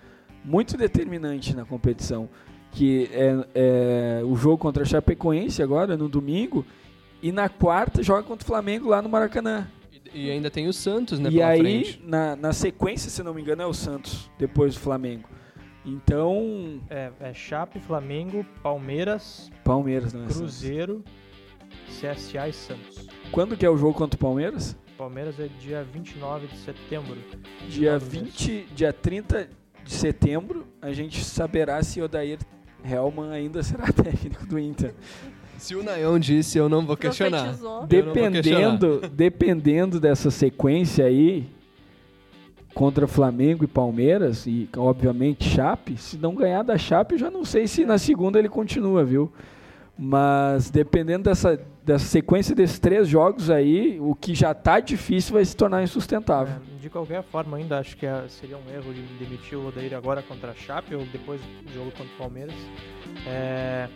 muito 0.45 0.77
determinante 0.77 1.55
na 1.55 1.65
competição. 1.65 2.29
Que 2.73 3.09
é, 3.13 3.47
é 3.55 4.23
o 4.25 4.35
jogo 4.37 4.59
contra 4.59 4.83
a 4.83 4.87
Chapecoense 4.87 5.63
agora, 5.63 5.97
no 5.97 6.09
domingo. 6.09 6.67
E 7.23 7.33
na 7.33 7.49
quarta 7.49 8.03
joga 8.03 8.23
contra 8.25 8.45
o 8.45 8.47
Flamengo 8.47 8.89
lá 8.89 9.01
no 9.01 9.09
Maracanã. 9.09 9.67
E, 10.15 10.31
ainda 10.31 10.51
tem 10.51 10.69
o 10.69 10.73
Santos, 10.73 11.19
né, 11.19 11.29
e 11.31 11.35
pela 11.35 11.49
aí, 11.49 11.61
frente. 11.61 12.03
na, 12.05 12.37
na 12.37 12.53
sequência, 12.53 13.11
se 13.11 13.23
não 13.23 13.35
me 13.35 13.43
engano, 13.43 13.63
é 13.63 13.67
o 13.67 13.75
Santos, 13.75 14.31
depois 14.39 14.75
do 14.75 14.81
Flamengo. 14.81 15.29
Então, 15.85 16.81
É, 16.91 17.11
é 17.21 17.33
Chape, 17.33 17.79
Flamengo, 17.79 18.45
Palmeiras, 18.63 19.51
Palmeiras, 19.63 20.13
não 20.13 20.21
é 20.21 20.25
Santos. 20.25 20.39
Cruzeiro, 20.39 21.05
CSA 21.89 22.49
e 22.49 22.53
Santos. 22.53 23.09
Quando 23.31 23.57
que 23.57 23.65
é 23.65 23.71
o 23.71 23.77
jogo 23.77 23.95
contra 23.95 24.17
o 24.17 24.21
Palmeiras? 24.21 24.77
Palmeiras 24.99 25.39
é 25.39 25.49
dia 25.61 25.85
29 25.85 26.49
de 26.49 26.57
setembro. 26.59 27.17
Dia 27.69 27.99
Final 27.99 28.01
do 28.01 28.07
mês. 28.07 28.47
20, 28.47 28.69
dia 28.75 28.93
30 28.93 29.49
de 29.85 29.93
setembro, 29.93 30.67
a 30.83 30.93
gente 30.93 31.23
saberá 31.23 31.83
se 31.83 32.03
Odair 32.03 32.39
Helman 32.85 33.31
ainda 33.31 33.63
será 33.63 33.87
técnico 33.93 34.47
do 34.47 34.59
Inter. 34.59 34.95
Se 35.59 35.75
o 35.75 35.83
Nayon 35.83 36.19
disse, 36.19 36.59
eu 36.59 36.69
não 36.69 36.85
vou 36.85 36.97
questionar. 36.97 37.39
Profetizou. 37.43 37.79
Vou 37.79 37.87
Dependendo, 37.87 39.01
dependendo 39.13 40.01
dessa 40.01 40.31
sequência 40.31 41.05
aí 41.07 41.47
contra 42.75 43.07
Flamengo 43.07 43.65
e 43.65 43.67
Palmeiras 43.67 44.47
e 44.47 44.69
obviamente 44.77 45.45
Chape, 45.49 45.97
se 45.97 46.19
não 46.19 46.35
ganhar 46.35 46.63
da 46.63 46.77
Chape, 46.77 47.15
eu 47.15 47.19
já 47.19 47.31
não 47.31 47.45
sei 47.45 47.67
se 47.67 47.85
na 47.87 47.97
segunda 47.97 48.39
ele 48.39 48.49
continua, 48.51 49.03
viu? 49.05 49.33
Mas 49.99 50.69
dependendo 50.69 51.25
dessa, 51.25 51.59
dessa 51.83 52.05
sequência 52.05 52.55
desses 52.55 52.79
três 52.79 53.09
jogos 53.09 53.49
aí, 53.49 53.99
o 53.99 54.15
que 54.15 54.35
já 54.35 54.53
tá 54.53 54.79
difícil 54.79 55.33
vai 55.33 55.43
se 55.43 55.57
tornar 55.57 55.83
insustentável. 55.83 56.55
É, 56.55 56.81
de 56.83 56.91
qualquer 56.91 57.23
forma, 57.23 57.57
ainda 57.57 57.79
acho 57.79 57.97
que 57.97 58.05
é- 58.05 58.25
seria 58.29 58.59
um 58.59 58.71
erro 58.75 58.93
de 58.93 59.01
demitir 59.25 59.57
o 59.57 59.69
Odair 59.69 59.95
agora 59.95 60.21
contra 60.23 60.51
a 60.51 60.55
Chape 60.55 60.95
ou 60.95 61.03
depois 61.07 61.41
do 61.41 61.73
jogo 61.73 61.91
contra 61.93 62.13
o 62.13 62.19
Palmeiras. 62.19 62.55
É, 63.27 63.89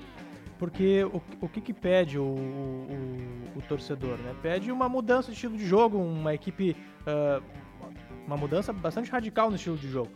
porque 0.60 1.02
o, 1.04 1.20
o 1.40 1.48
que, 1.48 1.60
que 1.60 1.72
pede 1.72 2.18
o, 2.18 2.22
o- 2.24 3.58
o 3.58 3.62
torcedor? 3.62 4.16
Né? 4.18 4.32
Pede 4.40 4.70
uma 4.70 4.88
mudança 4.88 5.28
de 5.28 5.34
estilo 5.34 5.56
de 5.56 5.66
jogo, 5.66 5.98
uma 5.98 6.32
equipe. 6.34 6.76
ah, 7.06 7.40
uma 8.26 8.36
mudança 8.36 8.72
bastante 8.72 9.10
radical 9.10 9.50
no 9.50 9.56
estilo 9.56 9.76
de 9.76 9.88
jogo. 9.88 10.10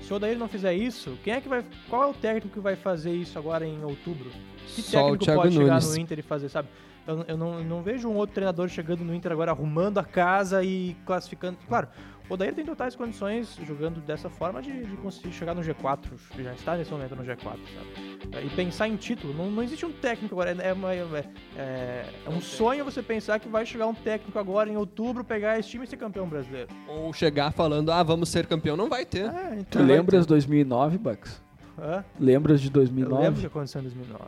Se 0.00 0.10
o 0.10 0.16
Odair 0.16 0.38
não 0.38 0.48
fizer 0.48 0.72
isso, 0.72 1.18
quem 1.22 1.34
é 1.34 1.40
que 1.40 1.48
vai. 1.48 1.62
Qual 1.90 2.02
é 2.02 2.06
o 2.06 2.14
técnico 2.14 2.48
que 2.48 2.60
vai 2.60 2.76
fazer 2.76 3.10
isso 3.12 3.38
agora 3.38 3.66
em 3.66 3.82
outubro? 3.84 4.30
Que 4.74 4.80
Só 4.80 5.10
técnico 5.10 5.34
pode 5.34 5.52
chegar 5.54 5.68
Nunes. 5.72 5.94
no 5.96 6.00
Inter 6.00 6.18
e 6.20 6.22
fazer, 6.22 6.48
sabe? 6.48 6.68
Eu, 7.06 7.24
eu 7.28 7.36
não, 7.36 7.58
eu 7.58 7.64
não 7.64 7.82
vejo 7.82 8.08
um 8.08 8.14
outro 8.16 8.34
treinador 8.34 8.68
chegando 8.68 9.04
no 9.04 9.14
Inter 9.14 9.32
agora 9.32 9.50
arrumando 9.50 9.98
a 9.98 10.04
casa 10.04 10.62
e 10.62 10.96
classificando. 11.04 11.58
Claro, 11.68 11.88
o 12.28 12.34
Odair 12.34 12.54
tem 12.54 12.64
totais 12.64 12.94
condições, 12.94 13.58
jogando 13.66 14.00
dessa 14.00 14.28
forma, 14.28 14.60
de, 14.60 14.84
de 14.84 14.96
conseguir 14.96 15.32
chegar 15.32 15.54
no 15.54 15.62
G4. 15.62 15.98
Já 16.38 16.52
está 16.52 16.76
nesse 16.76 16.90
momento 16.90 17.16
no 17.16 17.22
G4, 17.24 17.36
sabe? 17.40 18.46
E 18.46 18.50
pensar 18.50 18.86
em 18.88 18.96
título. 18.96 19.32
Não, 19.34 19.50
não 19.50 19.62
existe 19.62 19.86
um 19.86 19.92
técnico 19.92 20.34
agora. 20.34 20.50
É, 20.62 20.72
uma- 20.72 20.92
é- 20.94 21.24
é- 21.56 22.06
é 22.26 22.30
um 22.30 22.40
sonho 22.40 22.84
você 22.84 23.02
pensar 23.02 23.38
que 23.38 23.48
vai 23.48 23.64
chegar 23.64 23.86
um 23.86 23.94
técnico 23.94 24.38
agora 24.38 24.68
em 24.68 24.76
outubro, 24.76 25.24
pegar 25.24 25.58
esse 25.58 25.70
time 25.70 25.84
e 25.84 25.88
ser 25.88 25.96
campeão 25.96 26.28
brasileiro. 26.28 26.68
Ou 26.86 27.12
chegar 27.12 27.52
falando, 27.52 27.90
ah, 27.90 28.02
vamos 28.02 28.28
ser 28.28 28.46
campeão. 28.46 28.76
Não 28.76 28.88
vai 28.88 29.04
ter. 29.06 29.24
É, 29.26 29.50
Tu 29.50 29.60
então 29.60 29.84
lembras 29.86 30.26
2009, 30.26 30.98
Bax? 30.98 31.42
Hã? 31.80 32.04
Lembras 32.18 32.60
de 32.60 32.66
Eu 32.68 32.80
lembro 32.82 32.92
o 32.92 33.04
que 33.04 33.12
2009? 33.14 33.46
aconteceu 33.46 33.80
em 33.80 33.84
2009. 33.84 34.24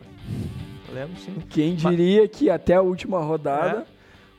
Eu 0.88 0.94
lembro 0.94 1.16
sim. 1.20 1.34
Quem 1.50 1.74
diria 1.74 2.26
que 2.28 2.48
até 2.48 2.74
a 2.74 2.80
última 2.82 3.20
rodada 3.20 3.80
É. 3.80 3.84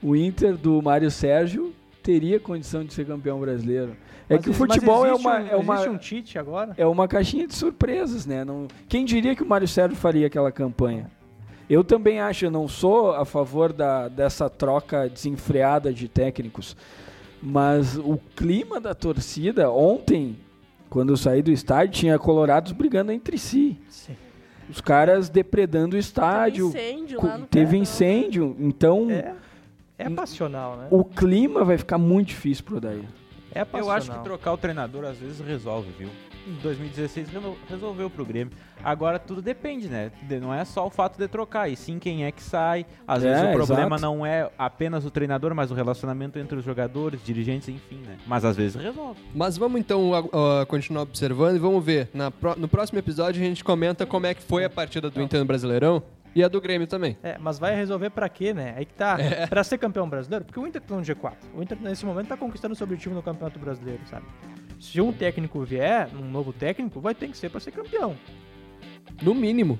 o 0.06 0.15
Inter 0.15 0.56
do 0.58 0.82
Mário 0.82 1.12
Sérgio 1.12 1.74
teria 2.02 2.40
condição 2.40 2.84
de 2.84 2.94
ser 2.94 3.06
campeão 3.06 3.40
brasileiro? 3.40 3.96
É 4.30 4.36
Mas 4.36 4.44
que 4.44 4.50
o 4.50 4.54
futebol 4.54 5.06
é 5.06 5.10
existe 5.10 5.28
uma, 5.28 5.40
um- 5.40 5.48
é 5.48 5.56
uma 5.56 5.74
Existe 5.76 5.90
um 5.90 5.98
Tite 5.98 6.40
agora? 6.40 6.74
é 6.78 6.86
uma 6.86 7.08
caixinha 7.08 7.46
de 7.48 7.54
surpresas, 7.56 8.26
né? 8.26 8.44
Não, 8.46 8.68
quem 8.88 9.04
diria 9.06 9.36
que 9.36 9.44
o 9.44 9.46
Mário 9.46 9.68
Sérgio 9.68 9.98
faria 9.98 10.28
aquela 10.28 10.52
campanha? 10.52 11.10
Eu 11.70 11.84
também 11.84 12.20
acho, 12.20 12.46
eu 12.46 12.52
não 12.52 12.68
sou 12.68 13.12
a 13.14 13.24
favor 13.26 13.72
da, 13.72 14.08
dessa 14.08 14.50
troca 14.50 15.08
desenfreada 15.10 15.94
de 15.94 16.08
técnicos, 16.08 16.76
mas 17.42 17.98
o 17.98 18.20
clima 18.36 18.80
da 18.80 18.94
torcida 18.94 19.72
ontem, 19.72 20.38
quando 20.90 21.12
eu 21.14 21.18
saí 21.18 21.42
do 21.42 21.52
estádio, 21.52 21.94
tinha 21.94 22.20
colorados 22.20 22.72
brigando 22.74 23.12
entre 23.12 23.38
si. 23.38 23.78
Sim. 23.90 24.16
Os 24.70 24.80
caras 24.80 25.28
depredando 25.30 25.88
o 25.88 25.90
Teve 25.92 26.00
estádio, 26.00 26.68
incêndio 26.68 27.20
lá 27.26 27.38
no 27.38 27.46
teve 27.48 27.66
Pedrão. 27.66 27.82
incêndio, 27.82 28.56
então 28.60 29.08
É, 29.10 29.34
é 30.02 30.10
passional, 30.10 30.78
né? 30.78 30.88
o 30.92 31.04
clima 31.04 31.64
vai 31.64 31.78
ficar 31.78 31.98
muito 31.98 32.30
difícil 32.30 32.64
pro 32.64 32.78
Odair. 32.78 33.04
É 33.54 33.66
passional. 33.66 33.88
Eu 33.88 33.98
acho 33.98 34.12
que 34.12 34.24
trocar 34.24 34.54
o 34.54 34.58
treinador 34.58 35.04
às 35.06 35.18
vezes 35.18 35.40
resolve, 35.46 35.90
viu? 35.98 36.08
Em 36.48 36.54
2016 36.64 37.30
reno- 37.30 37.56
resolveu 37.70 38.10
pro 38.10 38.26
Grêmio. 38.26 38.52
Agora 38.84 39.20
tudo 39.20 39.42
depende, 39.44 39.88
né? 39.88 40.10
De- 40.24 40.40
Não 40.40 40.52
é 40.54 40.66
só 40.66 40.88
o 40.88 40.90
fato 40.90 41.16
de 41.18 41.28
trocar, 41.28 41.70
e 41.70 41.76
sim 41.76 42.00
quem 42.00 42.24
é 42.26 42.32
que 42.32 42.42
sai. 42.42 42.84
Às 43.08 43.24
É, 43.24 43.28
vezes 43.28 43.50
o 43.50 43.54
problema 43.54 43.98
exato. 43.98 44.02
não 44.02 44.26
é 44.26 44.50
apenas 44.58 45.06
o 45.06 45.12
treinador, 45.12 45.54
mas 45.54 45.70
o 45.70 45.76
relacionamento 45.76 46.40
entre 46.40 46.58
os 46.58 46.64
jogadores, 46.66 47.24
dirigentes, 47.24 47.68
enfim, 47.70 48.00
né? 48.08 48.18
Mas 48.26 48.44
às 48.44 48.56
vezes 48.56 48.82
resolve. 48.82 49.20
Mas 49.36 49.56
vamos 49.58 49.80
então 49.82 50.12
ah, 50.16 50.66
continuar 50.66 51.04
observando 51.04 51.58
e 51.58 51.60
vamos 51.60 51.84
ver. 51.86 52.10
Na 52.14 52.32
pró- 52.32 52.56
no 52.58 52.68
próximo 52.68 52.98
episódio 52.98 53.40
a 53.40 53.46
gente 53.46 53.64
comenta 53.64 54.06
como 54.06 54.26
é 54.26 54.34
que 54.34 54.42
foi 54.42 54.64
a 54.66 54.70
partida 54.70 55.12
do 55.12 55.22
Inter 55.22 55.42
no 55.42 55.46
Brasileirão 55.46 56.02
e 56.36 56.44
a 56.44 56.48
do 56.48 56.62
Grêmio 56.62 56.88
também. 56.88 57.17
É, 57.22 57.38
mas 57.38 57.60
vai 57.60 57.76
resolver 57.76 58.10
pra 58.10 58.30
quê, 58.30 58.54
né? 58.54 58.74
Aí 58.78 58.86
que 58.86 58.94
tá. 58.94 59.17
É. 59.20 59.48
Pra 59.48 59.63
ser 59.63 59.78
campeão 59.78 60.10
brasileiro, 60.10 60.46
porque 60.46 60.60
o 60.60 60.65
Inter 60.65 60.82
tá 60.82 60.96
no 60.96 61.02
G4. 61.02 61.34
O 61.56 61.62
Inter, 61.62 61.78
nesse 61.82 62.06
momento, 62.06 62.28
tá 62.28 62.38
conquistando 62.38 62.76
seu 62.76 62.86
objetivo 62.86 63.15
no 63.15 63.22
Campeonato 63.22 63.60
Brasileiro, 63.60 64.02
sabe? 64.06 64.26
Se 64.80 65.00
um 65.02 65.12
técnico 65.12 65.63
vier, 65.63 66.10
um 66.15 66.30
novo 66.30 66.52
técnico, 66.52 67.00
vai 67.00 67.13
ter 67.13 67.28
que 67.28 67.38
ser 67.38 67.50
pra 67.50 67.60
ser 67.60 67.72
campeão. 67.72 68.15
No 69.22 69.36
mínimo. 69.36 69.78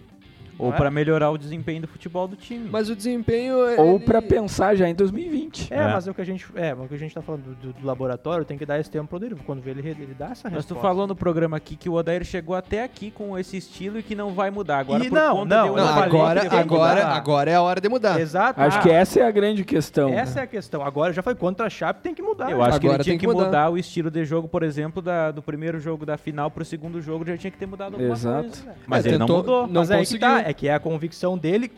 Ou 0.60 0.68
Não 0.70 0.74
é? 0.76 0.78
pra 0.78 0.92
melhorar 0.92 1.32
o 1.32 1.38
desempenho 1.38 1.82
do 1.82 1.88
futebol 1.88 2.28
do 2.28 2.36
time. 2.36 2.70
Mas 2.72 2.90
o 2.90 2.96
desempenho. 2.96 3.56
Ou 3.78 3.96
ele- 3.96 4.06
pra 4.06 4.22
pensar 4.22 4.76
já 4.76 4.88
em 4.88 4.94
2020. 4.96 5.72
É, 5.74 5.78
É. 5.78 5.88
mas 5.94 6.08
é 6.08 6.12
o 6.12 6.14
que 6.14 6.22
a 6.22 6.26
gente. 6.26 6.46
É, 6.56 6.74
mas 6.74 6.86
o 6.86 6.88
que 6.90 6.96
a 6.96 6.98
gente 6.98 7.14
tá 7.16 7.22
falando 7.22 7.56
do, 7.56 7.74
do 7.74 7.86
laboratório 7.86 8.46
tem 8.46 8.58
que 8.58 8.66
dar 8.66 8.80
esse 8.80 8.90
tempo 8.90 9.08
pro 9.08 9.20
dele. 9.20 9.36
Quando 9.46 9.62
vê 9.62 9.72
ele, 9.72 9.82
ele 9.88 10.16
dá 10.18 10.28
essa 10.32 10.50
Mas 10.50 10.66
tu 10.66 10.74
resposta. 10.74 10.82
falou 10.82 11.08
no 11.08 11.16
programa 11.16 11.58
aqui 11.58 11.76
que 11.76 11.90
o 11.90 11.94
Odair 11.94 12.24
chegou 12.24 12.56
até 12.56 12.84
aqui 12.84 13.12
com 13.12 13.38
esse 13.38 13.58
estilo 13.58 14.00
e 14.00 14.04
que 14.04 14.14
não 14.16 14.34
vai 14.34 14.52
mudar. 14.52 14.80
Agora 14.80 15.04
E 15.04 15.10
por 15.10 15.16
não, 15.16 15.36
conta 15.38 15.56
não, 15.56 15.76
Não, 15.76 15.88
agora, 15.88 16.42
que 16.48 16.56
agora, 16.56 17.06
agora 17.08 17.52
é 17.52 17.56
a 17.56 17.62
hora 17.62 17.82
de 17.82 17.90
mudar. 17.90 18.20
Exato. 18.20 18.60
Acho 18.62 18.78
Ah, 18.78 18.82
que 18.82 18.90
essa 18.90 19.20
é 19.20 19.24
a 19.24 19.32
grande 19.32 19.64
questão. 19.64 20.10
essa 20.10 20.40
é 20.40 20.44
a 20.44 20.48
questão. 20.48 20.84
Agora 20.84 21.12
já 21.14 21.22
foi 21.24 21.36
contra 21.36 21.66
a 21.66 21.70
Chape, 21.70 22.02
tem 22.02 22.14
que 22.14 22.22
mudar. 22.22 22.52
Eu 22.52 22.62
acho 22.62 22.80
que 22.80 22.86
Agora 22.86 22.98
ele 22.98 23.04
tinha 23.04 23.14
tem 23.14 23.20
que 23.20 23.26
que 23.26 23.32
mudar. 23.32 23.46
mudar. 23.46 23.70
o 23.72 23.78
estilo 23.78 24.10
de 24.12 24.24
jogo, 24.26 24.48
por 24.48 24.64
exemplo, 24.64 25.02
da- 25.02 25.32
do 25.32 25.42
primeiro 25.42 25.80
jogo 25.80 26.06
da 26.06 26.18
final 26.18 26.50
pro 26.52 26.64
segundo 26.66 27.02
jogo, 27.02 27.26
já 27.26 27.38
tinha 27.38 27.52
que 27.52 27.58
ter 27.58 27.66
mudado 27.66 27.94
alguma 27.94 28.12
Exato. 28.14 28.48
coisa. 28.50 28.66
né? 28.66 28.74
Mas 28.88 29.06
É, 29.06 29.10
ele 29.10 29.18
não 29.18 29.26
tentou- 29.28 29.38
mudou. 29.38 29.68
não 29.68 29.82
Mas 29.82 29.92
é 29.92 29.96
aí 29.96 30.02
é 30.48 30.54
que 30.54 30.68
é 30.68 30.74
a 30.74 30.80
convicção 30.80 31.38
dele 31.38 31.72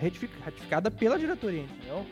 retific- 0.00 0.30
ratificada 0.44 0.90
pela 0.90 1.18
diretoria, 1.18 1.62
entendeu? 1.62 2.04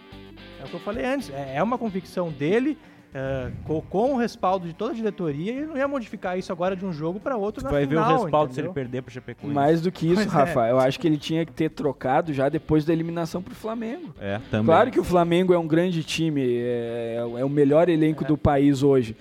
É 0.60 0.64
o 0.64 0.68
que 0.68 0.74
eu 0.74 0.80
falei 0.80 1.04
antes, 1.04 1.30
é 1.30 1.54
é 1.56 1.62
uma 1.62 1.78
convicção 1.78 2.30
dele 2.30 2.76
eh, 3.14 3.50
co- 3.64 3.82
com, 3.82 4.14
o 4.14 4.16
respaldo 4.18 4.66
de 4.66 4.74
toda 4.74 4.92
a 4.92 4.94
diretoria 4.94 5.52
e 5.52 5.56
ele 5.58 5.66
não 5.66 5.76
ia 5.76 5.86
modificar 5.88 6.38
isso 6.38 6.52
agora 6.52 6.74
de 6.76 6.84
um 6.84 6.92
jogo 6.92 7.18
para 7.20 7.36
outro 7.36 7.60
Tu 7.62 7.64
na 7.64 7.70
vai 7.70 7.86
ver 7.86 7.96
final, 7.96 8.20
o 8.20 8.22
respaldo 8.24 8.52
se 8.52 8.60
ele 8.60 8.68
entendeu? 8.68 8.74
perder 8.84 9.02
pro 9.02 9.12
Chapecoense. 9.12 9.54
Mais 9.54 9.80
do 9.80 9.90
que 9.92 10.06
isso, 10.06 10.14
Pois 10.16 10.26
é. 10.26 10.30
Rafa, 10.30 10.68
eu 10.68 10.78
acho 10.78 10.98
que 11.00 11.06
ele 11.06 11.16
tinha 11.18 11.44
que 11.46 11.52
ter 11.52 11.70
trocado 11.70 12.32
já 12.34 12.48
depois 12.48 12.84
da 12.84 12.92
eliminação 12.92 13.42
pro 13.42 13.54
Flamengo. 13.54 14.14
É, 14.20 14.38
também. 14.50 14.66
Claro 14.66 14.90
que 14.90 15.00
o 15.00 15.04
Flamengo 15.04 15.52
é 15.54 15.58
um 15.58 15.66
grande 15.66 16.02
time, 16.02 16.42
é, 16.58 17.16
é 17.38 17.44
o 17.44 17.48
melhor 17.48 17.88
elenco 17.88 18.24
do 18.24 18.36
país 18.36 18.82
hoje. 18.82 19.16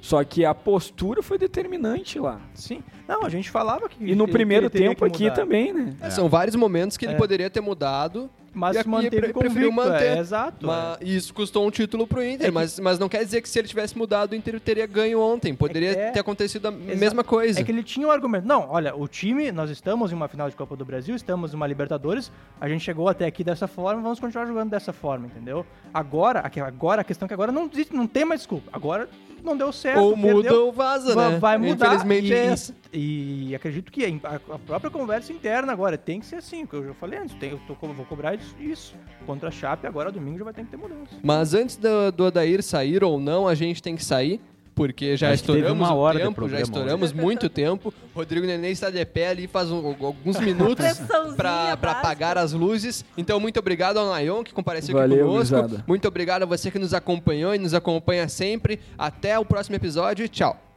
Só 0.00 0.22
que 0.24 0.44
a 0.44 0.54
postura 0.54 1.22
foi 1.22 1.38
determinante 1.38 2.18
lá. 2.18 2.40
Sim. 2.54 2.82
Não, 3.06 3.24
a 3.24 3.28
gente 3.28 3.50
falava 3.50 3.88
que 3.88 4.02
E 4.04 4.14
no 4.14 4.26
que- 4.26 4.32
primeiro 4.32 4.66
ele 4.66 4.70
tempo 4.70 5.04
aqui 5.04 5.30
também, 5.30 5.72
né? 5.72 5.94
É, 6.00 6.10
São 6.10 6.28
vários 6.28 6.54
momentos 6.56 6.96
que 6.96 7.04
ele 7.04 7.14
É. 7.14 7.16
poderia 7.16 7.50
ter 7.50 7.60
mudado. 7.60 8.30
Mas 8.54 8.76
e 8.76 8.82
se 8.82 8.88
manteve 8.88 9.32
convicto, 9.32 9.70
manter. 9.72 10.16
é, 10.16 10.18
exato. 10.18 10.66
Mas 10.66 10.98
isso 11.02 11.34
custou 11.34 11.66
um 11.66 11.70
título 11.70 12.06
pro 12.06 12.24
Inter, 12.24 12.46
É 12.46 12.48
que- 12.48 12.54
mas, 12.54 12.80
mas 12.80 12.98
não 12.98 13.08
quer 13.08 13.22
dizer 13.22 13.40
que 13.42 13.48
se 13.48 13.56
ele 13.58 13.68
tivesse 13.68 13.96
mudado, 13.96 14.32
o 14.32 14.34
Inter 14.34 14.58
teria 14.58 14.86
ganho 14.86 15.20
ontem. 15.20 15.54
Poderia 15.54 15.90
É- 15.92 16.10
ter 16.10 16.18
acontecido 16.20 16.66
a 16.66 16.72
Exa- 16.72 16.96
mesma 16.96 17.22
coisa. 17.22 17.60
É 17.60 17.62
que 17.62 17.70
ele 17.70 17.84
tinha 17.84 18.06
um 18.08 18.10
argumento. 18.10 18.48
Não, 18.48 18.66
olha, 18.70 18.96
o 18.96 19.06
time, 19.06 19.52
nós 19.52 19.70
estamos 19.70 20.10
em 20.10 20.14
uma 20.14 20.26
final 20.28 20.48
de 20.50 20.56
Copa 20.56 20.74
do 20.74 20.84
Brasil, 20.84 21.14
estamos 21.14 21.52
em 21.52 21.56
uma 21.56 21.66
Libertadores, 21.68 22.32
a 22.60 22.68
gente 22.68 22.82
chegou 22.82 23.06
até 23.08 23.26
aqui 23.26 23.44
dessa 23.44 23.68
forma, 23.68 24.02
vamos 24.02 24.18
continuar 24.18 24.46
jogando 24.46 24.70
dessa 24.70 24.92
forma, 24.92 25.26
entendeu? 25.26 25.64
Agora, 25.92 26.42
agora 26.66 27.02
a 27.02 27.04
questão 27.04 27.26
é 27.26 27.28
que 27.28 27.34
agora 27.34 27.52
não, 27.52 27.68
existe- 27.72 27.94
não 27.94 28.06
tem 28.08 28.24
mais 28.24 28.40
desculpa. 28.40 28.68
Agora 28.72 29.08
não 29.42 29.56
deu 29.56 29.72
certo. 29.72 30.00
Ou 30.00 30.16
muda 30.16 30.42
perdeu, 30.42 30.66
ou 30.66 30.72
vaza, 30.72 31.14
va- 31.14 31.30
né? 31.30 31.38
Vai 31.38 31.58
mudar. 31.58 31.86
Infelizmente 31.94 32.26
e, 32.28 32.34
é 32.34 32.46
essa. 32.46 32.74
E 32.92 33.54
acredito 33.54 33.90
que 33.92 34.04
a, 34.24 34.34
a 34.54 34.58
própria 34.58 34.90
conversa 34.90 35.32
interna 35.32 35.72
agora 35.72 35.96
tem 35.98 36.20
que 36.20 36.26
ser 36.26 36.36
assim, 36.36 36.66
que 36.66 36.74
eu 36.74 36.86
já 36.86 36.94
falei 36.94 37.18
antes, 37.18 37.34
tem, 37.36 37.50
eu 37.50 37.60
tô, 37.66 37.74
vou 37.74 38.06
cobrar 38.06 38.34
isso, 38.34 38.54
isso. 38.60 38.94
Contra 39.26 39.48
a 39.48 39.52
Chape, 39.52 39.86
agora 39.86 40.10
domingo 40.10 40.38
já 40.38 40.44
vai 40.44 40.54
ter 40.54 40.64
que 40.64 40.70
ter 40.70 40.76
mudança. 40.76 41.16
Mas 41.22 41.54
antes 41.54 41.76
do, 41.76 42.10
do 42.12 42.24
Odair 42.24 42.62
sair 42.62 43.02
ou 43.04 43.20
não, 43.20 43.46
a 43.46 43.54
gente 43.54 43.82
tem 43.82 43.94
que 43.96 44.04
sair. 44.04 44.40
Porque 44.78 45.16
já 45.16 45.26
Acho 45.28 45.34
estouramos 45.42 45.88
uma 45.88 45.92
hora 45.96 46.20
tempo, 46.20 46.48
já 46.48 46.60
estouramos 46.60 47.12
muito 47.12 47.48
tempo. 47.48 47.92
Rodrigo 48.14 48.46
Nenê 48.46 48.70
está 48.70 48.90
de 48.90 49.04
pé 49.04 49.26
ali 49.30 49.48
faz 49.48 49.72
um- 49.72 49.96
alguns 50.00 50.38
minutos 50.40 50.86
para 51.36 51.72
apagar 51.72 52.38
as 52.38 52.52
luzes. 52.52 53.04
Então, 53.16 53.40
muito 53.40 53.58
obrigado 53.58 53.98
ao 53.98 54.08
Nayon 54.08 54.44
que 54.44 54.54
compareceu 54.54 54.96
aqui 54.96 55.08
Valeu, 55.08 55.26
conosco. 55.26 55.56
gurizada. 55.56 55.84
Muito 55.84 56.06
obrigado 56.06 56.44
a 56.44 56.46
você 56.46 56.70
que 56.70 56.78
nos 56.78 56.94
acompanhou 56.94 57.52
e 57.54 57.58
nos 57.58 57.74
acompanha 57.74 58.28
sempre. 58.28 58.78
Até 58.96 59.36
o 59.36 59.44
próximo 59.44 59.74
episódio 59.74 60.24
e 60.24 60.28
tchau. 60.28 60.67